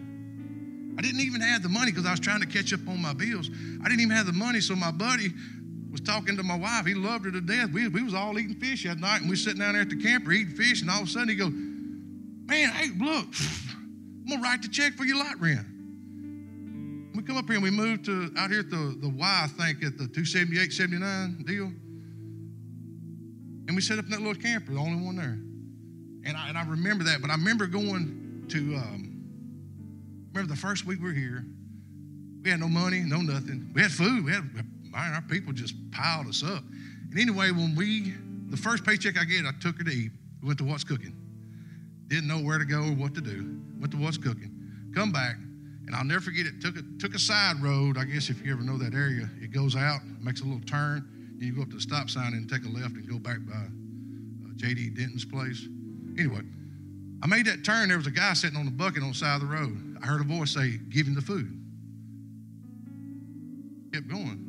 I 0.98 1.02
didn't 1.02 1.20
even 1.20 1.40
have 1.40 1.62
the 1.62 1.68
money 1.68 1.92
because 1.92 2.06
I 2.06 2.10
was 2.10 2.20
trying 2.20 2.40
to 2.40 2.46
catch 2.46 2.72
up 2.72 2.80
on 2.88 3.00
my 3.00 3.14
bills. 3.14 3.48
I 3.82 3.88
didn't 3.88 4.00
even 4.00 4.14
have 4.14 4.26
the 4.26 4.32
money, 4.32 4.60
so 4.60 4.76
my 4.76 4.90
buddy 4.90 5.32
was 5.90 6.00
talking 6.00 6.36
to 6.36 6.42
my 6.42 6.56
wife. 6.56 6.86
He 6.86 6.94
loved 6.94 7.24
her 7.24 7.30
to 7.30 7.40
death. 7.40 7.70
We, 7.70 7.88
we 7.88 8.02
was 8.02 8.14
all 8.14 8.38
eating 8.38 8.56
fish 8.56 8.84
that 8.84 8.98
night, 8.98 9.22
and 9.22 9.30
we 9.30 9.36
sitting 9.36 9.60
down 9.60 9.72
there 9.72 9.82
at 9.82 9.90
the 9.90 9.96
camper 9.96 10.32
eating 10.32 10.54
fish, 10.54 10.82
and 10.82 10.90
all 10.90 11.02
of 11.02 11.08
a 11.08 11.10
sudden 11.10 11.28
he 11.28 11.36
goes, 11.36 11.52
Man, 11.52 12.70
hey, 12.70 12.90
look, 12.98 13.26
I'm 13.32 14.26
gonna 14.28 14.42
write 14.42 14.62
the 14.62 14.68
check 14.68 14.94
for 14.94 15.04
your 15.04 15.16
lot 15.16 15.40
rent. 15.40 15.66
We 17.14 17.22
come 17.22 17.36
up 17.36 17.46
here 17.46 17.54
and 17.54 17.62
we 17.62 17.70
moved 17.70 18.04
to 18.06 18.32
out 18.36 18.50
here 18.50 18.60
at 18.60 18.70
the, 18.70 18.96
the 19.00 19.08
Y, 19.08 19.40
I 19.44 19.46
think, 19.46 19.84
at 19.84 19.98
the 19.98 20.06
278, 20.06 20.72
79 20.72 21.44
deal. 21.46 21.72
And 23.66 23.76
we 23.76 23.80
set 23.80 23.98
up 23.98 24.04
in 24.04 24.10
that 24.10 24.20
little 24.20 24.34
camper, 24.34 24.72
the 24.72 24.78
only 24.78 25.04
one 25.04 25.16
there. 25.16 25.38
And 26.24 26.36
I, 26.36 26.48
and 26.48 26.58
I 26.58 26.66
remember 26.66 27.04
that, 27.04 27.20
but 27.20 27.30
I 27.30 27.34
remember 27.34 27.66
going 27.66 28.44
to, 28.48 28.58
um, 28.76 30.28
remember 30.32 30.52
the 30.52 30.60
first 30.60 30.86
week 30.86 30.98
we 31.00 31.06
were 31.06 31.12
here, 31.12 31.44
we 32.42 32.50
had 32.50 32.60
no 32.60 32.68
money, 32.68 33.00
no 33.00 33.18
nothing. 33.18 33.70
We 33.74 33.82
had 33.82 33.90
food. 33.90 34.24
We 34.24 34.32
had, 34.32 34.44
our 34.94 35.22
people 35.22 35.52
just 35.52 35.74
piled 35.92 36.26
us 36.26 36.42
up. 36.42 36.62
And 37.10 37.18
anyway, 37.18 37.50
when 37.50 37.74
we, 37.74 38.14
the 38.48 38.56
first 38.56 38.84
paycheck 38.84 39.18
I 39.18 39.24
get, 39.24 39.44
I 39.44 39.52
took 39.60 39.78
her 39.78 39.84
to 39.84 39.90
eat. 39.90 40.10
We 40.42 40.46
went 40.48 40.58
to 40.58 40.64
What's 40.64 40.84
Cooking. 40.84 41.14
Didn't 42.08 42.28
know 42.28 42.38
where 42.38 42.58
to 42.58 42.64
go 42.64 42.78
or 42.78 42.94
what 42.94 43.14
to 43.14 43.20
do. 43.20 43.60
Went 43.78 43.92
to 43.92 43.98
What's 43.98 44.18
Cooking. 44.18 44.50
Come 44.94 45.12
back, 45.12 45.36
and 45.86 45.94
I'll 45.94 46.04
never 46.04 46.20
forget 46.20 46.46
it. 46.46 46.60
Took 46.60 46.76
a, 46.76 46.82
took 46.98 47.14
a 47.14 47.18
side 47.18 47.62
road. 47.62 47.98
I 47.98 48.04
guess 48.04 48.30
if 48.30 48.44
you 48.44 48.52
ever 48.52 48.62
know 48.62 48.78
that 48.78 48.94
area, 48.94 49.28
it 49.40 49.52
goes 49.52 49.76
out, 49.76 50.00
makes 50.20 50.40
a 50.40 50.44
little 50.44 50.60
turn. 50.60 51.06
Then 51.38 51.46
you 51.46 51.54
go 51.54 51.62
up 51.62 51.68
to 51.70 51.76
the 51.76 51.80
stop 51.80 52.10
sign 52.10 52.32
and 52.32 52.48
take 52.48 52.64
a 52.64 52.68
left 52.68 52.94
and 52.94 53.08
go 53.08 53.18
back 53.18 53.38
by 53.46 53.54
uh, 53.54 54.52
J.D. 54.56 54.90
Denton's 54.90 55.24
place. 55.24 55.68
Anyway, 56.20 56.42
I 57.22 57.26
made 57.26 57.46
that 57.46 57.64
turn. 57.64 57.88
There 57.88 57.96
was 57.96 58.06
a 58.06 58.10
guy 58.10 58.34
sitting 58.34 58.58
on 58.58 58.68
a 58.68 58.70
bucket 58.70 59.02
on 59.02 59.08
the 59.08 59.14
side 59.14 59.36
of 59.36 59.40
the 59.40 59.46
road. 59.46 59.96
I 60.02 60.06
heard 60.06 60.20
a 60.20 60.24
voice 60.24 60.52
say, 60.52 60.76
Give 60.90 61.06
him 61.06 61.14
the 61.14 61.22
food. 61.22 61.58
Kept 63.94 64.06
going. 64.06 64.46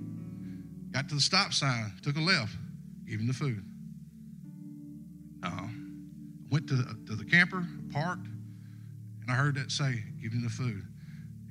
Got 0.92 1.08
to 1.10 1.16
the 1.16 1.22
stop 1.22 1.54
sign, 1.54 1.94
took 2.04 2.18
a 2.18 2.20
left, 2.20 2.54
give 3.08 3.22
him 3.22 3.28
the 3.28 3.34
food. 3.34 3.64
Uh, 5.42 5.68
went 6.52 6.68
to, 6.68 6.76
to 6.76 7.16
the 7.16 7.24
camper, 7.24 7.66
parked, 7.94 8.28
and 9.22 9.32
I 9.32 9.34
heard 9.34 9.56
that 9.56 9.72
say, 9.72 10.04
Give 10.22 10.34
him 10.34 10.44
the 10.44 10.50
food. 10.50 10.84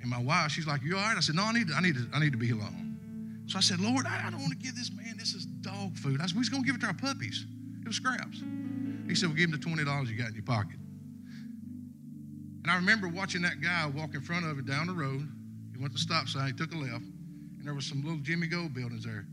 And 0.02 0.10
my 0.10 0.20
wife, 0.20 0.52
she's 0.52 0.66
like, 0.66 0.82
You 0.82 0.98
all 0.98 1.02
right? 1.02 1.16
I 1.16 1.20
said, 1.20 1.34
No, 1.34 1.44
I 1.44 1.52
need 1.52 1.68
to, 1.68 1.74
I 1.74 1.80
need 1.80 1.94
to, 1.94 2.06
I 2.12 2.20
need 2.20 2.32
to 2.32 2.38
be 2.38 2.50
alone. 2.50 3.46
So 3.46 3.56
I 3.56 3.62
said, 3.62 3.80
Lord, 3.80 4.04
I, 4.04 4.26
I 4.26 4.30
don't 4.30 4.40
want 4.40 4.52
to 4.52 4.58
give 4.58 4.76
this 4.76 4.90
man, 4.92 5.16
this 5.16 5.32
is 5.32 5.46
dog 5.46 5.96
food. 5.96 6.20
I 6.20 6.26
said, 6.26 6.36
We're 6.36 6.44
going 6.50 6.62
to 6.62 6.66
give 6.66 6.76
it 6.76 6.82
to 6.82 6.88
our 6.88 6.92
puppies. 6.92 7.46
It 7.80 7.86
was 7.86 7.96
scraps. 7.96 8.42
He 9.10 9.16
said, 9.16 9.28
Well, 9.28 9.36
give 9.36 9.50
him 9.50 9.50
the 9.50 9.58
$20 9.58 10.08
you 10.08 10.16
got 10.16 10.28
in 10.28 10.34
your 10.34 10.44
pocket. 10.44 10.78
And 12.62 12.70
I 12.70 12.76
remember 12.76 13.08
watching 13.08 13.42
that 13.42 13.60
guy 13.60 13.86
walk 13.86 14.14
in 14.14 14.20
front 14.20 14.46
of 14.46 14.58
it 14.58 14.66
down 14.66 14.86
the 14.86 14.92
road. 14.92 15.28
He 15.72 15.78
went 15.80 15.92
to 15.92 15.98
the 15.98 15.98
stop 15.98 16.28
sign, 16.28 16.46
he 16.46 16.52
took 16.52 16.72
a 16.72 16.76
left, 16.76 17.04
and 17.58 17.64
there 17.64 17.74
was 17.74 17.86
some 17.86 18.02
little 18.02 18.20
Jimmy 18.20 18.46
Gold 18.46 18.72
buildings 18.72 19.04
there. 19.04 19.26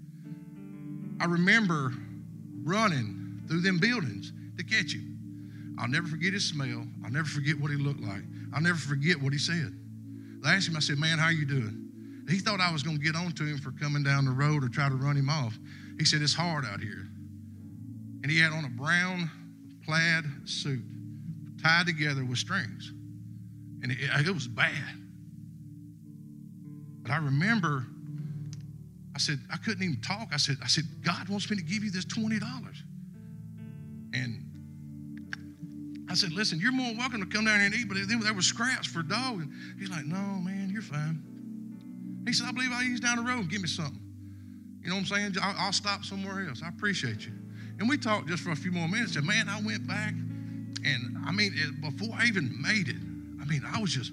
I 1.20 1.26
remember 1.26 1.94
running 2.64 3.44
through 3.48 3.62
them 3.62 3.78
buildings 3.78 4.34
to 4.58 4.64
catch 4.64 4.94
him. 4.94 5.76
I'll 5.80 5.88
never 5.88 6.08
forget 6.08 6.34
his 6.34 6.46
smell. 6.46 6.88
I'll 7.06 7.12
never 7.12 7.28
forget 7.28 7.60
what 7.60 7.70
he 7.70 7.78
looked 7.78 8.02
like. 8.02 8.24
I'll 8.54 8.62
never 8.62 8.80
forget 8.80 9.22
what 9.22 9.32
he 9.32 9.40
said. 9.40 9.78
I 10.44 10.56
asked 10.56 10.70
him, 10.70 10.76
I 10.76 10.80
said, 10.80 10.98
Man, 10.98 11.20
how 11.20 11.30
you 11.30 11.46
doing? 11.46 12.26
He 12.28 12.40
thought 12.40 12.60
I 12.60 12.72
was 12.72 12.82
going 12.82 12.98
to 12.98 13.04
get 13.04 13.16
on 13.16 13.32
to 13.34 13.44
him 13.44 13.60
for 13.60 13.72
coming 13.72 14.02
down 14.02 14.26
the 14.26 14.32
road 14.32 14.64
or 14.64 14.70
try 14.70 14.90
to 14.90 14.96
run 14.96 15.16
him 15.16 15.30
off. 15.30 15.58
He 16.00 16.06
said, 16.06 16.24
It's 16.24 16.34
hard 16.34 16.66
out 16.66 16.80
here. 16.80 17.08
And 18.24 18.32
he 18.32 18.40
had 18.40 18.52
on 18.52 18.66
a 18.66 18.70
brown 18.70 19.30
plaid 19.88 20.26
suit 20.46 20.84
tied 21.64 21.86
together 21.86 22.26
with 22.26 22.38
strings. 22.38 22.92
And 23.82 23.92
it, 23.92 24.28
it 24.28 24.34
was 24.34 24.48
bad. 24.48 24.74
But 27.02 27.12
I 27.12 27.18
remember, 27.18 27.86
I 29.16 29.20
said, 29.20 29.40
I 29.52 29.58
couldn't 29.58 29.84
even 29.84 30.02
talk. 30.02 30.30
I 30.34 30.38
said, 30.38 30.58
I 30.64 30.68
said, 30.68 30.84
God 31.04 31.30
wants 31.30 31.50
me 31.50 31.58
to 31.58 31.64
give 31.64 31.84
you 31.84 31.92
this 31.92 32.06
$20. 32.06 32.42
And 34.14 34.44
I 36.10 36.16
said, 36.16 36.32
listen, 36.34 36.60
you're 36.60 36.72
more 36.72 36.94
welcome 36.98 37.22
to 37.22 37.26
come 37.26 37.46
down 37.46 37.58
here 37.58 37.66
and 37.68 37.76
eat, 37.76 37.88
but 37.88 37.98
then 38.08 38.20
there 38.20 38.34
were 38.34 38.42
scraps 38.42 38.88
for 38.88 39.04
dog. 39.04 39.42
And 39.42 39.52
he's 39.80 39.90
like, 39.90 40.06
no, 40.06 40.18
man, 40.18 40.70
you're 40.72 40.82
fine. 40.82 41.24
He 42.26 42.34
said, 42.34 42.48
I 42.48 42.52
believe 42.52 42.72
I'll 42.74 42.84
use 42.84 43.00
down 43.00 43.18
the 43.18 43.24
road 43.24 43.40
and 43.40 43.50
give 43.50 43.62
me 43.62 43.68
something. 43.68 44.02
You 44.82 44.90
know 44.90 44.96
what 44.96 45.12
I'm 45.12 45.34
saying? 45.34 45.36
I'll, 45.42 45.56
I'll, 45.58 45.74
stop 45.74 46.06
somewhere 46.06 46.48
else. 46.48 46.62
I 46.64 46.70
appreciate 46.70 47.26
you. 47.26 47.34
And 47.80 47.88
we 47.88 47.98
talked 47.98 48.28
just 48.28 48.44
for 48.44 48.52
a 48.52 48.56
few 48.56 48.72
more 48.72 48.88
minutes. 48.88 49.16
And 49.16 49.26
man, 49.26 49.48
I 49.48 49.62
went 49.62 49.88
back, 49.88 50.12
and 50.12 51.18
I 51.26 51.32
mean, 51.32 51.54
it, 51.56 51.82
before 51.82 52.16
I 52.16 52.26
even 52.26 52.60
made 52.62 52.88
it, 52.88 52.96
I 53.42 53.46
mean, 53.46 53.64
I 53.66 53.80
was 53.80 53.94
just 53.94 54.12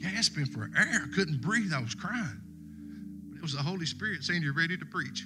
gasping 0.00 0.46
for 0.46 0.70
air. 0.76 1.02
I 1.04 1.14
couldn't 1.14 1.40
breathe. 1.40 1.72
I 1.72 1.80
was 1.80 1.94
crying. 1.94 2.40
But 3.30 3.38
it 3.38 3.42
was 3.42 3.52
the 3.52 3.62
Holy 3.62 3.86
Spirit 3.86 4.24
saying, 4.24 4.42
You're 4.42 4.52
ready 4.52 4.76
to 4.76 4.84
preach. 4.84 5.24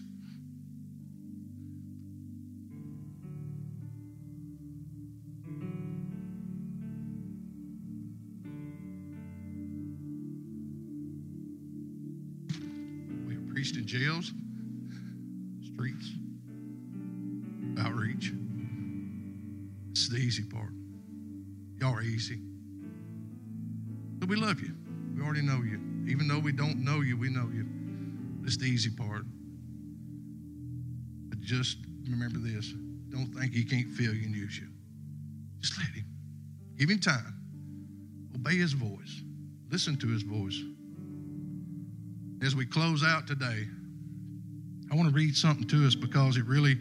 We 13.27 13.37
preached 13.53 13.77
in 13.77 13.87
jails, 13.87 14.33
streets, 15.73 16.11
easy 20.29 20.43
part. 20.43 20.69
Y'all 21.81 21.95
are 21.95 22.03
easy. 22.03 22.39
But 24.19 24.29
we 24.29 24.37
love 24.37 24.61
you. 24.61 24.75
We 25.17 25.23
already 25.23 25.41
know 25.41 25.63
you. 25.63 25.81
Even 26.07 26.29
though 26.29 26.39
we 26.39 26.53
don't 26.53 26.85
know 26.85 27.01
you, 27.01 27.17
we 27.17 27.31
know 27.31 27.49
you. 27.51 27.67
It's 28.45 28.59
the 28.59 28.67
easy 28.67 28.91
part. 28.91 29.23
But 31.31 31.41
just 31.41 31.79
remember 32.11 32.39
this 32.39 32.75
don't 33.09 33.33
think 33.35 33.55
he 33.55 33.65
can't 33.65 33.89
feel 33.89 34.13
you 34.13 34.27
and 34.27 34.35
use 34.35 34.59
you. 34.59 34.69
Just 35.61 35.79
let 35.79 35.89
him. 35.89 36.05
Give 36.77 36.91
him 36.91 36.99
time. 36.99 37.35
Obey 38.35 38.57
his 38.57 38.75
voice. 38.75 39.23
Listen 39.71 39.97
to 39.97 40.09
his 40.09 40.23
voice. 40.23 40.61
As 42.43 42.55
we 42.55 42.67
close 42.67 43.03
out 43.03 43.27
today, 43.27 43.67
I 44.93 44.95
want 44.95 45.09
to 45.09 45.15
read 45.15 45.35
something 45.35 45.67
to 45.69 45.87
us 45.87 45.95
because 45.95 46.37
it 46.37 46.45
really 46.45 46.77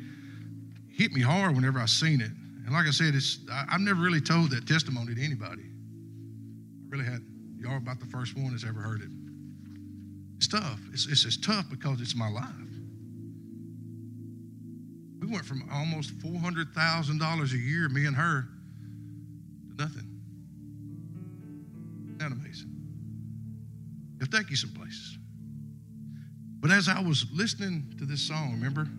hit 0.91 1.13
me 1.13 1.21
hard 1.21 1.55
whenever 1.55 1.79
I 1.79 1.85
seen 1.85 2.19
it. 2.19 2.31
And 2.67 2.75
like 2.75 2.85
I 2.85 2.91
said, 2.91 3.15
it's 3.15 3.39
I, 3.49 3.65
have 3.69 3.79
never 3.79 4.01
really 4.01 4.19
told 4.19 4.51
that 4.51 4.67
testimony 4.67 5.15
to 5.15 5.23
anybody. 5.23 5.63
I 5.63 6.89
really 6.89 7.05
had 7.05 7.23
y'all 7.57 7.77
about 7.77 8.01
the 8.01 8.07
first 8.07 8.35
one 8.35 8.51
that's 8.51 8.65
ever 8.65 8.81
heard 8.81 9.01
it. 9.01 9.07
It's 10.35 10.49
tough. 10.49 10.81
It's, 10.91 11.07
it's, 11.07 11.23
it's 11.23 11.37
tough 11.37 11.69
because 11.69 12.01
it's 12.01 12.13
my 12.13 12.29
life. 12.29 12.43
We 15.21 15.27
went 15.27 15.45
from 15.45 15.63
almost 15.71 16.11
four 16.21 16.37
hundred 16.41 16.73
thousand 16.73 17.19
dollars 17.19 17.53
a 17.53 17.57
year, 17.57 17.87
me 17.87 18.05
and 18.05 18.17
her, 18.17 18.49
to 19.69 19.81
nothing. 19.81 20.19
Isn't 22.03 22.17
that 22.17 22.33
amazing? 22.33 22.69
It'll 24.19 24.37
take 24.37 24.49
you 24.49 24.57
some 24.57 24.73
places. 24.73 25.17
But 26.59 26.71
as 26.71 26.89
I 26.89 26.99
was 26.99 27.27
listening 27.33 27.93
to 27.97 28.05
this 28.05 28.19
song, 28.19 28.51
remember 28.51 28.89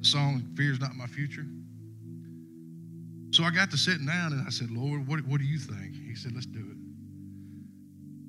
the 0.00 0.04
song 0.04 0.42
"Fear's 0.56 0.80
Not 0.80 0.96
My 0.96 1.06
Future." 1.06 1.46
So 3.40 3.46
I 3.46 3.50
got 3.50 3.70
to 3.70 3.78
sitting 3.78 4.04
down 4.04 4.34
and 4.34 4.46
I 4.46 4.50
said, 4.50 4.70
"Lord, 4.70 5.08
what, 5.08 5.24
what 5.24 5.40
do 5.40 5.46
you 5.46 5.58
think?" 5.58 5.94
He 5.94 6.14
said, 6.14 6.32
"Let's 6.34 6.44
do 6.44 6.58
it." 6.58 6.76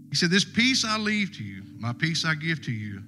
He 0.09 0.15
said, 0.15 0.29
"This 0.29 0.45
peace 0.45 0.85
I 0.85 0.97
leave 0.97 1.35
to 1.35 1.43
you, 1.43 1.63
my 1.77 1.91
peace 1.91 2.23
I 2.23 2.33
give 2.33 2.61
to 2.61 2.71
you, 2.71 3.03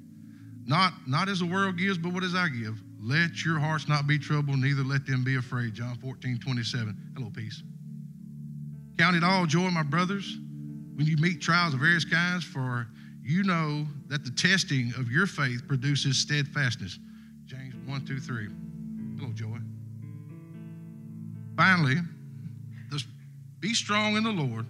not 0.65 0.91
not 1.07 1.29
as 1.29 1.39
the 1.39 1.45
world 1.45 1.77
gives, 1.77 1.97
but 1.97 2.11
what 2.11 2.25
as 2.25 2.35
I 2.35 2.49
give. 2.49 2.83
Let 2.99 3.45
your 3.45 3.57
hearts 3.57 3.87
not 3.87 4.05
be 4.05 4.19
troubled, 4.19 4.59
neither 4.59 4.83
let 4.83 5.07
them 5.07 5.23
be 5.23 5.37
afraid." 5.37 5.75
John 5.75 5.95
14, 5.95 6.39
27. 6.39 7.13
Hello, 7.15 7.29
peace. 7.33 7.63
Count 8.97 9.15
it 9.15 9.23
all 9.23 9.45
joy, 9.45 9.69
my 9.69 9.83
brothers, 9.83 10.37
when 10.95 11.07
you 11.07 11.15
meet 11.15 11.39
trials 11.39 11.73
of 11.73 11.79
various 11.79 12.03
kinds, 12.03 12.43
for 12.43 12.85
you 13.21 13.43
know 13.43 13.87
that 14.09 14.25
the 14.25 14.31
testing 14.31 14.91
of 14.97 15.09
your 15.09 15.25
faith 15.25 15.65
produces 15.69 16.17
steadfastness. 16.17 16.99
James 17.45 17.75
1, 17.87 18.05
2, 18.05 18.19
3. 18.19 18.49
Hello, 19.19 19.31
Joy. 19.31 19.59
Finally, 21.55 21.97
be 23.59 23.73
strong 23.73 24.17
in 24.17 24.23
the 24.23 24.31
Lord 24.31 24.65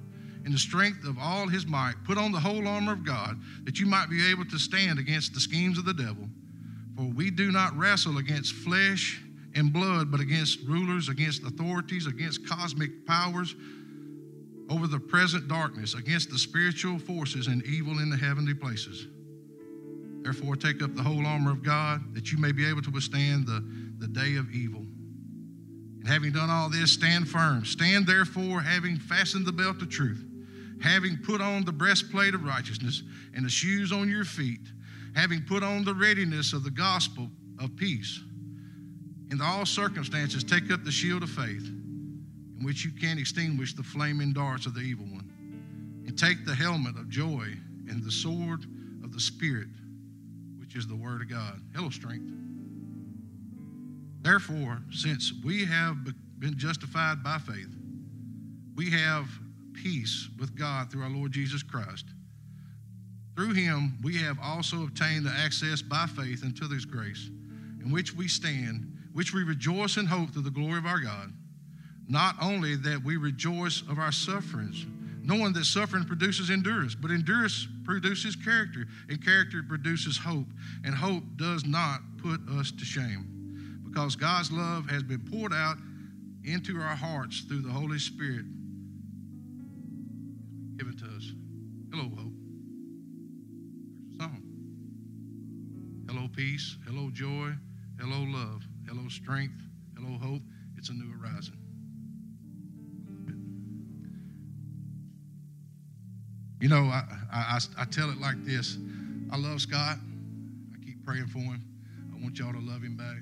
in 0.45 0.51
the 0.51 0.57
strength 0.57 1.05
of 1.05 1.17
all 1.17 1.47
his 1.47 1.65
might. 1.65 1.95
Put 2.05 2.17
on 2.17 2.31
the 2.31 2.39
whole 2.39 2.67
armor 2.67 2.93
of 2.93 3.05
God 3.05 3.39
that 3.63 3.79
you 3.79 3.85
might 3.85 4.09
be 4.09 4.29
able 4.29 4.45
to 4.45 4.59
stand 4.59 4.99
against 4.99 5.33
the 5.33 5.39
schemes 5.39 5.77
of 5.77 5.85
the 5.85 5.93
devil. 5.93 6.27
For 6.95 7.03
we 7.03 7.31
do 7.31 7.51
not 7.51 7.75
wrestle 7.77 8.17
against 8.17 8.53
flesh 8.53 9.21
and 9.55 9.71
blood, 9.71 10.11
but 10.11 10.19
against 10.19 10.59
rulers, 10.67 11.09
against 11.09 11.43
authorities, 11.43 12.07
against 12.07 12.47
cosmic 12.47 13.05
powers 13.05 13.55
over 14.69 14.87
the 14.87 14.99
present 14.99 15.47
darkness, 15.47 15.93
against 15.93 16.29
the 16.29 16.37
spiritual 16.37 16.99
forces 16.99 17.47
and 17.47 17.63
evil 17.63 17.99
in 17.99 18.09
the 18.09 18.17
heavenly 18.17 18.53
places. 18.53 19.07
Therefore, 20.21 20.55
take 20.55 20.81
up 20.81 20.95
the 20.95 21.03
whole 21.03 21.25
armor 21.25 21.51
of 21.51 21.63
God 21.63 22.13
that 22.13 22.31
you 22.31 22.37
may 22.37 22.51
be 22.51 22.65
able 22.67 22.81
to 22.81 22.91
withstand 22.91 23.45
the, 23.45 23.63
the 23.99 24.07
day 24.07 24.35
of 24.35 24.51
evil. 24.51 24.85
And 26.03 26.11
having 26.11 26.33
done 26.33 26.49
all 26.49 26.67
this, 26.69 26.91
stand 26.91 27.29
firm. 27.29 27.63
Stand 27.63 28.05
therefore, 28.05 28.59
having 28.59 28.97
fastened 28.97 29.45
the 29.45 29.53
belt 29.53 29.81
of 29.81 29.89
truth, 29.89 30.21
having 30.81 31.15
put 31.15 31.39
on 31.39 31.63
the 31.63 31.71
breastplate 31.71 32.35
of 32.35 32.43
righteousness, 32.43 33.03
and 33.33 33.45
the 33.45 33.49
shoes 33.49 33.93
on 33.93 34.09
your 34.09 34.25
feet, 34.25 34.59
having 35.15 35.41
put 35.43 35.63
on 35.63 35.85
the 35.85 35.93
readiness 35.93 36.51
of 36.51 36.65
the 36.65 36.71
gospel 36.71 37.29
of 37.57 37.73
peace. 37.77 38.19
In 39.31 39.39
all 39.39 39.65
circumstances, 39.65 40.43
take 40.43 40.69
up 40.71 40.83
the 40.83 40.91
shield 40.91 41.23
of 41.23 41.29
faith 41.29 41.65
in 41.67 42.65
which 42.65 42.83
you 42.83 42.91
can 42.91 43.17
extinguish 43.17 43.73
the 43.73 43.81
flaming 43.81 44.33
darts 44.33 44.65
of 44.65 44.73
the 44.73 44.81
evil 44.81 45.05
one. 45.05 45.31
And 46.05 46.19
take 46.19 46.45
the 46.45 46.53
helmet 46.53 46.97
of 46.97 47.07
joy 47.07 47.47
and 47.87 48.03
the 48.03 48.11
sword 48.11 48.65
of 49.05 49.13
the 49.13 49.21
Spirit, 49.21 49.69
which 50.59 50.75
is 50.75 50.85
the 50.85 50.97
Word 50.97 51.21
of 51.21 51.29
God. 51.29 51.61
Hello, 51.73 51.89
strength. 51.89 52.29
Therefore, 54.23 54.81
since 54.91 55.33
we 55.43 55.65
have 55.65 55.97
been 56.39 56.57
justified 56.57 57.23
by 57.23 57.37
faith, 57.37 57.75
we 58.75 58.89
have 58.89 59.27
peace 59.73 60.29
with 60.39 60.57
God 60.57 60.89
through 60.89 61.03
our 61.03 61.09
Lord 61.09 61.31
Jesus 61.31 61.61
Christ. 61.61 62.05
Through 63.35 63.53
him, 63.53 63.97
we 64.01 64.17
have 64.17 64.37
also 64.41 64.83
obtained 64.83 65.25
the 65.25 65.31
access 65.31 65.81
by 65.81 66.05
faith 66.05 66.43
into 66.43 66.67
this 66.67 66.85
grace, 66.85 67.29
in 67.83 67.91
which 67.91 68.13
we 68.13 68.27
stand, 68.27 68.91
which 69.11 69.33
we 69.33 69.43
rejoice 69.43 69.97
in 69.97 70.05
hope 70.05 70.31
through 70.31 70.43
the 70.43 70.51
glory 70.51 70.77
of 70.77 70.85
our 70.85 70.99
God. 70.99 71.33
Not 72.07 72.35
only 72.41 72.75
that 72.77 73.03
we 73.03 73.17
rejoice 73.17 73.81
of 73.89 73.99
our 73.99 74.11
sufferings, 74.11 74.85
knowing 75.21 75.53
that 75.53 75.65
suffering 75.65 76.03
produces 76.03 76.49
endurance, 76.49 76.95
but 76.95 77.11
endurance 77.11 77.67
produces 77.83 78.35
character, 78.35 78.85
and 79.09 79.23
character 79.23 79.63
produces 79.67 80.17
hope. 80.17 80.47
And 80.83 80.93
hope 80.93 81.23
does 81.35 81.65
not 81.65 82.01
put 82.21 82.39
us 82.49 82.71
to 82.71 82.85
shame, 82.85 83.32
because 83.93 84.15
God's 84.15 84.51
love 84.51 84.89
has 84.89 85.03
been 85.03 85.19
poured 85.19 85.53
out 85.53 85.77
into 86.43 86.79
our 86.79 86.95
hearts 86.95 87.41
through 87.41 87.61
the 87.61 87.69
Holy 87.69 87.99
Spirit 87.99 88.45
given 90.77 90.97
to 90.97 91.05
us. 91.15 91.31
Hello, 91.91 92.09
hope. 92.09 92.33
Song. 94.17 94.41
Hello, 96.09 96.27
peace. 96.35 96.77
Hello, 96.87 97.11
joy. 97.11 97.51
Hello, 97.99 98.23
love. 98.23 98.63
Hello, 98.87 99.07
strength. 99.09 99.61
Hello, 99.95 100.17
hope. 100.17 100.41
It's 100.75 100.89
a 100.89 100.93
new 100.93 101.11
horizon. 101.11 101.57
You 106.59 106.69
know, 106.69 106.85
I, 106.85 107.03
I, 107.31 107.59
I, 107.77 107.85
tell 107.85 108.09
it 108.09 108.19
like 108.19 108.43
this 108.45 108.77
I 109.31 109.37
love 109.37 109.61
Scott. 109.61 109.97
I 110.73 110.85
keep 110.85 111.05
praying 111.05 111.27
for 111.27 111.39
him. 111.39 111.61
I 112.15 112.23
want 112.23 112.39
y'all 112.39 112.53
to 112.53 112.59
love 112.59 112.81
him 112.81 112.95
back. 112.97 113.17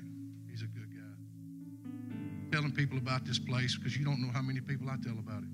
Telling 2.52 2.72
people 2.72 2.98
about 2.98 3.24
this 3.24 3.38
place 3.38 3.76
because 3.76 3.96
you 3.96 4.04
don't 4.04 4.20
know 4.20 4.30
how 4.30 4.42
many 4.42 4.60
people 4.60 4.88
I 4.90 4.96
tell 5.02 5.18
about 5.18 5.42
it. 5.42 5.48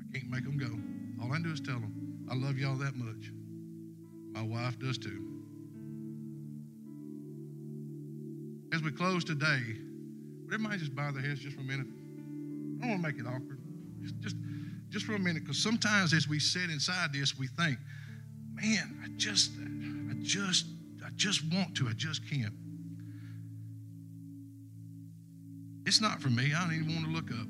I 0.00 0.18
can't 0.18 0.30
make 0.30 0.44
them 0.44 0.56
go. 0.56 1.22
All 1.22 1.30
I 1.32 1.38
do 1.38 1.52
is 1.52 1.60
tell 1.60 1.78
them, 1.78 2.26
I 2.30 2.34
love 2.34 2.56
y'all 2.56 2.76
that 2.76 2.96
much. 2.96 3.30
My 4.32 4.40
wife 4.40 4.78
does 4.78 4.96
too. 4.96 5.28
As 8.72 8.82
we 8.82 8.90
close 8.90 9.24
today, 9.24 9.60
would 10.44 10.54
everybody 10.54 10.78
just 10.78 10.96
bow 10.96 11.12
their 11.12 11.22
heads 11.22 11.40
just 11.40 11.54
for 11.54 11.60
a 11.60 11.64
minute? 11.64 11.86
I 11.86 12.86
don't 12.86 12.88
want 12.88 13.02
to 13.02 13.08
make 13.08 13.20
it 13.20 13.26
awkward. 13.26 13.60
Just, 14.00 14.18
just 14.20 14.36
just 14.88 15.06
for 15.06 15.14
a 15.14 15.18
minute, 15.18 15.42
because 15.44 15.62
sometimes 15.62 16.12
as 16.12 16.28
we 16.28 16.38
sit 16.38 16.70
inside 16.70 17.14
this, 17.14 17.38
we 17.38 17.46
think, 17.46 17.78
man, 18.54 18.98
I 19.02 19.08
just, 19.16 19.52
I 20.10 20.14
just, 20.22 20.66
I 21.04 21.08
just 21.16 21.42
want 21.52 21.74
to, 21.76 21.88
I 21.88 21.92
just 21.92 22.28
can't. 22.28 22.52
It's 25.84 26.00
not 26.00 26.20
for 26.20 26.28
me. 26.30 26.52
I 26.54 26.64
don't 26.64 26.74
even 26.74 26.94
want 26.94 27.06
to 27.06 27.12
look 27.12 27.30
up. 27.30 27.46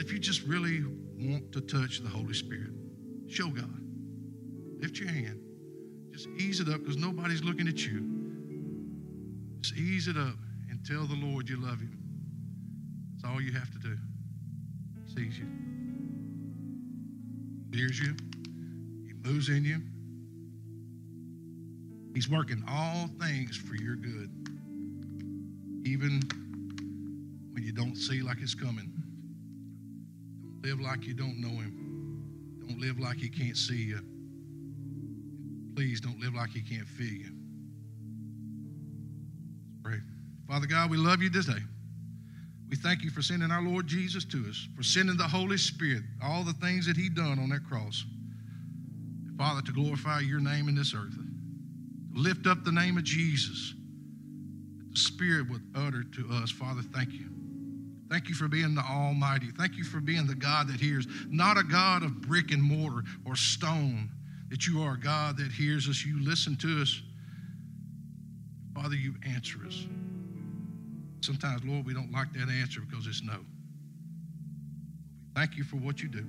If 0.00 0.12
you 0.12 0.18
just 0.18 0.42
really 0.42 0.84
want 1.18 1.50
to 1.52 1.60
touch 1.60 2.00
the 2.00 2.08
Holy 2.08 2.34
Spirit, 2.34 2.70
show 3.28 3.48
God. 3.48 3.80
Lift 4.80 4.98
your 4.98 5.08
hand. 5.08 5.40
Just 6.12 6.28
ease 6.38 6.60
it 6.60 6.68
up 6.68 6.80
because 6.80 6.96
nobody's 6.96 7.42
looking 7.42 7.66
at 7.68 7.84
you. 7.84 8.16
Just 9.60 9.76
ease 9.76 10.06
it 10.06 10.16
up 10.16 10.36
and 10.70 10.84
tell 10.84 11.06
the 11.06 11.16
Lord 11.16 11.48
you 11.48 11.60
love 11.60 11.80
Him. 11.80 11.98
That's 13.14 13.32
all 13.32 13.40
you 13.40 13.52
have 13.52 13.70
to 13.72 13.78
do. 13.78 13.96
He 15.04 15.14
sees 15.14 15.38
you, 15.38 15.46
hears 17.72 17.98
you, 17.98 18.14
He 19.06 19.12
moves 19.28 19.48
in 19.48 19.64
you. 19.64 19.80
He's 22.14 22.28
working 22.30 22.64
all 22.68 23.08
things 23.20 23.56
for 23.56 23.74
your 23.74 23.96
good, 23.96 24.30
even 25.84 26.22
when 27.56 27.64
you 27.64 27.72
don't 27.72 27.96
see 27.96 28.20
like 28.20 28.36
it's 28.42 28.54
coming. 28.54 28.92
Don't 30.42 30.62
live 30.62 30.78
like 30.78 31.06
you 31.06 31.14
don't 31.14 31.40
know 31.40 31.48
Him. 31.48 32.60
Don't 32.68 32.78
live 32.78 33.00
like 33.00 33.16
He 33.16 33.30
can't 33.30 33.56
see 33.56 33.82
you. 33.82 34.00
Please 35.74 36.02
don't 36.02 36.20
live 36.20 36.34
like 36.34 36.50
He 36.50 36.60
can't 36.60 36.86
feel 36.86 37.14
you. 37.14 37.32
Pray. 39.82 39.96
Father 40.46 40.66
God, 40.66 40.90
we 40.90 40.98
love 40.98 41.22
you 41.22 41.30
today. 41.30 41.62
We 42.68 42.76
thank 42.76 43.02
you 43.02 43.08
for 43.08 43.22
sending 43.22 43.50
our 43.50 43.62
Lord 43.62 43.86
Jesus 43.86 44.26
to 44.26 44.44
us, 44.50 44.68
for 44.76 44.82
sending 44.82 45.16
the 45.16 45.24
Holy 45.24 45.56
Spirit, 45.56 46.02
all 46.22 46.44
the 46.44 46.52
things 46.54 46.86
that 46.86 46.96
He 46.98 47.08
done 47.08 47.38
on 47.38 47.48
that 47.48 47.64
cross. 47.66 48.04
Father, 49.38 49.62
to 49.62 49.72
glorify 49.72 50.20
your 50.20 50.40
name 50.40 50.68
in 50.68 50.74
this 50.74 50.92
earth, 50.94 51.14
to 51.14 52.20
lift 52.20 52.46
up 52.46 52.64
the 52.64 52.72
name 52.72 52.98
of 52.98 53.04
Jesus, 53.04 53.72
that 54.76 54.92
the 54.92 55.00
Spirit 55.00 55.48
would 55.48 55.62
utter 55.74 56.02
to 56.02 56.28
us. 56.32 56.50
Father, 56.50 56.82
thank 56.92 57.12
you. 57.14 57.35
Thank 58.08 58.28
you 58.28 58.34
for 58.34 58.46
being 58.46 58.74
the 58.74 58.82
Almighty. 58.82 59.48
Thank 59.58 59.76
you 59.76 59.84
for 59.84 60.00
being 60.00 60.26
the 60.26 60.34
God 60.34 60.68
that 60.68 60.80
hears, 60.80 61.06
not 61.28 61.58
a 61.58 61.64
God 61.64 62.02
of 62.02 62.20
brick 62.22 62.52
and 62.52 62.62
mortar 62.62 63.02
or 63.24 63.34
stone, 63.34 64.10
that 64.48 64.66
you 64.66 64.80
are 64.82 64.94
a 64.94 65.00
God 65.00 65.36
that 65.38 65.50
hears 65.50 65.88
us. 65.88 66.04
You 66.04 66.24
listen 66.24 66.56
to 66.56 66.82
us. 66.82 67.02
Father, 68.74 68.94
you 68.94 69.14
answer 69.26 69.58
us. 69.66 69.86
Sometimes, 71.20 71.64
Lord, 71.64 71.84
we 71.84 71.94
don't 71.94 72.12
like 72.12 72.32
that 72.34 72.48
answer 72.48 72.80
because 72.80 73.06
it's 73.06 73.22
no. 73.22 73.38
Thank 75.34 75.56
you 75.56 75.64
for 75.64 75.76
what 75.76 76.00
you 76.00 76.08
do. 76.08 76.24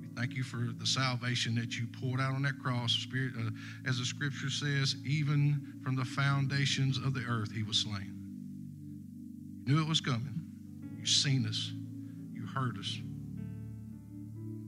We 0.00 0.08
thank 0.16 0.34
you 0.34 0.42
for 0.42 0.72
the 0.78 0.86
salvation 0.86 1.54
that 1.54 1.78
you 1.78 1.86
poured 2.00 2.20
out 2.20 2.34
on 2.34 2.42
that 2.42 2.58
cross. 2.60 2.92
Spirit, 2.92 3.34
uh, 3.38 3.50
as 3.86 3.98
the 3.98 4.04
scripture 4.04 4.50
says, 4.50 4.96
even 5.06 5.74
from 5.84 5.94
the 5.94 6.04
foundations 6.04 6.98
of 6.98 7.14
the 7.14 7.24
earth, 7.28 7.52
he 7.52 7.62
was 7.62 7.78
slain. 7.78 8.14
You 9.64 9.76
knew 9.76 9.82
it 9.82 9.88
was 9.88 10.00
coming. 10.00 10.37
You've 10.98 11.08
seen 11.08 11.46
us. 11.46 11.72
You 12.32 12.46
heard 12.46 12.76
us. 12.78 12.98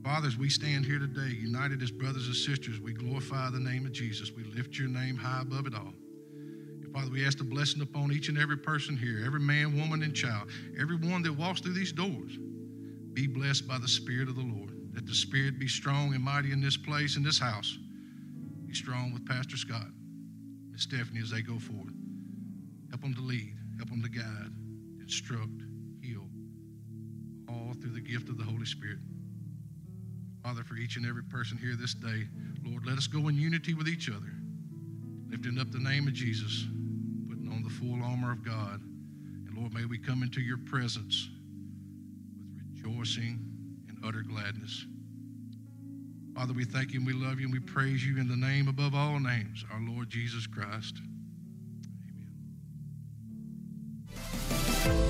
Fathers, 0.04 0.38
we 0.38 0.48
stand 0.48 0.86
here 0.86 0.98
today, 0.98 1.34
united 1.36 1.82
as 1.82 1.90
brothers 1.90 2.26
and 2.26 2.34
sisters. 2.34 2.80
We 2.80 2.94
glorify 2.94 3.50
the 3.50 3.60
name 3.60 3.84
of 3.84 3.92
Jesus. 3.92 4.32
We 4.32 4.44
lift 4.44 4.78
your 4.78 4.88
name 4.88 5.16
high 5.16 5.42
above 5.42 5.66
it 5.66 5.74
all. 5.74 5.92
And 6.32 6.90
Father, 6.92 7.10
we 7.10 7.26
ask 7.26 7.36
the 7.36 7.44
blessing 7.44 7.82
upon 7.82 8.10
each 8.10 8.28
and 8.28 8.38
every 8.38 8.56
person 8.56 8.96
here, 8.96 9.22
every 9.26 9.40
man, 9.40 9.76
woman, 9.78 10.02
and 10.02 10.14
child, 10.14 10.48
everyone 10.80 11.22
that 11.22 11.32
walks 11.32 11.60
through 11.60 11.74
these 11.74 11.92
doors. 11.92 12.38
Be 13.12 13.26
blessed 13.26 13.68
by 13.68 13.78
the 13.78 13.88
Spirit 13.88 14.28
of 14.28 14.36
the 14.36 14.42
Lord. 14.42 14.94
That 14.94 15.06
the 15.06 15.14
Spirit 15.14 15.58
be 15.58 15.68
strong 15.68 16.14
and 16.14 16.24
mighty 16.24 16.52
in 16.52 16.60
this 16.60 16.76
place, 16.76 17.16
in 17.16 17.22
this 17.22 17.38
house. 17.38 17.78
Be 18.66 18.74
strong 18.74 19.12
with 19.12 19.26
Pastor 19.26 19.56
Scott 19.56 19.86
and 20.70 20.80
Stephanie 20.80 21.20
as 21.20 21.30
they 21.30 21.42
go 21.42 21.58
forward. 21.58 21.94
Help 22.88 23.02
them 23.02 23.14
to 23.14 23.20
lead, 23.20 23.54
help 23.76 23.90
them 23.90 24.02
to 24.02 24.08
guide, 24.08 24.50
instruct, 25.00 25.62
all 27.50 27.74
through 27.74 27.92
the 27.92 28.00
gift 28.00 28.28
of 28.28 28.38
the 28.38 28.44
Holy 28.44 28.64
Spirit. 28.64 28.98
Father, 30.42 30.62
for 30.64 30.76
each 30.76 30.96
and 30.96 31.06
every 31.06 31.22
person 31.24 31.58
here 31.58 31.76
this 31.78 31.94
day, 31.94 32.26
Lord, 32.64 32.86
let 32.86 32.96
us 32.96 33.06
go 33.06 33.28
in 33.28 33.36
unity 33.36 33.74
with 33.74 33.88
each 33.88 34.08
other, 34.08 34.32
lifting 35.28 35.58
up 35.58 35.70
the 35.70 35.78
name 35.78 36.06
of 36.06 36.14
Jesus, 36.14 36.66
putting 37.28 37.48
on 37.52 37.62
the 37.62 37.70
full 37.70 38.02
armor 38.02 38.32
of 38.32 38.44
God. 38.44 38.80
And 38.80 39.56
Lord, 39.56 39.74
may 39.74 39.84
we 39.84 39.98
come 39.98 40.22
into 40.22 40.40
your 40.40 40.58
presence 40.58 41.28
with 42.54 42.84
rejoicing 42.84 43.38
and 43.88 43.98
utter 44.04 44.22
gladness. 44.22 44.86
Father, 46.34 46.54
we 46.54 46.64
thank 46.64 46.92
you 46.92 47.00
and 47.00 47.06
we 47.06 47.12
love 47.12 47.38
you 47.38 47.46
and 47.46 47.52
we 47.52 47.60
praise 47.60 48.04
you 48.04 48.18
in 48.18 48.28
the 48.28 48.36
name 48.36 48.68
above 48.68 48.94
all 48.94 49.18
names, 49.20 49.64
our 49.72 49.80
Lord 49.80 50.08
Jesus 50.08 50.46
Christ. 50.46 50.96
Amen. 54.86 55.09